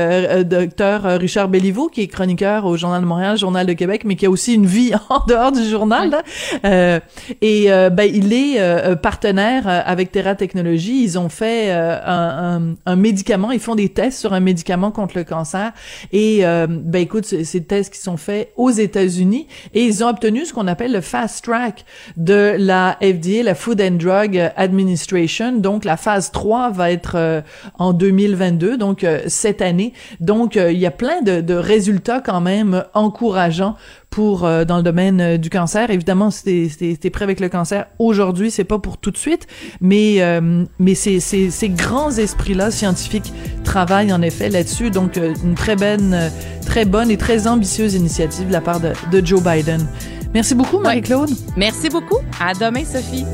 docteur 0.44 1.04
Richard 1.20 1.50
Belliveau 1.50 1.88
qui 1.88 2.02
est 2.02 2.08
chroniqueur 2.08 2.66
au 2.66 2.78
Journal 2.78 3.02
de 3.02 3.08
Montréal, 3.08 3.38
Journal 3.38 3.66
de 3.66 3.74
Québec, 3.74 4.04
mais 4.06 4.16
qui 4.16 4.26
a 4.26 4.30
aussi 4.30 4.54
une 4.54 4.66
vie 4.66 4.92
en 5.10 5.26
dehors 5.26 5.52
du 5.52 5.68
journal. 5.70 6.10
Là. 6.10 7.00
et 7.42 7.68
ben 7.68 8.04
il 8.04 8.34
est 8.34 8.96
partenaire 8.98 9.64
avec 9.68 10.12
Terra 10.12 10.36
Technologies. 10.36 11.04
Ils 11.04 11.20
ont 11.20 11.30
fait 11.30 11.72
un, 11.72 12.96
médicament, 12.96 13.52
ils 13.52 13.60
font 13.60 13.76
des 13.76 13.90
tests 13.90 14.20
sur 14.20 14.34
un 14.34 14.40
médicament 14.40 14.92
contre 14.92 15.18
le 15.18 15.24
cancer 15.24 15.72
et 16.12 16.42
ben 16.42 17.02
écoute, 17.02 17.34
des 17.34 17.64
tests 17.64 17.94
qui 17.94 18.00
sont 18.00 18.18
faits 18.18 18.52
aux 18.58 18.72
États-Unis 18.72 19.48
et 19.74 19.84
ils 19.84 20.04
ont 20.04 20.08
obtenu 20.08 20.46
ce 20.46 20.54
qu'on 20.54 20.68
appelle 20.68 20.92
le 20.92 21.02
fast 21.02 21.44
track 21.46 21.86
de 22.18 22.56
la 22.58 22.98
FDA, 23.02 23.44
la 23.44 23.56
Food 23.56 23.82
and 23.82 23.98
Drug 24.00 24.52
Administration. 24.56 25.58
Donc 25.58 25.86
la 25.86 25.98
phase 25.98 26.32
3 26.32 26.72
va 26.72 26.92
être 26.92 27.14
euh, 27.16 27.42
en 27.78 27.94
2022, 27.94 28.78
donc 28.78 29.04
euh, 29.04 29.22
cette 29.28 29.62
année. 29.62 29.94
Donc 30.20 30.58
euh, 30.58 30.72
il 30.72 30.80
y 30.80 30.86
a 30.86 30.92
plein 30.92 31.22
de 31.22 31.54
résultats 31.54 32.22
quand 32.22 32.42
même 32.42 32.84
encourageants 32.94 33.76
pour 34.10 34.46
euh, 34.46 34.66
dans 34.66 34.78
le 34.78 34.84
domaine 34.84 35.22
euh, 35.22 35.38
du 35.38 35.50
cancer. 35.50 35.90
Évidemment, 35.90 36.32
si 36.32 36.70
t'es 37.00 37.10
prêt 37.10 37.24
avec 37.24 37.40
le 37.40 37.50
cancer 37.50 37.86
aujourd'hui, 38.00 38.52
c'est 38.52 38.64
pas 38.64 38.80
pour 38.80 38.98
tout 38.98 39.12
de 39.12 39.18
suite, 39.18 39.48
mais 39.82 40.22
euh, 40.22 40.66
mais 40.80 40.96
ces, 40.96 41.20
ces, 41.20 41.50
ces 41.52 41.70
grands 41.70 42.12
esprits-là 42.12 42.72
scientifiques 42.72 43.32
travaillent 43.64 44.14
en 44.14 44.22
effet 44.22 44.50
là-dessus. 44.50 44.90
Donc 44.90 45.18
une 45.18 45.56
très 45.56 45.76
bonne, 45.76 46.18
très 46.66 46.86
bonne 46.86 47.12
et 47.12 47.18
très 47.18 47.48
ambitieuse 47.48 47.94
initiative 47.96 48.48
de 48.48 48.54
la 48.54 48.62
part 48.62 48.80
de, 48.80 48.94
de 49.12 49.26
Joe 49.26 49.42
Biden. 49.42 49.88
Merci 50.34 50.54
beaucoup, 50.54 50.80
Marie-Claude. 50.80 51.32
Merci 51.58 51.90
beaucoup. 51.90 52.18
À 52.40 52.54
demain, 52.54 52.84
Sophie. 52.86 53.26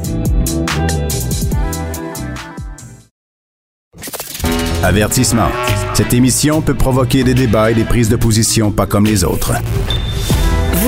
Avertissement. 4.84 5.49
Cette 5.93 6.13
émission 6.13 6.61
peut 6.61 6.76
provoquer 6.76 7.23
des 7.23 7.34
débats 7.34 7.71
et 7.71 7.73
des 7.73 7.86
prises 7.86 8.07
de 8.07 8.15
position 8.15 8.71
pas 8.71 8.86
comme 8.86 9.05
les 9.05 9.23
autres. 9.23 9.53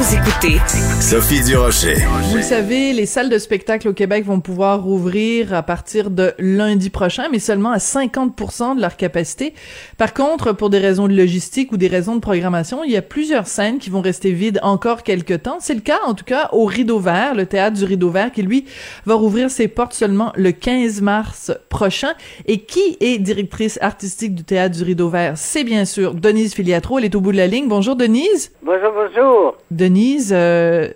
Vous 0.07 0.15
écoutez 0.15 0.57
Sophie 1.01 1.43
Durocher. 1.43 1.95
Vous 2.29 2.37
le 2.37 2.41
savez, 2.41 2.93
les 2.93 3.05
salles 3.05 3.29
de 3.29 3.37
spectacle 3.37 3.89
au 3.89 3.93
Québec 3.93 4.23
vont 4.23 4.39
pouvoir 4.39 4.81
rouvrir 4.81 5.53
à 5.53 5.63
partir 5.63 6.09
de 6.11 6.31
lundi 6.39 6.89
prochain, 6.89 7.25
mais 7.29 7.39
seulement 7.39 7.71
à 7.71 7.77
50% 7.77 8.77
de 8.77 8.81
leur 8.81 8.95
capacité. 8.95 9.53
Par 9.97 10.13
contre, 10.13 10.53
pour 10.53 10.69
des 10.69 10.77
raisons 10.77 11.09
de 11.09 11.13
logistique 11.13 11.73
ou 11.73 11.77
des 11.77 11.89
raisons 11.89 12.15
de 12.15 12.21
programmation, 12.21 12.85
il 12.85 12.91
y 12.91 12.95
a 12.95 13.01
plusieurs 13.01 13.47
scènes 13.47 13.79
qui 13.79 13.89
vont 13.89 13.99
rester 13.99 14.31
vides 14.31 14.61
encore 14.63 15.03
quelques 15.03 15.43
temps. 15.43 15.57
C'est 15.59 15.73
le 15.73 15.81
cas, 15.81 15.99
en 16.05 16.13
tout 16.13 16.23
cas, 16.23 16.49
au 16.53 16.63
Rideau 16.63 16.99
Vert, 16.99 17.35
le 17.35 17.45
théâtre 17.45 17.75
du 17.75 17.83
Rideau 17.83 18.09
Vert, 18.09 18.31
qui 18.31 18.43
lui 18.43 18.63
va 19.05 19.15
rouvrir 19.15 19.51
ses 19.51 19.67
portes 19.67 19.93
seulement 19.93 20.31
le 20.37 20.53
15 20.53 21.01
mars 21.01 21.51
prochain. 21.67 22.13
Et 22.45 22.59
qui 22.59 22.95
est 23.01 23.17
directrice 23.17 23.77
artistique 23.81 24.35
du 24.35 24.45
théâtre 24.45 24.77
du 24.77 24.83
Rideau 24.83 25.09
Vert? 25.09 25.33
C'est 25.35 25.65
bien 25.65 25.83
sûr 25.83 26.13
Denise 26.13 26.53
Filiatro. 26.53 26.97
Elle 26.97 27.05
est 27.05 27.15
au 27.15 27.19
bout 27.19 27.33
de 27.33 27.37
la 27.37 27.47
ligne. 27.47 27.67
Bonjour, 27.67 27.97
Denise. 27.97 28.53
Bonjour, 28.63 28.93
bonjour. 28.93 29.57
Denise, 29.69 29.96
euh, 30.31 30.87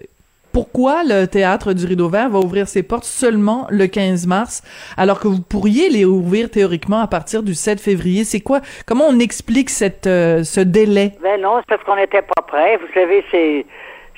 pourquoi 0.54 1.04
le 1.04 1.26
théâtre 1.26 1.74
du 1.74 1.86
Rideau 1.86 2.10
Vert 2.10 2.30
va 2.30 2.39
ouvrir 2.39 2.68
ses 2.68 2.84
portes 2.84 3.06
seulement 3.06 3.68
le 3.70 3.88
15 3.88 4.28
mars, 4.28 4.62
alors 4.97 5.20
que 5.20 5.28
vous 5.28 5.41
pourriez 5.41 5.89
les 5.89 6.06
ouvrir 6.06 6.49
théoriquement 6.49 6.99
à 6.99 7.08
partir 7.08 7.41
du 7.43 7.54
7 7.54 7.80
février? 7.80 8.24
C'est 8.24 8.41
quoi? 8.41 8.60
Comment 8.86 9.06
on 9.10 9.20
explique 9.20 9.70
cette, 9.70 10.08
euh, 10.08 10.43
ce 10.43 10.60
délai? 10.62 11.14
Ben 11.22 11.39
non, 11.41 11.60
c'est 11.60 11.68
parce 11.70 11.84
qu'on 11.84 11.95
n'était 11.95 12.22
pas 12.22 12.41
prêt. 12.45 12.78
Vous 12.78 12.93
savez, 12.93 13.24
c'est, 13.32 13.66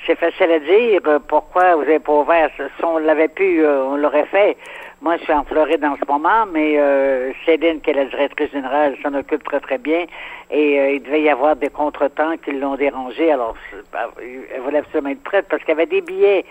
c'est 0.06 0.18
facile 0.18 0.50
à 0.50 0.58
dire. 0.58 1.00
Euh, 1.06 1.18
pourquoi 1.26 1.76
vous 1.76 1.82
n'avez 1.82 2.00
pas 2.00 2.12
ouvert? 2.12 2.50
Si 2.56 2.84
on 2.84 2.98
l'avait 2.98 3.28
pu, 3.28 3.64
on 3.66 3.96
l'aurait 3.96 4.26
fait. 4.26 4.56
Moi, 5.04 5.18
je 5.18 5.24
suis 5.24 5.34
en 5.34 5.44
Floride 5.44 5.84
en 5.84 5.96
ce 5.96 6.10
moment, 6.10 6.46
mais 6.50 6.78
euh, 6.78 7.30
Céline, 7.44 7.82
qui 7.82 7.90
est 7.90 7.92
la 7.92 8.06
directrice 8.06 8.50
générale, 8.52 8.96
s'en 9.02 9.12
occupe 9.12 9.44
très, 9.44 9.60
très 9.60 9.76
bien. 9.76 10.06
Et 10.50 10.80
euh, 10.80 10.92
il 10.92 11.02
devait 11.02 11.20
y 11.20 11.28
avoir 11.28 11.56
des 11.56 11.68
contretemps 11.68 12.38
qui 12.42 12.52
l'ont 12.52 12.76
dérangé. 12.76 13.30
Alors, 13.30 13.54
elle 13.92 14.62
voulait 14.62 14.78
absolument 14.78 15.10
être 15.10 15.22
prête 15.22 15.44
parce 15.50 15.62
qu'il 15.62 15.72
y 15.72 15.72
avait 15.72 15.84
des 15.84 16.00
billets 16.00 16.46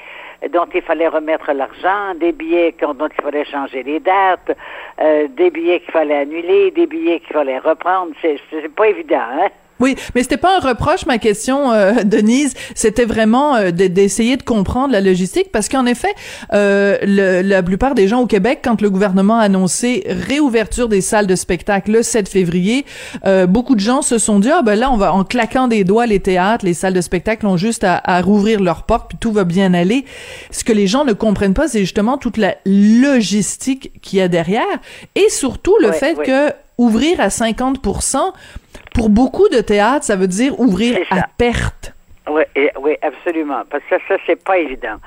dont 0.51 0.68
il 0.72 0.84
fallait 0.84 1.08
remettre 1.08 1.51
l'argent, 1.51 2.14
des 2.14 2.32
billets 2.32 2.76
dont 2.80 2.93
il 2.93 3.24
fallait 3.24 3.45
changer 3.45 3.82
les 3.82 3.99
dates, 3.99 4.56
euh, 5.01 5.28
des 5.30 5.49
billets 5.49 5.80
qu'il 5.80 5.91
fallait 5.91 6.18
annuler, 6.18 6.70
des 6.70 6.86
billets 6.86 7.22
qu'il 7.22 7.34
fallait 7.34 7.58
reprendre. 7.58 8.14
C'est 8.22 8.76
pas 8.76 8.88
évident, 8.88 9.18
hein? 9.32 9.47
Oui, 9.84 9.98
mais 10.16 10.24
c'était 10.24 10.38
pas 10.38 10.56
un 10.56 10.60
reproche, 10.62 11.06
ma 11.06 11.18
question, 11.18 11.74
euh, 11.74 11.92
Denise. 12.06 12.54
C'était 12.74 13.04
vraiment 13.04 13.58
euh, 13.58 13.72
d'essayer 13.72 14.38
de 14.38 14.44
comprendre 14.44 14.94
la 14.94 15.02
logistique, 15.02 15.52
parce 15.52 15.68
qu'en 15.68 15.86
effet, 15.86 16.14
euh, 16.54 16.98
la 17.04 17.62
plupart 17.62 17.94
des 17.94 18.08
gens 18.08 18.22
au 18.22 18.26
Québec, 18.26 18.60
quand 18.64 18.82
le 18.82 18.90
gouvernement 18.90 19.40
a 19.40 19.44
annoncé 19.44 20.06
réouverture 20.08 20.88
des 20.88 21.02
salles 21.02 21.28
de 21.28 21.36
spectacle 21.36 21.92
le 21.92 22.02
7 22.02 22.30
février, 22.30 22.86
beaucoup 23.50 23.76
de 23.76 23.82
gens 23.82 24.02
se 24.02 24.18
sont 24.18 24.40
dit 24.40 24.50
ah 24.50 24.62
ben 24.62 24.80
là, 24.80 24.90
on 24.90 24.96
va 24.96 25.14
en 25.14 25.26
claquant 25.26 25.68
des 25.68 25.84
doigts 25.84 26.06
les 26.06 26.22
théâtres, 26.22 26.66
les 26.66 26.74
salles 26.74 26.94
de 26.94 27.02
spectacle 27.02 27.46
ont 27.46 27.58
juste 27.58 27.84
à, 27.84 28.02
à 28.04 28.22
rouvrir 28.22 28.62
leurs 28.62 28.84
portes, 28.84 29.10
puis 29.10 29.18
tout 29.20 29.34
va 29.34 29.44
bien 29.44 29.74
aller. 29.74 30.06
Ce 30.52 30.64
que 30.64 30.72
les 30.72 30.88
gens 30.88 31.04
ne 31.04 31.14
comprennent 31.14 31.54
pas, 31.54 31.68
c'est 31.68 31.82
justement 31.82 32.18
toute 32.18 32.38
la 32.38 32.56
logistique 32.66 33.92
qu'il 34.02 34.20
y 34.20 34.22
a 34.22 34.30
derrière, 34.30 34.64
et 35.16 35.30
surtout 35.30 35.76
le 35.82 35.92
fait 35.92 36.16
que 36.16 36.54
ouvrir 36.78 37.20
à 37.20 37.30
50 37.30 37.82
pour 38.94 39.10
beaucoup 39.10 39.50
de 39.50 39.62
théâtres, 39.62 40.06
ça 40.06 40.16
veut 40.16 40.28
dire 40.28 40.60
ouvrir 40.60 41.00
à 41.12 41.28
perte. 41.38 41.94
Oui, 42.30 42.44
oui, 42.80 42.96
absolument. 43.02 43.64
Parce 43.70 43.84
que 43.89 43.96
ça, 44.08 44.16
c'est 44.26 44.41
pas 44.44 44.58
évident. 44.58 44.98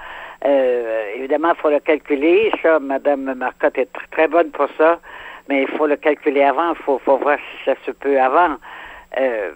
Euh, 0.45 1.15
évidemment, 1.17 1.53
il 1.57 1.61
faut 1.61 1.71
le 1.71 1.81
calculer. 1.81 2.53
Ça, 2.63 2.79
Mme 2.79 3.35
Marcotte 3.35 3.79
est 3.79 3.89
très 4.11 4.29
bonne 4.29 4.51
pour 4.51 4.69
ça. 4.77 5.01
Mais 5.49 5.63
il 5.63 5.69
faut 5.69 5.87
le 5.87 5.97
calculer 5.97 6.43
avant. 6.43 6.71
Il 6.73 6.83
faut, 6.83 7.01
faut, 7.05 7.17
voir 7.17 7.39
si 7.39 7.65
ça 7.65 7.75
se 7.87 7.91
peut 7.93 8.21
avant. 8.21 8.57
Euh, 9.19 9.53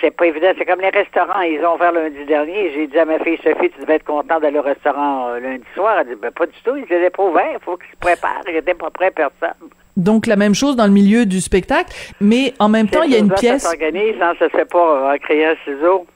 c'est 0.00 0.10
pas 0.10 0.26
évident. 0.26 0.48
C'est 0.56 0.64
comme 0.64 0.80
les 0.80 0.90
restaurants. 0.90 1.40
Ils 1.42 1.64
ont 1.64 1.74
ouvert 1.74 1.92
lundi 1.92 2.24
dernier. 2.26 2.72
J'ai 2.72 2.86
dit 2.86 2.98
à 2.98 3.04
ma 3.04 3.18
fille 3.18 3.38
Sophie, 3.42 3.70
tu 3.70 3.80
devais 3.80 3.94
être 3.94 4.04
contente 4.04 4.42
d'aller 4.42 4.58
au 4.58 4.62
restaurant 4.62 5.28
euh, 5.28 5.40
lundi 5.40 5.64
soir. 5.74 5.98
Elle 6.00 6.08
dit, 6.08 6.14
ben, 6.20 6.30
pas 6.30 6.46
du 6.46 6.52
tout. 6.64 6.76
Ils 6.76 6.82
n'étaient 6.82 7.10
pas 7.10 7.22
ouverts. 7.22 7.50
Il 7.52 7.64
faut 7.64 7.76
qu'ils 7.76 7.90
se 7.90 7.96
préparent. 7.98 8.42
Ils 8.48 8.54
n'étaient 8.54 8.74
pas 8.74 8.90
prêts, 8.90 9.10
personne. 9.10 9.54
Donc 9.96 10.26
la 10.26 10.36
même 10.36 10.54
chose 10.54 10.76
dans 10.76 10.86
le 10.86 10.92
milieu 10.92 11.26
du 11.26 11.40
spectacle, 11.40 11.92
mais 12.20 12.54
en 12.60 12.68
même 12.68 12.88
temps, 12.88 13.02
il 13.02 13.10
y 13.10 13.16
a 13.16 13.18
une 13.18 13.32
pièce. 13.32 13.62
Ça 13.62 13.70
s'organise, 13.70 14.14
hein, 14.22 14.32
ça 14.38 14.48
se 14.48 14.56
fait 14.56 14.64
pas 14.64 15.12
en 15.12 15.18
créant 15.18 15.50
un 15.50 15.56
ciseau. 15.64 16.06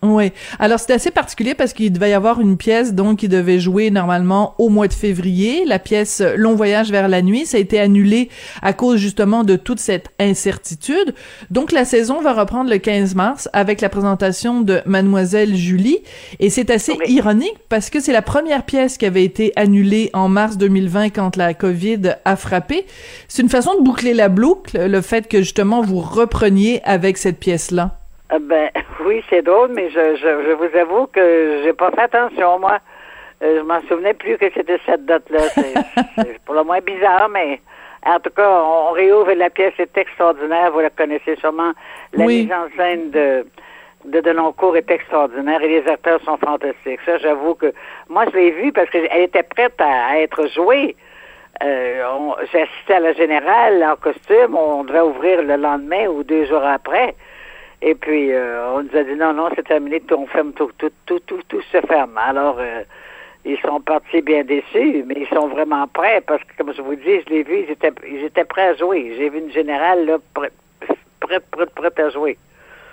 Oui. 0.00 0.30
Alors 0.60 0.78
c'est 0.78 0.92
assez 0.92 1.10
particulier 1.10 1.56
parce 1.56 1.72
qu'il 1.72 1.92
devait 1.92 2.10
y 2.10 2.12
avoir 2.12 2.40
une 2.40 2.56
pièce 2.56 2.94
donc 2.94 3.18
qui 3.18 3.28
devait 3.28 3.58
jouer 3.58 3.90
normalement 3.90 4.54
au 4.58 4.68
mois 4.68 4.86
de 4.86 4.92
février, 4.92 5.64
la 5.64 5.80
pièce 5.80 6.22
Long 6.36 6.54
voyage 6.54 6.92
vers 6.92 7.08
la 7.08 7.20
nuit, 7.20 7.46
ça 7.46 7.56
a 7.56 7.60
été 7.60 7.80
annulé 7.80 8.28
à 8.62 8.72
cause 8.72 9.00
justement 9.00 9.42
de 9.42 9.56
toute 9.56 9.80
cette 9.80 10.10
incertitude. 10.20 11.14
Donc 11.50 11.72
la 11.72 11.84
saison 11.84 12.20
va 12.20 12.32
reprendre 12.32 12.70
le 12.70 12.78
15 12.78 13.16
mars 13.16 13.48
avec 13.52 13.80
la 13.80 13.88
présentation 13.88 14.60
de 14.60 14.82
Mademoiselle 14.86 15.56
Julie 15.56 15.98
et 16.38 16.48
c'est 16.48 16.70
assez 16.70 16.96
ironique 17.08 17.56
parce 17.68 17.90
que 17.90 17.98
c'est 17.98 18.12
la 18.12 18.22
première 18.22 18.64
pièce 18.64 18.98
qui 18.98 19.06
avait 19.06 19.24
été 19.24 19.52
annulée 19.56 20.10
en 20.12 20.28
mars 20.28 20.58
2020 20.58 21.10
quand 21.10 21.34
la 21.34 21.54
Covid 21.54 22.14
a 22.24 22.36
frappé. 22.36 22.86
C'est 23.26 23.42
une 23.42 23.48
façon 23.48 23.74
de 23.76 23.82
boucler 23.82 24.14
la 24.14 24.28
boucle 24.28 24.86
le 24.86 25.00
fait 25.00 25.26
que 25.26 25.38
justement 25.38 25.82
vous 25.82 25.98
repreniez 25.98 26.80
avec 26.84 27.18
cette 27.18 27.40
pièce-là. 27.40 27.97
Euh, 28.32 28.38
ben 28.40 28.70
oui, 29.04 29.22
c'est 29.30 29.42
drôle, 29.42 29.70
mais 29.72 29.90
je, 29.90 30.16
je, 30.16 30.42
je, 30.44 30.52
vous 30.52 30.76
avoue 30.76 31.06
que 31.06 31.60
j'ai 31.64 31.72
pas 31.72 31.90
fait 31.90 32.02
attention, 32.02 32.58
moi. 32.58 32.78
Euh, 33.42 33.58
je 33.58 33.62
m'en 33.62 33.80
souvenais 33.82 34.14
plus 34.14 34.36
que 34.36 34.50
c'était 34.52 34.80
cette 34.84 35.06
date-là. 35.06 35.40
C'est 35.54 36.38
pour 36.44 36.54
le 36.54 36.64
moins 36.64 36.80
bizarre, 36.80 37.28
mais 37.28 37.60
en 38.04 38.18
tout 38.18 38.30
cas, 38.30 38.62
on, 38.62 38.90
réouvre 38.92 39.32
la 39.32 39.50
pièce, 39.50 39.74
c'est 39.76 39.96
extraordinaire. 39.96 40.72
Vous 40.72 40.80
la 40.80 40.90
connaissez 40.90 41.36
sûrement. 41.36 41.72
La 42.12 42.26
mise 42.26 42.52
en 42.52 42.68
scène 42.76 43.10
de 43.10 43.46
de 44.04 44.20
Deloncourt 44.20 44.76
est 44.76 44.90
extraordinaire 44.90 45.60
et 45.62 45.68
les 45.68 45.88
acteurs 45.88 46.20
sont 46.22 46.36
fantastiques. 46.36 47.00
Ça, 47.04 47.18
j'avoue 47.18 47.54
que 47.54 47.72
moi, 48.08 48.24
je 48.32 48.36
l'ai 48.36 48.50
vu 48.52 48.72
parce 48.72 48.88
qu'elle 48.90 49.08
était 49.20 49.42
prête 49.42 49.74
à, 49.78 50.20
être 50.20 50.46
jouée. 50.48 50.96
Euh, 51.62 52.04
J'ai 52.52 52.62
assisté 52.62 52.94
à 52.94 53.00
la 53.00 53.12
générale 53.12 53.82
en 53.84 53.96
costume. 53.96 54.56
On 54.56 54.84
devait 54.84 55.00
ouvrir 55.00 55.42
le 55.42 55.56
lendemain 55.56 56.06
ou 56.06 56.22
deux 56.22 56.46
jours 56.46 56.64
après. 56.64 57.16
Et 57.80 57.94
puis, 57.94 58.32
euh, 58.32 58.74
on 58.74 58.82
nous 58.82 58.96
a 58.96 59.04
dit 59.04 59.14
non, 59.14 59.32
non, 59.32 59.48
c'est 59.54 59.66
terminé, 59.66 60.02
on 60.10 60.26
ferme 60.26 60.52
tout, 60.52 60.70
tout, 60.78 60.90
tout, 61.06 61.20
tout, 61.20 61.40
tout 61.48 61.62
se 61.72 61.80
ferme. 61.82 62.18
Alors, 62.18 62.56
euh, 62.58 62.82
ils 63.44 63.58
sont 63.60 63.80
partis 63.80 64.20
bien 64.20 64.42
déçus, 64.42 65.04
mais 65.06 65.14
ils 65.16 65.28
sont 65.28 65.46
vraiment 65.46 65.86
prêts 65.86 66.20
parce 66.26 66.42
que, 66.42 66.56
comme 66.58 66.72
je 66.74 66.82
vous 66.82 66.96
dis, 66.96 67.20
je 67.20 67.30
l'ai 67.30 67.42
vu, 67.44 67.64
ils 67.66 67.70
étaient, 67.70 67.92
ils 68.08 68.24
étaient 68.24 68.44
prêts 68.44 68.68
à 68.68 68.74
jouer. 68.74 69.14
J'ai 69.16 69.28
vu 69.30 69.38
une 69.38 69.52
générale, 69.52 70.06
là, 70.06 70.18
prête, 70.34 70.52
prête, 71.20 71.44
prête, 71.50 71.70
prête 71.70 72.00
à 72.00 72.10
jouer. 72.10 72.36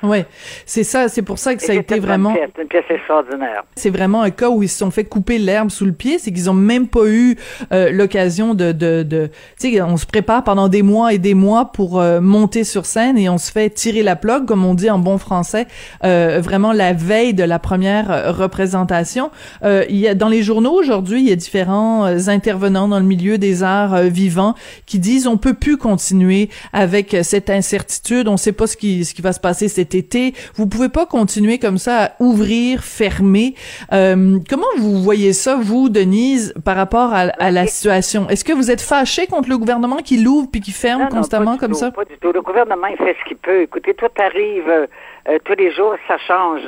Oui, 0.03 0.23
c'est 0.65 0.83
ça, 0.83 1.07
c'est 1.07 1.21
pour 1.21 1.39
ça 1.39 1.55
que 1.55 1.61
ça 1.61 1.71
a 1.71 1.75
été 1.75 1.99
vraiment. 1.99 2.33
Pièce, 2.33 2.49
une 2.59 2.67
pièce 2.67 2.85
extraordinaire. 2.89 3.63
C'est 3.75 3.89
vraiment 3.89 4.21
un 4.21 4.29
cas 4.29 4.49
où 4.49 4.63
ils 4.63 4.69
se 4.69 4.77
sont 4.77 4.91
fait 4.91 5.03
couper 5.03 5.37
l'herbe 5.37 5.69
sous 5.69 5.85
le 5.85 5.93
pied, 5.93 6.19
c'est 6.19 6.31
qu'ils 6.31 6.49
ont 6.49 6.53
même 6.53 6.87
pas 6.87 7.05
eu 7.05 7.37
euh, 7.71 7.91
l'occasion 7.91 8.53
de, 8.53 8.71
de, 8.71 9.03
de 9.03 9.29
tu 9.59 9.73
sais, 9.73 9.81
on 9.81 9.97
se 9.97 10.05
prépare 10.05 10.43
pendant 10.43 10.67
des 10.67 10.81
mois 10.81 11.13
et 11.13 11.17
des 11.17 11.33
mois 11.33 11.71
pour 11.71 11.99
euh, 11.99 12.21
monter 12.21 12.63
sur 12.63 12.85
scène 12.85 13.17
et 13.17 13.29
on 13.29 13.37
se 13.37 13.51
fait 13.51 13.69
tirer 13.69 14.03
la 14.03 14.15
plug, 14.15 14.45
comme 14.45 14.65
on 14.65 14.73
dit 14.73 14.89
en 14.89 14.99
bon 14.99 15.17
français, 15.17 15.67
euh, 16.03 16.39
vraiment 16.43 16.73
la 16.73 16.93
veille 16.93 17.33
de 17.33 17.43
la 17.43 17.59
première 17.59 18.35
représentation. 18.37 19.31
il 19.63 19.97
y 19.97 20.07
a 20.07 20.15
dans 20.15 20.29
les 20.29 20.43
journaux 20.43 20.73
aujourd'hui, 20.73 21.21
il 21.21 21.29
y 21.29 21.31
a 21.31 21.35
différents 21.35 22.05
intervenants 22.27 22.87
dans 22.87 22.99
le 22.99 23.05
milieu 23.05 23.37
des 23.37 23.63
arts 23.63 24.03
vivants 24.03 24.55
qui 24.85 24.99
disent 24.99 25.27
on 25.27 25.37
peut 25.37 25.53
plus 25.53 25.77
continuer 25.77 26.49
avec 26.73 27.15
cette 27.23 27.49
incertitude, 27.49 28.27
on 28.27 28.37
sait 28.37 28.51
pas 28.51 28.67
ce 28.67 28.77
qui 28.77 29.05
ce 29.05 29.13
qui 29.13 29.21
va 29.21 29.33
se 29.33 29.39
passer 29.39 29.67
cet 29.67 29.84
été. 29.93 30.33
Vous 30.55 30.67
pouvez 30.67 30.89
pas 30.89 31.05
continuer 31.05 31.59
comme 31.59 31.77
ça 31.77 32.05
à 32.05 32.11
ouvrir, 32.19 32.83
fermer. 32.83 33.55
Euh, 33.93 34.39
comment 34.49 34.65
vous 34.77 35.01
voyez 35.01 35.33
ça, 35.33 35.55
vous, 35.55 35.89
Denise, 35.89 36.53
par 36.63 36.75
rapport 36.75 37.13
à, 37.13 37.31
à 37.39 37.51
la 37.51 37.67
situation? 37.67 38.27
Est-ce 38.29 38.43
que 38.43 38.53
vous 38.53 38.71
êtes 38.71 38.81
fâché 38.81 39.27
contre 39.27 39.49
le 39.49 39.57
gouvernement 39.57 39.97
qui 39.97 40.17
l'ouvre 40.17 40.49
puis 40.51 40.61
qui 40.61 40.71
ferme 40.71 41.03
non, 41.03 41.09
constamment 41.09 41.51
non, 41.51 41.57
comme 41.57 41.71
tout, 41.71 41.77
ça? 41.77 41.91
Pas 41.91 42.05
du 42.05 42.17
tout. 42.17 42.31
Le 42.31 42.41
gouvernement, 42.41 42.87
il 42.87 42.97
fait 42.97 43.15
ce 43.21 43.27
qu'il 43.27 43.37
peut. 43.37 43.61
Écoutez, 43.61 43.93
tout 43.93 44.05
arrive 44.17 44.69
euh, 44.69 44.87
euh, 45.29 45.37
tous 45.43 45.55
les 45.55 45.71
jours, 45.71 45.95
ça 46.07 46.17
change. 46.17 46.61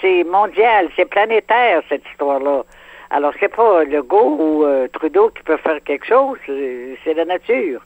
C'est 0.00 0.24
mondial, 0.24 0.88
c'est 0.96 1.08
planétaire, 1.08 1.82
cette 1.88 2.02
histoire-là. 2.10 2.64
Alors, 3.10 3.32
c'est 3.38 3.54
pas 3.54 3.84
Legault 3.84 4.36
ou 4.40 4.64
euh, 4.64 4.88
Trudeau 4.88 5.30
qui 5.30 5.42
peut 5.42 5.58
faire 5.58 5.82
quelque 5.84 6.06
chose, 6.06 6.38
c'est 6.46 7.14
la 7.14 7.26
nature. 7.26 7.82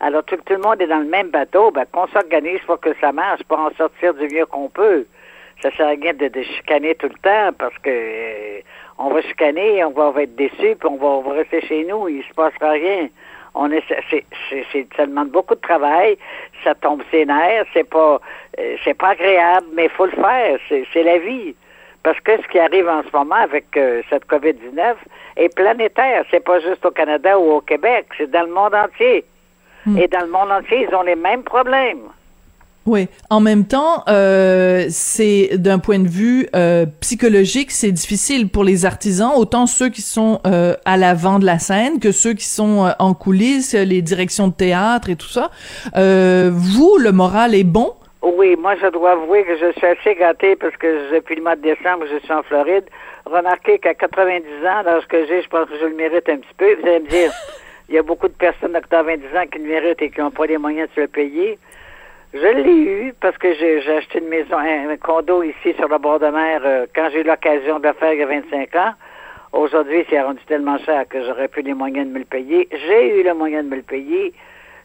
Alors, 0.00 0.24
tout, 0.24 0.36
tout, 0.36 0.54
le 0.54 0.60
monde 0.60 0.80
est 0.80 0.86
dans 0.86 0.98
le 0.98 1.06
même 1.06 1.30
bateau. 1.30 1.70
Ben, 1.70 1.84
qu'on 1.90 2.06
s'organise 2.08 2.60
pour 2.66 2.80
que 2.80 2.90
ça 3.00 3.12
marche, 3.12 3.42
pour 3.44 3.58
en 3.58 3.70
sortir 3.72 4.14
du 4.14 4.28
mieux 4.28 4.46
qu'on 4.46 4.68
peut. 4.68 5.06
Ça 5.62 5.70
sert 5.76 5.86
à 5.86 5.90
rien 5.90 6.12
de, 6.12 6.28
de, 6.28 6.42
chicaner 6.42 6.94
tout 6.96 7.08
le 7.08 7.14
temps 7.14 7.52
parce 7.58 7.76
que 7.78 7.88
euh, 7.88 8.60
on 8.98 9.08
va 9.08 9.22
chicaner, 9.22 9.82
on 9.84 9.90
va, 9.90 10.08
on 10.08 10.10
va 10.10 10.22
être 10.24 10.36
déçu, 10.36 10.76
puis 10.76 10.88
on 10.88 10.96
va, 10.96 11.06
on 11.06 11.22
va, 11.22 11.32
rester 11.32 11.62
chez 11.62 11.84
nous, 11.84 12.08
il 12.08 12.22
se 12.24 12.34
passera 12.34 12.72
rien. 12.72 13.08
On 13.54 13.70
est, 13.72 13.82
c'est, 14.10 14.24
c'est, 14.50 14.86
ça 14.94 15.06
demande 15.06 15.30
beaucoup 15.30 15.54
de 15.54 15.60
travail, 15.60 16.18
ça 16.62 16.74
tombe 16.74 17.02
ses 17.10 17.24
nerfs, 17.24 17.64
c'est 17.72 17.88
pas, 17.88 18.20
euh, 18.58 18.76
c'est 18.84 18.92
pas 18.92 19.10
agréable, 19.10 19.66
mais 19.72 19.88
faut 19.88 20.04
le 20.04 20.12
faire, 20.12 20.58
c'est, 20.68 20.84
c'est 20.92 21.02
la 21.02 21.18
vie. 21.18 21.54
Parce 22.02 22.20
que 22.20 22.40
ce 22.40 22.46
qui 22.48 22.58
arrive 22.58 22.86
en 22.86 23.02
ce 23.02 23.16
moment 23.16 23.34
avec 23.34 23.74
euh, 23.78 24.02
cette 24.10 24.26
COVID-19 24.26 24.94
est 25.38 25.54
planétaire. 25.56 26.24
C'est 26.30 26.44
pas 26.44 26.60
juste 26.60 26.84
au 26.84 26.90
Canada 26.90 27.38
ou 27.38 27.50
au 27.50 27.60
Québec, 27.62 28.06
c'est 28.18 28.30
dans 28.30 28.42
le 28.42 28.52
monde 28.52 28.74
entier. 28.74 29.24
Mm. 29.86 29.98
Et 29.98 30.08
dans 30.08 30.20
le 30.20 30.30
monde 30.30 30.50
entier, 30.50 30.86
ils 30.88 30.94
ont 30.94 31.02
les 31.02 31.16
mêmes 31.16 31.42
problèmes. 31.42 32.02
Oui. 32.86 33.08
En 33.30 33.40
même 33.40 33.66
temps, 33.66 34.04
euh, 34.08 34.84
c'est 34.90 35.58
d'un 35.58 35.80
point 35.80 35.98
de 35.98 36.08
vue 36.08 36.46
euh, 36.54 36.86
psychologique, 37.00 37.72
c'est 37.72 37.90
difficile 37.90 38.48
pour 38.48 38.62
les 38.62 38.86
artisans, 38.86 39.32
autant 39.36 39.66
ceux 39.66 39.88
qui 39.88 40.02
sont 40.02 40.40
euh, 40.46 40.74
à 40.84 40.96
l'avant 40.96 41.40
de 41.40 41.44
la 41.44 41.58
scène 41.58 41.98
que 41.98 42.12
ceux 42.12 42.34
qui 42.34 42.44
sont 42.44 42.92
en 43.00 43.14
coulisses, 43.14 43.74
les 43.74 44.02
directions 44.02 44.46
de 44.46 44.52
théâtre 44.52 45.10
et 45.10 45.16
tout 45.16 45.26
ça. 45.26 45.50
Vous, 45.94 46.98
le 46.98 47.10
moral 47.10 47.54
est 47.54 47.64
bon? 47.64 47.92
Oui, 48.22 48.56
moi, 48.56 48.74
je 48.76 48.88
dois 48.88 49.12
avouer 49.12 49.44
que 49.44 49.56
je 49.56 49.72
suis 49.72 49.86
assez 49.86 50.14
gâtée 50.14 50.56
parce 50.56 50.76
que 50.76 51.14
depuis 51.14 51.36
le 51.36 51.42
mois 51.42 51.56
de 51.56 51.62
décembre, 51.62 52.06
je 52.10 52.18
suis 52.18 52.32
en 52.32 52.42
Floride. 52.42 52.84
Remarquez 53.24 53.78
qu'à 53.78 53.94
90 53.94 54.44
ans, 54.66 54.82
lorsque 54.84 55.16
j'ai, 55.28 55.42
je 55.42 55.48
pense 55.48 55.68
que 55.68 55.78
je 55.80 55.86
le 55.86 55.94
mérite 55.94 56.28
un 56.28 56.36
petit 56.36 56.54
peu. 56.56 56.74
Vous 56.80 56.86
allez 56.86 57.00
me 57.00 57.08
dire, 57.08 57.32
il 57.88 57.94
y 57.94 57.98
a 57.98 58.02
beaucoup 58.02 58.28
de 58.28 58.34
personnes 58.34 58.72
de 58.72 58.80
90 58.80 59.24
ans 59.36 59.46
qui 59.50 59.58
le 59.58 59.68
méritent 59.68 60.02
et 60.02 60.10
qui 60.10 60.20
n'ont 60.20 60.30
pas 60.30 60.46
les 60.46 60.58
moyens 60.58 60.88
de 60.90 60.94
se 60.94 61.00
le 61.02 61.08
payer. 61.08 61.58
Je 62.34 62.46
l'ai 62.46 62.72
eu 62.72 63.14
parce 63.20 63.38
que 63.38 63.54
j'ai 63.54 63.88
acheté 63.96 64.18
une 64.18 64.28
maison, 64.28 64.58
un, 64.58 64.96
condo 64.96 65.42
ici 65.42 65.72
sur 65.76 65.88
le 65.88 65.98
bord 65.98 66.18
de 66.18 66.26
mer 66.26 66.60
euh, 66.64 66.86
quand 66.94 67.08
j'ai 67.10 67.20
eu 67.20 67.22
l'occasion 67.22 67.78
de 67.78 67.86
le 67.86 67.94
faire 67.94 68.12
il 68.12 68.18
y 68.18 68.22
a 68.22 68.26
25 68.26 68.74
ans. 68.74 68.92
Aujourd'hui, 69.52 70.04
c'est 70.10 70.20
rendu 70.20 70.40
tellement 70.46 70.76
cher 70.78 71.08
que 71.08 71.22
j'aurais 71.24 71.48
plus 71.48 71.62
les 71.62 71.72
moyens 71.72 72.06
de 72.08 72.12
me 72.12 72.18
le 72.18 72.24
payer. 72.24 72.68
J'ai 72.72 73.20
eu 73.20 73.22
le 73.22 73.32
moyen 73.32 73.62
de 73.62 73.68
me 73.68 73.76
le 73.76 73.82
payer. 73.82 74.34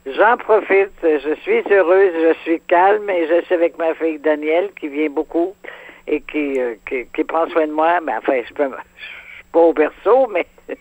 J'en 0.06 0.38
profite. 0.38 0.92
Je 1.04 1.36
suis 1.42 1.64
heureuse, 1.70 2.14
je 2.14 2.34
suis 2.44 2.62
calme 2.62 3.10
et 3.10 3.28
je 3.28 3.44
suis 3.46 3.56
avec 3.56 3.78
ma 3.78 3.94
fille 3.96 4.20
Danielle 4.20 4.70
qui 4.80 4.88
vient 4.88 5.10
beaucoup 5.10 5.56
et 6.08 6.22
qui, 6.22 6.60
euh, 6.60 6.76
qui, 6.88 7.06
qui, 7.14 7.24
prend 7.24 7.48
soin 7.50 7.68
de 7.68 7.74
moi. 7.74 8.00
Mais 8.02 8.14
enfin, 8.16 8.42
je 8.48 8.54
peux, 8.54 8.70
suis 8.70 9.46
pas 9.52 9.60
au 9.60 9.74
berceau, 9.74 10.28
mais 10.32 10.46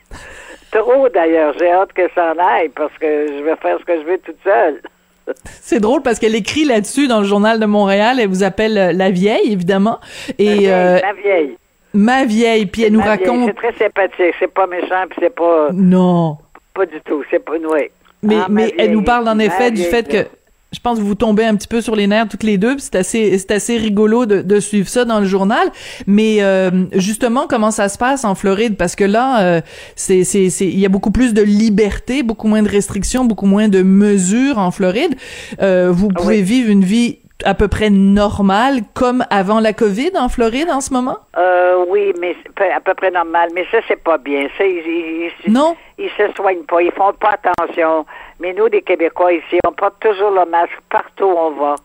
trop 0.70 1.08
d'ailleurs. 1.08 1.54
J'ai 1.58 1.70
hâte 1.70 1.92
que 1.92 2.08
ça 2.14 2.32
en 2.34 2.38
aille 2.38 2.68
parce 2.70 2.92
que 2.98 3.26
je 3.28 3.42
vais 3.42 3.56
faire 3.56 3.78
ce 3.78 3.84
que 3.84 4.00
je 4.00 4.06
veux 4.06 4.18
toute 4.18 4.38
seule. 4.44 4.80
C'est 5.44 5.80
drôle 5.80 6.02
parce 6.02 6.18
qu'elle 6.18 6.34
écrit 6.34 6.64
là-dessus 6.64 7.06
dans 7.06 7.20
le 7.20 7.26
journal 7.26 7.60
de 7.60 7.66
Montréal. 7.66 8.18
Elle 8.20 8.28
vous 8.28 8.42
appelle 8.42 8.78
euh, 8.78 8.92
la 8.92 9.10
vieille, 9.10 9.52
évidemment. 9.52 10.00
Et 10.38 10.46
ma 10.46 10.54
vieille. 10.54 10.70
Euh, 10.70 11.00
ma 11.02 11.12
vieille. 11.12 11.56
Ma 11.92 12.24
vieille. 12.24 12.66
Puis 12.66 12.82
elle 12.82 12.92
nous 12.92 13.00
raconte. 13.00 13.46
C'est 13.46 13.54
très 13.54 13.72
sympathique. 13.74 14.34
C'est 14.38 14.52
pas 14.52 14.66
méchant, 14.66 15.04
puis 15.08 15.18
c'est 15.20 15.34
pas. 15.34 15.68
Non. 15.72 16.38
Pas 16.74 16.86
du 16.86 17.00
tout. 17.02 17.22
C'est 17.30 17.44
pas 17.44 17.52
ouais. 17.52 17.90
Mais, 18.22 18.36
ah, 18.38 18.46
mais 18.50 18.74
elle 18.78 18.92
nous 18.92 19.02
parle 19.02 19.28
en 19.28 19.38
effet 19.38 19.70
du 19.70 19.82
fait 19.82 20.06
que 20.06 20.28
je 20.72 20.78
pense 20.80 20.98
que 20.98 21.04
vous 21.04 21.14
tombez 21.14 21.44
un 21.44 21.56
petit 21.56 21.68
peu 21.68 21.80
sur 21.80 21.96
les 21.96 22.06
nerfs 22.06 22.28
toutes 22.28 22.44
les 22.44 22.58
deux, 22.58 22.76
c'est 22.78 22.94
assez 22.94 23.38
c'est 23.38 23.50
assez 23.50 23.76
rigolo 23.76 24.26
de, 24.26 24.40
de, 24.42 24.60
suivre 24.60 24.88
ça 24.88 25.04
dans 25.04 25.20
le 25.20 25.26
journal. 25.26 25.70
Mais 26.06 26.38
euh, 26.42 26.70
justement, 26.92 27.46
comment 27.48 27.70
ça 27.70 27.88
se 27.88 27.98
passe 27.98 28.24
en 28.24 28.34
Floride? 28.34 28.76
Parce 28.76 28.94
que 28.94 29.04
là, 29.04 29.42
euh, 29.42 29.60
c'est 29.96 30.24
c'est 30.24 30.48
c'est 30.50 30.66
il 30.66 30.78
y 30.78 30.86
a 30.86 30.88
beaucoup 30.88 31.10
plus 31.10 31.34
de 31.34 31.42
liberté, 31.42 32.22
beaucoup 32.22 32.46
moins 32.46 32.62
de 32.62 32.68
restrictions, 32.68 33.24
beaucoup 33.24 33.46
moins 33.46 33.68
de 33.68 33.82
mesures 33.82 34.58
en 34.58 34.70
Floride. 34.70 35.14
Euh, 35.60 35.90
vous 35.90 36.08
pouvez 36.08 36.38
oui. 36.38 36.42
vivre 36.42 36.70
une 36.70 36.84
vie 36.84 37.18
à 37.44 37.54
peu 37.54 37.68
près 37.68 37.90
normale 37.90 38.80
comme 38.94 39.24
avant 39.30 39.60
la 39.60 39.72
COVID 39.72 40.12
en 40.18 40.28
Floride 40.28 40.68
en 40.70 40.80
ce 40.80 40.92
moment? 40.92 41.18
Euh, 41.36 41.84
Oui, 41.88 42.12
mais 42.20 42.36
à 42.74 42.80
peu 42.80 42.94
près 42.94 43.10
normal. 43.10 43.50
Mais 43.54 43.64
ça, 43.70 43.78
c'est 43.88 44.02
pas 44.02 44.18
bien. 44.18 44.48
Ça, 44.56 44.64
ils, 44.64 45.30
ils, 45.46 45.52
non? 45.52 45.76
Ils 45.98 46.10
se 46.10 46.32
soignent 46.34 46.64
pas. 46.64 46.82
Ils 46.82 46.92
font 46.92 47.12
pas 47.14 47.38
attention. 47.42 48.06
Mais 48.40 48.52
nous, 48.54 48.66
les 48.66 48.82
Québécois 48.82 49.32
ici, 49.32 49.58
on 49.66 49.72
porte 49.72 50.00
toujours 50.00 50.30
le 50.30 50.44
masque 50.46 50.78
partout 50.88 51.24
où 51.24 51.36
on 51.36 51.50
va. 51.50 51.76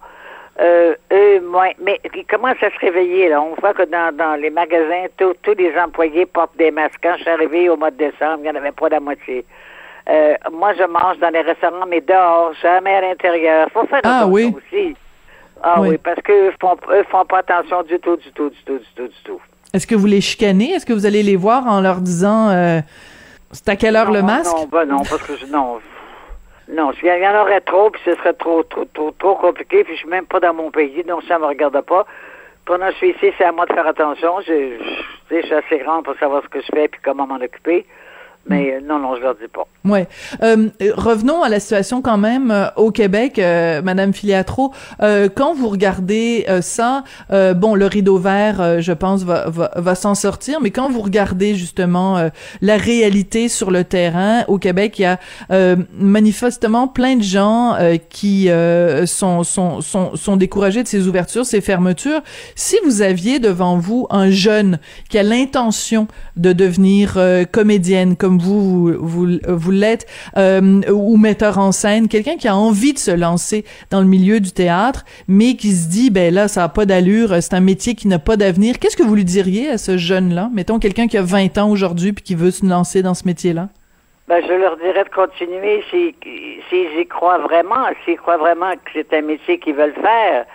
Euh, 0.62 0.96
eux, 1.12 1.42
moins. 1.42 1.72
Mais 1.84 2.00
ils 2.16 2.26
commencent 2.26 2.64
à 2.64 2.70
se 2.70 2.80
réveiller, 2.80 3.30
là? 3.30 3.42
On 3.42 3.56
voit 3.60 3.74
que 3.74 3.84
dans, 3.84 4.16
dans 4.16 4.40
les 4.40 4.50
magasins, 4.50 5.06
tous 5.18 5.36
les 5.58 5.78
employés 5.78 6.26
portent 6.26 6.56
des 6.58 6.72
masques. 6.72 7.00
Quand 7.04 7.16
je 7.18 7.24
suis 7.24 7.30
arrivée 7.30 7.70
au 7.70 7.76
mois 7.76 7.92
de 7.92 7.98
décembre, 7.98 8.40
il 8.40 8.44
n'y 8.44 8.50
en 8.50 8.56
avait 8.56 8.72
pas 8.72 8.88
la 8.88 9.02
moitié. 9.02 9.46
Euh, 10.08 10.36
moi, 10.54 10.74
je 10.74 10.84
mange 10.84 11.18
dans 11.20 11.30
les 11.30 11.42
restaurants, 11.42 11.86
mais 11.88 12.00
dehors, 12.00 12.54
jamais 12.62 12.96
à 12.96 13.02
l'intérieur. 13.02 13.68
faut 13.74 13.86
faire 13.88 14.02
ah, 14.04 14.20
attention 14.20 14.32
oui. 14.32 14.56
aussi. 14.56 14.96
Ah 15.64 15.82
oui, 15.82 15.90
oui 15.90 15.98
parce 15.98 16.22
qu'eux 16.22 16.54
font, 16.62 16.76
eux 16.92 17.04
font 17.10 17.26
pas 17.26 17.40
attention 17.40 17.82
du 17.84 18.00
tout, 18.00 18.16
du 18.18 18.32
tout, 18.32 18.50
du 18.50 18.64
tout, 18.66 18.78
du 18.78 18.86
tout, 18.96 19.08
du 19.08 19.24
tout. 19.24 19.42
Est-ce 19.74 19.88
que 19.88 19.96
vous 19.96 20.06
les 20.06 20.22
chicanez? 20.22 20.72
Est-ce 20.72 20.86
que 20.86 20.94
vous 20.94 21.06
allez 21.06 21.24
les 21.24 21.36
voir 21.36 21.68
en 21.68 21.82
leur 21.82 21.98
disant 21.98 22.50
euh, 22.50 22.80
c'est 23.52 23.70
à 23.70 23.76
quelle 23.76 23.96
heure 23.96 24.08
non, 24.08 24.14
le 24.14 24.22
masque? 24.22 24.56
Non, 24.56 24.66
ben 24.66 24.86
non, 24.86 24.98
parce 24.98 25.24
que 25.24 25.36
je, 25.36 25.46
non. 25.48 25.80
Non, 26.68 26.94
s'il 26.94 27.08
y 27.08 27.28
en 27.28 27.42
aurait 27.42 27.62
trop, 27.62 27.92
puis 27.92 28.02
ce 28.06 28.16
serait 28.16 28.34
trop, 28.34 28.64
trop, 28.64 28.86
trop, 28.86 29.12
trop 29.12 29.36
compliqué, 29.36 29.84
puis 29.84 29.94
je 29.94 30.00
suis 30.00 30.10
même 30.10 30.26
pas 30.26 30.40
dans 30.40 30.54
mon 30.54 30.72
pays, 30.72 31.04
donc 31.04 31.24
ça 31.28 31.38
me 31.38 31.46
regarde 31.46 31.80
pas. 31.82 32.06
Pendant 32.66 32.88
que 32.88 32.94
je 32.94 32.98
suis 32.98 33.10
ici, 33.12 33.32
c'est 33.38 33.44
à 33.44 33.52
moi 33.52 33.68
de 33.68 33.74
faire 33.74 33.86
attention. 33.86 34.42
Je, 34.42 34.78
je, 35.30 35.36
je 35.36 35.46
suis 35.46 35.54
assez 35.54 35.78
grande 35.78 36.06
pour 36.06 36.16
savoir 36.18 36.42
ce 36.44 36.50
que 36.50 36.62
je 36.62 36.68
fais 36.74 36.88
puis 36.88 37.00
comment 37.04 37.28
m'en 37.28 37.36
occuper. 37.36 37.86
Mais 38.48 38.74
euh, 38.74 38.80
non, 38.84 39.00
non, 39.00 39.16
je 39.16 39.22
leur 39.22 39.36
dis 39.36 39.48
pas. 39.52 39.68
Ouais. 39.86 40.08
Euh, 40.44 40.70
revenons 40.96 41.42
à 41.42 41.50
la 41.50 41.60
situation 41.60 42.02
quand 42.02 42.18
même 42.18 42.52
euh, 42.52 42.68
au 42.76 42.92
Québec, 42.92 43.40
euh, 43.40 43.82
Madame 43.82 44.14
Filiatro. 44.14 44.72
Euh, 45.02 45.30
quand 45.34 45.54
vous 45.54 45.68
regardez 45.68 46.46
ça, 46.62 47.04
bon, 47.30 47.76
le 47.76 47.86
rideau 47.88 48.18
vert, 48.18 48.82
je 48.82 48.92
pense, 48.94 49.24
va, 49.24 49.50
va, 49.50 49.72
va 49.76 49.96
s'en 49.96 50.16
sortir. 50.16 50.60
Mais 50.62 50.72
quand 50.72 50.90
vous 50.90 51.02
regardez 51.02 51.56
justement 51.56 52.30
la 52.62 52.78
réalité 52.78 53.50
sur 53.50 53.72
le 53.72 53.84
terrain 53.84 54.44
au 54.48 54.58
Québec, 54.58 55.00
il 55.00 55.04
y 55.04 55.06
a 55.06 55.20
manifestement 55.98 56.88
plein 56.88 57.16
de 57.16 57.24
gens 57.24 57.76
qui 58.10 58.50
sont, 59.06 59.44
sont, 59.44 59.82
sont, 59.82 60.16
sont 60.16 60.38
découragés 60.38 60.84
de 60.84 60.88
ces 60.88 61.08
ouvertures, 61.08 61.46
ces 61.46 61.62
fermetures. 61.62 62.22
Si 62.56 62.78
vous 62.86 63.02
aviez 63.02 63.40
devant 63.40 63.78
vous 63.78 64.08
un 64.10 64.30
jeune 64.30 64.80
qui 65.10 65.18
a 65.18 65.24
l'intention 65.24 66.08
de 66.36 66.54
devenir 66.54 67.18
comédienne, 67.52 68.16
comme 68.16 68.35
vous, 68.42 68.94
vous, 69.00 69.28
vous 69.48 69.72
l'êtes, 69.72 70.06
euh, 70.38 70.82
ou 70.92 71.18
metteur 71.18 71.58
en 71.58 71.72
scène, 71.72 72.08
quelqu'un 72.08 72.38
qui 72.38 72.48
a 72.48 72.56
envie 72.56 72.94
de 72.94 73.00
se 73.00 73.12
lancer 73.12 73.66
dans 73.92 74.02
le 74.02 74.08
milieu 74.08 74.40
du 74.40 74.52
théâtre, 74.52 75.06
mais 75.28 75.56
qui 75.56 75.72
se 75.72 75.90
dit, 75.90 76.10
ben 76.10 76.34
là, 76.34 76.48
ça 76.48 76.64
a 76.64 76.70
pas 76.70 76.86
d'allure, 76.86 77.36
c'est 77.42 77.54
un 77.54 77.62
métier 77.62 77.96
qui 77.96 78.08
n'a 78.08 78.20
pas 78.20 78.38
d'avenir. 78.38 78.80
Qu'est-ce 78.80 78.98
que 78.98 79.04
vous 79.04 79.16
lui 79.16 79.26
diriez 79.26 79.70
à 79.70 79.78
ce 79.78 79.98
jeune-là? 79.98 80.50
Mettons 80.54 80.80
quelqu'un 80.80 81.08
qui 81.08 81.18
a 81.18 81.22
20 81.22 81.58
ans 81.58 81.70
aujourd'hui 81.70 82.14
puis 82.14 82.24
qui 82.24 82.36
veut 82.36 82.52
se 82.52 82.66
lancer 82.66 83.02
dans 83.02 83.14
ce 83.14 83.26
métier-là. 83.26 83.70
Ben, 84.28 84.42
je 84.44 84.54
leur 84.54 84.76
dirais 84.78 85.04
de 85.04 85.10
continuer 85.10 85.84
s'ils 85.92 87.00
y 87.00 87.06
croient 87.08 87.38
vraiment, 87.38 87.86
s'ils 88.04 88.18
croient 88.18 88.38
vraiment 88.38 88.72
que 88.74 88.92
c'est 88.94 89.14
un 89.14 89.22
métier 89.22 89.60
qu'ils 89.60 89.76
veulent 89.76 89.94
faire 89.94 90.46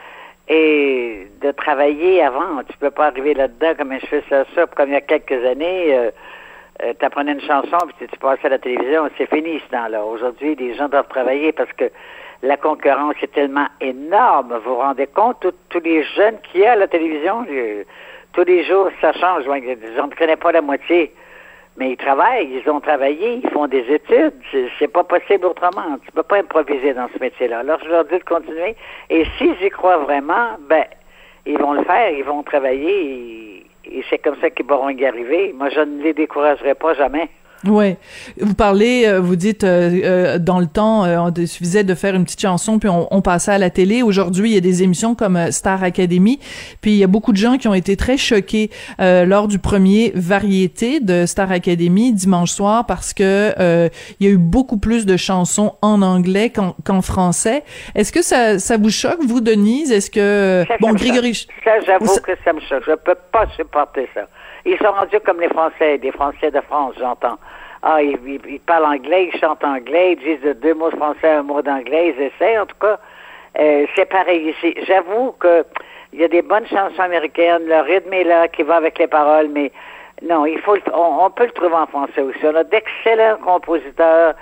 et 0.49 1.29
de 1.41 1.53
travailler 1.53 2.21
avant. 2.21 2.65
Tu 2.69 2.77
peux 2.79 2.91
pas 2.91 3.07
arriver 3.07 3.33
là-dedans 3.33 3.75
comme 3.79 3.93
je 4.01 4.07
fais 4.07 4.25
ça, 4.29 4.45
ça 4.55 4.67
comme 4.67 4.89
il 4.89 4.95
y 4.95 4.97
a 4.97 5.01
quelques 5.01 5.45
années. 5.47 5.95
Euh, 5.95 6.11
euh, 6.83 6.93
tu 6.99 7.05
apprenais 7.05 7.33
une 7.33 7.41
chanson, 7.41 7.79
puis 7.97 8.07
tu 8.07 8.19
passais 8.19 8.47
à 8.47 8.51
la 8.51 8.59
télévision, 8.59 9.09
c'est 9.19 9.29
fini 9.29 9.61
ce 9.61 9.71
temps-là. 9.71 10.05
Aujourd'hui, 10.05 10.55
les 10.55 10.75
gens 10.75 10.89
doivent 10.89 11.09
travailler 11.09 11.53
parce 11.53 11.73
que 11.73 11.91
la 12.43 12.57
concurrence 12.57 13.15
est 13.23 13.33
tellement 13.33 13.67
énorme. 13.81 14.59
Vous 14.65 14.75
vous 14.75 14.81
rendez 14.81 15.07
compte, 15.07 15.47
tous 15.69 15.81
les 15.81 16.03
jeunes 16.05 16.39
qu'il 16.51 16.63
y 16.63 16.67
a 16.67 16.73
à 16.73 16.77
la 16.77 16.89
télévision, 16.89 17.47
tous 18.33 18.45
les 18.45 18.65
jours, 18.65 18.89
ça 19.01 19.13
change. 19.13 19.45
Je 19.45 19.51
ne 19.51 20.15
connais 20.15 20.37
pas 20.37 20.53
la 20.53 20.63
moitié. 20.63 21.13
Mais 21.77 21.93
ils 21.93 21.97
travaillent, 21.97 22.49
ils 22.51 22.69
ont 22.69 22.81
travaillé, 22.81 23.41
ils 23.45 23.51
font 23.51 23.67
des 23.67 23.85
études. 23.91 24.35
C'est 24.79 24.89
pas 24.89 25.05
possible 25.05 25.47
autrement. 25.47 25.99
Tu 26.05 26.13
peux 26.13 26.23
pas 26.23 26.39
improviser 26.39 26.95
dans 26.95 27.09
ce 27.15 27.19
métier-là. 27.21 27.61
Alors, 27.61 27.79
je 27.85 27.91
leur 27.91 28.05
dis 28.05 28.19
de 28.19 28.25
continuer. 28.25 28.75
Et 29.09 29.25
s'ils 29.37 29.63
y 29.63 29.71
croient 29.71 29.99
vraiment, 29.99 30.57
ben, 30.69 30.85
ils 31.47 31.59
vont 31.59 31.73
le 31.73 31.85
faire, 31.85 32.11
ils 32.11 32.25
vont 32.25 32.43
travailler 32.43 33.67
et 33.85 34.05
c'est 34.09 34.19
comme 34.19 34.37
ça 34.41 34.51
qu'ils 34.51 34.67
pourront 34.67 34.91
y 34.91 35.05
arriver. 35.05 35.53
Moi, 35.53 35.69
je 35.71 35.81
ne 35.81 36.03
les 36.03 36.13
découragerai 36.13 36.75
pas 36.75 36.95
jamais. 36.95 37.29
Ouais, 37.67 37.99
vous 38.41 38.55
parlez, 38.55 39.05
euh, 39.07 39.21
vous 39.21 39.37
dites 39.37 39.65
euh, 39.65 40.01
euh, 40.03 40.39
dans 40.39 40.61
le 40.61 40.67
temps, 40.67 41.05
il 41.37 41.47
suffisait 41.47 41.85
de 41.85 41.95
faire 41.95 42.15
une 42.15 42.25
petite 42.25 42.41
chanson 42.41 42.79
puis 42.79 42.89
on, 42.89 43.07
on 43.11 43.21
passait 43.21 43.53
à 43.53 43.59
la 43.59 43.69
télé. 43.69 44.03
Aujourd'hui, 44.03 44.51
il 44.51 44.55
y 44.55 44.57
a 44.57 44.63
des 44.63 44.83
émissions 44.83 45.15
comme 45.15 45.53
Star 45.53 45.83
Academy, 45.83 46.41
puis 46.81 46.93
il 46.93 46.97
y 46.97 47.05
a 47.05 47.07
beaucoup 47.07 47.33
de 47.33 47.37
gens 47.37 47.59
qui 47.59 47.69
ont 47.69 47.75
été 47.75 47.97
très 47.97 48.17
choqués 48.17 48.71
lors 48.99 49.47
du 49.49 49.59
premier 49.59 50.13
variété 50.15 51.01
de 51.01 51.27
Star 51.27 51.53
Academy 51.53 52.13
dimanche 52.13 52.51
soir 52.51 52.87
parce 52.87 53.13
que 53.13 53.91
il 54.21 54.27
y 54.27 54.31
a 54.31 54.33
eu 54.33 54.39
beaucoup 54.39 54.79
plus 54.79 55.05
de 55.05 55.17
chansons 55.17 55.75
en 55.83 56.01
anglais 56.01 56.51
qu'en 56.51 57.03
français. 57.03 57.63
Est-ce 57.95 58.13
que 58.13 58.23
ça, 58.23 58.59
ça 58.59 58.79
vous 58.79 58.91
choque, 58.91 59.21
vous, 59.23 59.41
Denise? 59.41 59.93
Est-ce 59.93 60.11
que 60.11 60.65
bon, 60.81 60.93
Grégory, 60.95 61.47
ça, 61.65 61.81
j'avoue 61.81 62.21
que 62.21 62.33
ça 62.43 62.53
me 62.53 62.61
choque. 62.61 62.85
Je 62.87 62.95
peux 62.95 63.17
pas 63.33 63.47
supporter 63.57 64.09
ça. 64.15 64.23
Ils 64.65 64.79
sont 64.79 64.93
rendus 64.93 65.21
comme 65.21 65.41
les 65.41 65.49
Français, 65.49 65.99
des 65.99 66.13
Français 66.13 66.51
de 66.51 66.61
France, 66.61 66.95
j'entends. 66.99 67.39
Ah, 67.83 68.03
ils, 68.03 68.61
parlent 68.67 68.85
anglais, 68.85 69.31
ils 69.33 69.41
chantent 69.41 69.65
anglais, 69.65 70.13
ils 70.13 70.39
disent 70.39 70.57
deux 70.57 70.75
mots 70.75 70.91
de 70.91 70.97
français, 70.97 71.31
un 71.31 71.43
mot 71.43 71.63
d'anglais, 71.63 72.15
ils 72.15 72.23
essaient, 72.25 72.59
en 72.59 72.67
tout 72.67 72.77
cas. 72.79 72.99
Euh, 73.59 73.87
c'est 73.97 74.05
pareil 74.05 74.51
ici. 74.51 74.75
J'avoue 74.87 75.33
que 75.33 75.65
il 76.13 76.21
y 76.21 76.25
a 76.25 76.29
des 76.29 76.43
bonnes 76.43 76.67
chansons 76.67 77.01
américaines, 77.01 77.63
le 77.67 77.81
rythme 77.81 78.13
est 78.13 78.25
là, 78.25 78.49
qui 78.49 78.63
va 78.65 78.77
avec 78.77 78.99
les 78.99 79.07
paroles, 79.07 79.49
mais 79.49 79.73
non, 80.23 80.45
il 80.45 80.59
faut, 80.59 80.77
on, 80.93 81.25
on 81.25 81.31
peut 81.31 81.47
le 81.47 81.53
trouver 81.53 81.75
en 81.75 81.87
français 81.87 82.21
aussi. 82.21 82.41
On 82.45 82.55
a 82.55 82.65
d'excellents 82.65 83.39
compositeurs 83.43 84.35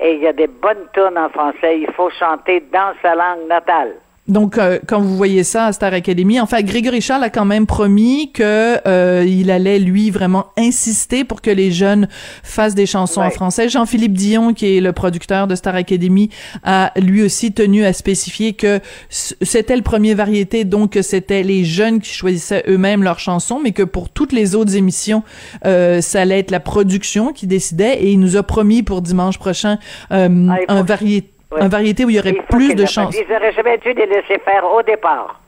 et 0.00 0.14
il 0.14 0.20
y 0.20 0.26
a 0.26 0.32
des 0.32 0.46
bonnes 0.46 0.86
tunes 0.94 1.18
en 1.18 1.28
français. 1.28 1.80
Il 1.80 1.92
faut 1.92 2.10
chanter 2.10 2.60
dans 2.72 2.94
sa 3.02 3.14
langue 3.14 3.46
natale. 3.48 3.96
Donc, 4.28 4.58
euh, 4.58 4.80
quand 4.86 5.00
vous 5.00 5.16
voyez 5.16 5.44
ça 5.44 5.66
à 5.66 5.72
Star 5.72 5.92
Academy, 5.92 6.40
enfin, 6.40 6.60
Grégory 6.62 7.00
Charles 7.00 7.22
a 7.22 7.30
quand 7.30 7.44
même 7.44 7.66
promis 7.66 8.32
que 8.32 8.76
euh, 8.86 9.24
il 9.26 9.50
allait 9.52 9.78
lui 9.78 10.10
vraiment 10.10 10.46
insister 10.58 11.22
pour 11.22 11.40
que 11.40 11.50
les 11.50 11.70
jeunes 11.70 12.08
fassent 12.42 12.74
des 12.74 12.86
chansons 12.86 13.20
en 13.20 13.30
français. 13.30 13.68
Jean-Philippe 13.68 14.14
Dion, 14.14 14.52
qui 14.52 14.76
est 14.76 14.80
le 14.80 14.92
producteur 14.92 15.46
de 15.46 15.54
Star 15.54 15.76
Academy, 15.76 16.30
a 16.64 16.92
lui 16.96 17.22
aussi 17.22 17.52
tenu 17.52 17.84
à 17.84 17.92
spécifier 17.92 18.54
que 18.54 18.80
c'était 19.08 19.76
le 19.76 19.82
premier 19.82 20.14
variété, 20.14 20.64
donc 20.64 20.92
que 20.92 21.02
c'était 21.02 21.44
les 21.44 21.64
jeunes 21.64 22.00
qui 22.00 22.12
choisissaient 22.12 22.64
eux-mêmes 22.68 23.04
leurs 23.04 23.20
chansons, 23.20 23.60
mais 23.62 23.72
que 23.72 23.84
pour 23.84 24.08
toutes 24.08 24.32
les 24.32 24.56
autres 24.56 24.74
émissions, 24.74 25.22
euh, 25.64 26.00
ça 26.00 26.22
allait 26.22 26.40
être 26.40 26.50
la 26.50 26.60
production 26.60 27.32
qui 27.32 27.46
décidait. 27.46 28.02
Et 28.02 28.10
il 28.12 28.18
nous 28.18 28.36
a 28.36 28.42
promis 28.42 28.82
pour 28.82 29.02
dimanche 29.02 29.38
prochain 29.38 29.78
ah, 30.10 30.26
un 30.68 30.82
variété 30.82 31.35
un 31.52 31.68
variété 31.68 32.04
où 32.04 32.10
il 32.10 32.16
y 32.16 32.18
aurait 32.18 32.32
plus 32.50 32.74
de 32.74 32.86
chances. 32.86 33.16
Ils 33.16 33.32
n'auraient 33.32 33.52
jamais 33.52 33.78
dû 33.78 33.92
les 33.92 34.06
laisser 34.06 34.38
faire 34.38 34.64
au 34.64 34.82
départ. 34.82 35.40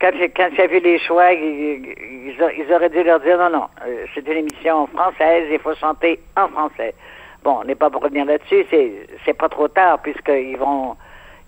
Quand, 0.00 0.10
quand 0.36 0.48
j'ai 0.56 0.66
vu 0.68 0.80
les 0.80 0.98
choix, 1.00 1.32
ils, 1.32 2.36
auraient 2.72 2.88
dû 2.88 3.02
leur 3.02 3.20
dire 3.20 3.38
non, 3.38 3.50
non, 3.50 3.64
euh, 3.86 4.04
c'est 4.14 4.26
une 4.26 4.38
émission 4.38 4.86
française, 4.88 5.48
il 5.50 5.58
faut 5.58 5.74
chanter 5.74 6.20
en 6.36 6.48
français. 6.48 6.94
Bon, 7.42 7.58
on 7.60 7.64
n'est 7.64 7.74
pas 7.74 7.90
pour 7.90 8.02
revenir 8.02 8.24
là-dessus, 8.24 8.64
c'est, 8.70 8.92
c'est 9.24 9.34
pas 9.34 9.48
trop 9.48 9.68
tard 9.68 10.00
puisqu'ils 10.00 10.56
vont 10.56 10.96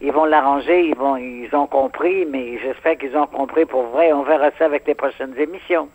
ils 0.00 0.12
vont 0.12 0.24
l'arranger, 0.24 0.86
ils 0.86 0.96
vont 0.96 1.16
ils 1.16 1.54
ont 1.54 1.66
compris, 1.66 2.26
mais 2.26 2.58
j'espère 2.58 2.96
qu'ils 2.98 3.16
ont 3.16 3.26
compris 3.26 3.66
pour 3.66 3.82
vrai. 3.88 4.12
On 4.12 4.22
verra 4.22 4.50
ça 4.58 4.64
avec 4.64 4.86
les 4.86 4.94
prochaines 4.94 5.34
émissions. 5.38 5.88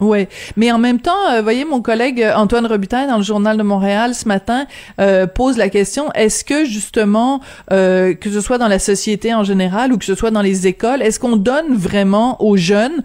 Oui, 0.00 0.26
mais 0.56 0.72
en 0.72 0.78
même 0.78 0.98
temps, 0.98 1.12
euh, 1.32 1.40
voyez, 1.40 1.64
mon 1.64 1.80
collègue 1.80 2.20
euh, 2.20 2.34
Antoine 2.34 2.66
Robitaille 2.66 3.06
dans 3.06 3.16
le 3.16 3.22
journal 3.22 3.56
de 3.56 3.62
Montréal 3.62 4.12
ce 4.14 4.26
matin 4.26 4.66
euh, 5.00 5.28
pose 5.28 5.56
la 5.56 5.68
question 5.68 6.10
est-ce 6.14 6.44
que 6.44 6.64
justement, 6.64 7.40
euh, 7.70 8.12
que 8.12 8.28
ce 8.28 8.40
soit 8.40 8.58
dans 8.58 8.66
la 8.66 8.80
société 8.80 9.32
en 9.32 9.44
général 9.44 9.92
ou 9.92 9.98
que 9.98 10.04
ce 10.04 10.16
soit 10.16 10.32
dans 10.32 10.42
les 10.42 10.66
écoles, 10.66 11.00
est-ce 11.00 11.20
qu'on 11.20 11.36
donne 11.36 11.74
vraiment 11.74 12.42
aux 12.42 12.56
jeunes 12.56 13.02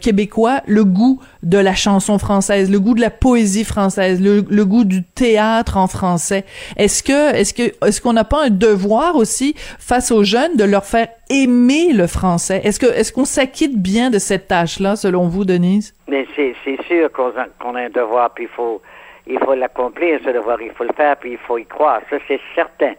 québécois 0.00 0.62
le 0.66 0.84
goût 0.84 1.20
de 1.42 1.58
la 1.58 1.74
chanson 1.74 2.18
française, 2.18 2.70
le 2.70 2.80
goût 2.80 2.94
de 2.94 3.00
la 3.00 3.10
poésie 3.10 3.64
française, 3.64 4.20
le, 4.20 4.44
le 4.48 4.64
goût 4.64 4.84
du 4.84 5.02
théâtre 5.04 5.76
en 5.76 5.86
français? 5.86 6.44
Est-ce 6.76 7.02
que, 7.02 7.34
est-ce 7.34 7.52
que, 7.52 7.74
est-ce 7.86 8.00
qu'on 8.00 8.14
n'a 8.14 8.24
pas 8.24 8.46
un 8.46 8.50
devoir 8.50 9.16
aussi 9.16 9.54
face 9.78 10.10
aux 10.10 10.24
jeunes 10.24 10.56
de 10.56 10.64
leur 10.64 10.86
faire 10.86 11.08
aimer 11.30 11.92
le 11.92 12.06
français? 12.06 12.60
Est-ce 12.64 12.80
que, 12.80 12.86
est-ce 12.86 13.12
qu'on 13.12 13.24
s'acquitte 13.24 13.80
bien 13.80 14.10
de 14.10 14.18
cette 14.18 14.48
tâche-là, 14.48 14.96
selon 14.96 15.28
vous, 15.28 15.44
Denise? 15.44 15.94
Mais 16.08 16.26
c'est 16.34 16.82
sûr 16.86 17.10
qu'on 17.12 17.32
a, 17.36 17.80
un 17.80 17.90
devoir, 17.90 18.30
puis 18.34 18.44
il 18.44 18.50
faut, 18.50 18.80
il 19.26 19.38
faut 19.40 19.54
l'accomplir, 19.54 20.20
ce 20.24 20.30
devoir, 20.30 20.60
il 20.60 20.70
faut 20.72 20.84
le 20.84 20.92
faire, 20.96 21.16
puis 21.16 21.32
il 21.32 21.38
faut 21.38 21.58
y 21.58 21.66
croire. 21.66 22.00
Ça, 22.10 22.16
c'est 22.28 22.40
certain. 22.54 22.94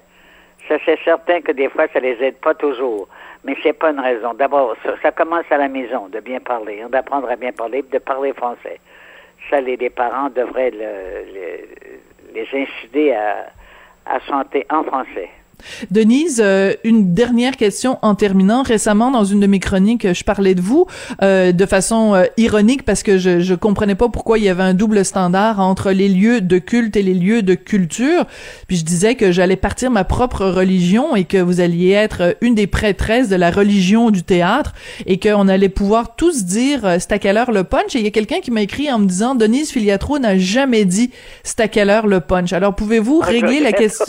Ça, 0.67 0.75
c'est 0.85 0.99
certain 1.03 1.41
que 1.41 1.51
des 1.51 1.69
fois, 1.69 1.87
ça 1.93 1.99
les 1.99 2.21
aide 2.21 2.37
pas 2.37 2.53
toujours. 2.53 3.07
Mais 3.43 3.55
c'est 3.63 3.73
pas 3.73 3.91
une 3.91 3.99
raison. 3.99 4.33
D'abord, 4.33 4.75
ça, 5.01 5.11
commence 5.11 5.45
à 5.49 5.57
la 5.57 5.69
maison, 5.69 6.09
de 6.09 6.19
bien 6.19 6.39
parler, 6.39 6.81
hein, 6.81 6.89
d'apprendre 6.89 7.29
à 7.29 7.35
bien 7.35 7.53
parler, 7.53 7.83
de 7.83 7.97
parler 7.99 8.33
français. 8.33 8.79
Ça, 9.49 9.61
les, 9.61 9.77
parents 9.89 10.29
devraient 10.29 10.71
les 10.71 12.47
inciter 12.53 13.15
à, 13.15 13.45
à 14.07 14.19
chanter 14.21 14.65
en 14.69 14.83
français. 14.83 15.29
Denise, 15.91 16.41
euh, 16.43 16.73
une 16.83 17.13
dernière 17.13 17.57
question 17.57 17.99
en 18.01 18.15
terminant. 18.15 18.63
Récemment, 18.63 19.11
dans 19.11 19.23
une 19.23 19.39
de 19.39 19.47
mes 19.47 19.59
chroniques, 19.59 20.13
je 20.13 20.23
parlais 20.23 20.55
de 20.55 20.61
vous 20.61 20.85
euh, 21.21 21.51
de 21.51 21.65
façon 21.65 22.13
euh, 22.13 22.25
ironique 22.37 22.83
parce 22.83 23.03
que 23.03 23.17
je, 23.17 23.39
je 23.39 23.53
comprenais 23.55 23.95
pas 23.95 24.09
pourquoi 24.09 24.37
il 24.37 24.45
y 24.45 24.49
avait 24.49 24.63
un 24.63 24.73
double 24.73 25.03
standard 25.05 25.59
entre 25.59 25.91
les 25.91 26.09
lieux 26.09 26.41
de 26.41 26.57
culte 26.57 26.95
et 26.95 27.03
les 27.03 27.13
lieux 27.13 27.41
de 27.41 27.55
culture. 27.55 28.25
Puis 28.67 28.77
je 28.77 28.85
disais 28.85 29.15
que 29.15 29.31
j'allais 29.31 29.55
partir 29.55 29.91
ma 29.91 30.03
propre 30.03 30.45
religion 30.45 31.15
et 31.15 31.25
que 31.25 31.37
vous 31.37 31.59
alliez 31.59 31.91
être 31.91 32.35
une 32.41 32.55
des 32.55 32.67
prêtresses 32.67 33.29
de 33.29 33.35
la 33.35 33.51
religion 33.51 34.11
du 34.11 34.23
théâtre 34.23 34.73
et 35.05 35.19
qu'on 35.19 35.47
allait 35.47 35.69
pouvoir 35.69 36.15
tous 36.15 36.45
dire 36.45 36.81
c'est 36.99 37.11
à 37.11 37.19
quelle 37.19 37.37
heure 37.37 37.51
le 37.51 37.63
punch? 37.63 37.95
Et 37.95 37.99
il 37.99 38.03
y 38.03 38.07
a 38.07 38.11
quelqu'un 38.11 38.39
qui 38.39 38.51
m'a 38.51 38.61
écrit 38.61 38.91
en 38.91 38.99
me 38.99 39.05
disant 39.05 39.35
Denise 39.35 39.71
Filiatro 39.71 40.19
n'a 40.19 40.37
jamais 40.37 40.85
dit 40.85 41.11
c'est 41.43 41.59
à 41.59 41.67
quelle 41.67 41.89
heure 41.89 42.07
le 42.07 42.19
punch? 42.19 42.53
Alors 42.53 42.75
pouvez-vous 42.75 43.21
ah, 43.23 43.27
régler 43.27 43.59
la 43.59 43.71
question? 43.71 44.05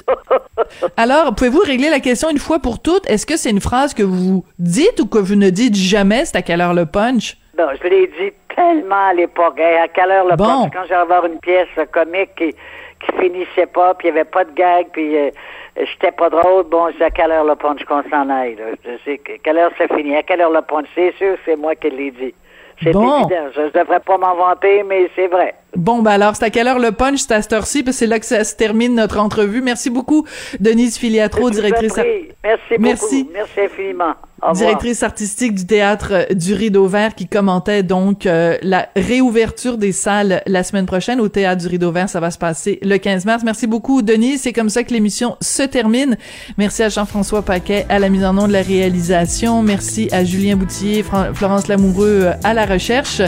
Alors 0.96 1.34
pouvez-vous 1.38 1.60
régler 1.60 1.88
la 1.88 2.00
question 2.00 2.28
une 2.30 2.38
fois 2.38 2.58
pour 2.58 2.82
toutes? 2.82 3.08
Est-ce 3.08 3.24
que 3.24 3.36
c'est 3.36 3.50
une 3.50 3.60
phrase 3.60 3.94
que 3.94 4.02
vous 4.02 4.44
dites 4.58 4.98
ou 5.00 5.06
que 5.06 5.18
vous 5.18 5.36
ne 5.36 5.50
dites 5.50 5.76
jamais? 5.76 6.24
C'est 6.24 6.36
à 6.36 6.42
quelle 6.42 6.60
heure 6.60 6.74
le 6.74 6.84
punch? 6.86 7.36
Non, 7.56 7.66
je 7.80 7.88
l'ai 7.88 8.06
dit 8.08 8.32
tellement 8.54 9.08
à 9.10 9.14
l'époque. 9.14 9.58
à 9.60 9.86
quelle 9.88 10.10
heure 10.10 10.26
le 10.26 10.36
punch? 10.36 10.70
Quand 10.72 10.84
j'allais 10.88 11.06
voir 11.06 11.24
une 11.26 11.38
pièce 11.38 11.68
comique 11.92 12.34
qui, 12.36 12.50
qui 12.52 13.20
finissait 13.20 13.66
pas, 13.66 13.94
puis 13.94 14.08
il 14.08 14.14
n'y 14.14 14.18
avait 14.20 14.28
pas 14.28 14.44
de 14.44 14.52
gag, 14.52 14.86
puis 14.92 15.16
euh, 15.16 15.30
j'étais 15.76 16.10
pas 16.12 16.28
drôle, 16.28 16.64
bon, 16.64 16.88
c'est 16.98 17.04
à 17.04 17.10
quelle 17.10 17.30
heure 17.30 17.44
le 17.44 17.54
punch 17.54 17.84
qu'on 17.84 18.02
s'en 18.10 18.28
aille, 18.30 18.56
là? 18.56 18.64
Je 18.84 18.90
sais 19.04 19.18
que, 19.18 19.32
quelle 19.44 19.58
heure 19.58 19.70
c'est 19.78 19.92
fini, 19.94 20.16
à 20.16 20.24
quelle 20.24 20.40
heure 20.40 20.50
le 20.50 20.62
punch, 20.62 20.86
c'est 20.96 21.14
sûr, 21.18 21.36
c'est 21.44 21.54
moi 21.56 21.76
qui 21.76 21.90
l'ai 21.90 22.10
dit. 22.10 22.34
C'est 22.82 22.92
Bon. 22.92 23.20
évident, 23.24 23.46
je 23.54 23.76
devrais 23.78 24.00
pas 24.00 24.18
m'en 24.18 24.34
vanter, 24.36 24.82
mais 24.84 25.08
c'est 25.16 25.26
vrai. 25.28 25.54
Bon, 25.76 26.00
ben 26.02 26.12
alors, 26.12 26.34
c'est 26.34 26.44
à 26.44 26.50
quelle 26.50 26.66
heure 26.66 26.78
le 26.78 26.92
punch? 26.92 27.20
C'est 27.20 27.32
à 27.34 27.42
cette 27.42 27.52
heure-ci, 27.52 27.82
parce 27.82 27.96
que 27.96 27.98
c'est 28.00 28.06
là 28.06 28.18
que 28.18 28.26
ça 28.26 28.42
se 28.42 28.54
termine 28.56 28.94
notre 28.94 29.18
entrevue. 29.18 29.60
Merci 29.60 29.90
beaucoup, 29.90 30.24
Denise 30.60 30.96
Filiatro, 30.96 31.50
directrice. 31.50 31.94
Merci 31.96 32.62
beaucoup. 32.70 32.82
Merci. 32.82 33.28
Merci 33.32 33.60
infiniment. 33.60 34.14
Au 34.40 34.50
revoir. 34.50 34.66
directrice 34.68 35.02
artistique 35.02 35.52
du 35.56 35.66
théâtre 35.66 36.32
du 36.32 36.54
Rideau 36.54 36.86
Vert, 36.86 37.16
qui 37.16 37.26
commentait 37.26 37.82
donc 37.82 38.24
euh, 38.24 38.56
la 38.62 38.88
réouverture 38.94 39.78
des 39.78 39.90
salles 39.90 40.42
la 40.46 40.62
semaine 40.62 40.86
prochaine 40.86 41.20
au 41.20 41.28
théâtre 41.28 41.60
du 41.62 41.66
Rideau 41.66 41.90
Vert. 41.90 42.08
Ça 42.08 42.20
va 42.20 42.30
se 42.30 42.38
passer 42.38 42.78
le 42.82 42.98
15 42.98 43.24
mars. 43.24 43.42
Merci 43.44 43.66
beaucoup, 43.66 44.00
Denise. 44.00 44.42
C'est 44.42 44.52
comme 44.52 44.68
ça 44.70 44.84
que 44.84 44.92
l'émission 44.94 45.36
se 45.40 45.64
termine. 45.64 46.16
Merci 46.56 46.84
à 46.84 46.88
Jean-François 46.88 47.42
Paquet 47.42 47.84
à 47.88 47.98
la 47.98 48.08
mise 48.08 48.24
en 48.24 48.38
onde 48.38 48.48
de 48.48 48.52
la 48.52 48.62
réalisation. 48.62 49.60
Merci 49.62 50.08
à 50.12 50.24
Julien 50.24 50.54
Boutier, 50.56 51.02
Fran- 51.02 51.34
Florence 51.34 51.66
Lamoureux 51.66 52.22
euh, 52.26 52.32
à 52.44 52.54
la 52.54 52.64
recherche. 52.64 53.20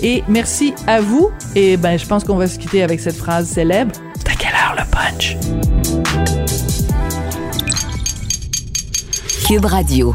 Et 0.00 0.22
merci 0.28 0.74
à 0.86 1.00
vous. 1.00 1.30
Et 1.56 1.76
ben, 1.82 1.98
je 1.98 2.06
pense 2.06 2.22
qu'on 2.22 2.36
va 2.36 2.46
se 2.46 2.58
quitter 2.58 2.84
avec 2.84 3.00
cette 3.00 3.16
phrase 3.16 3.48
célèbre. 3.48 3.92
C'est 4.16 4.30
à 4.30 4.34
quelle 4.36 4.54
heure 4.54 4.76
le 4.78 4.84
punch? 4.88 5.36
Cube 9.46 9.64
Radio. 9.64 10.14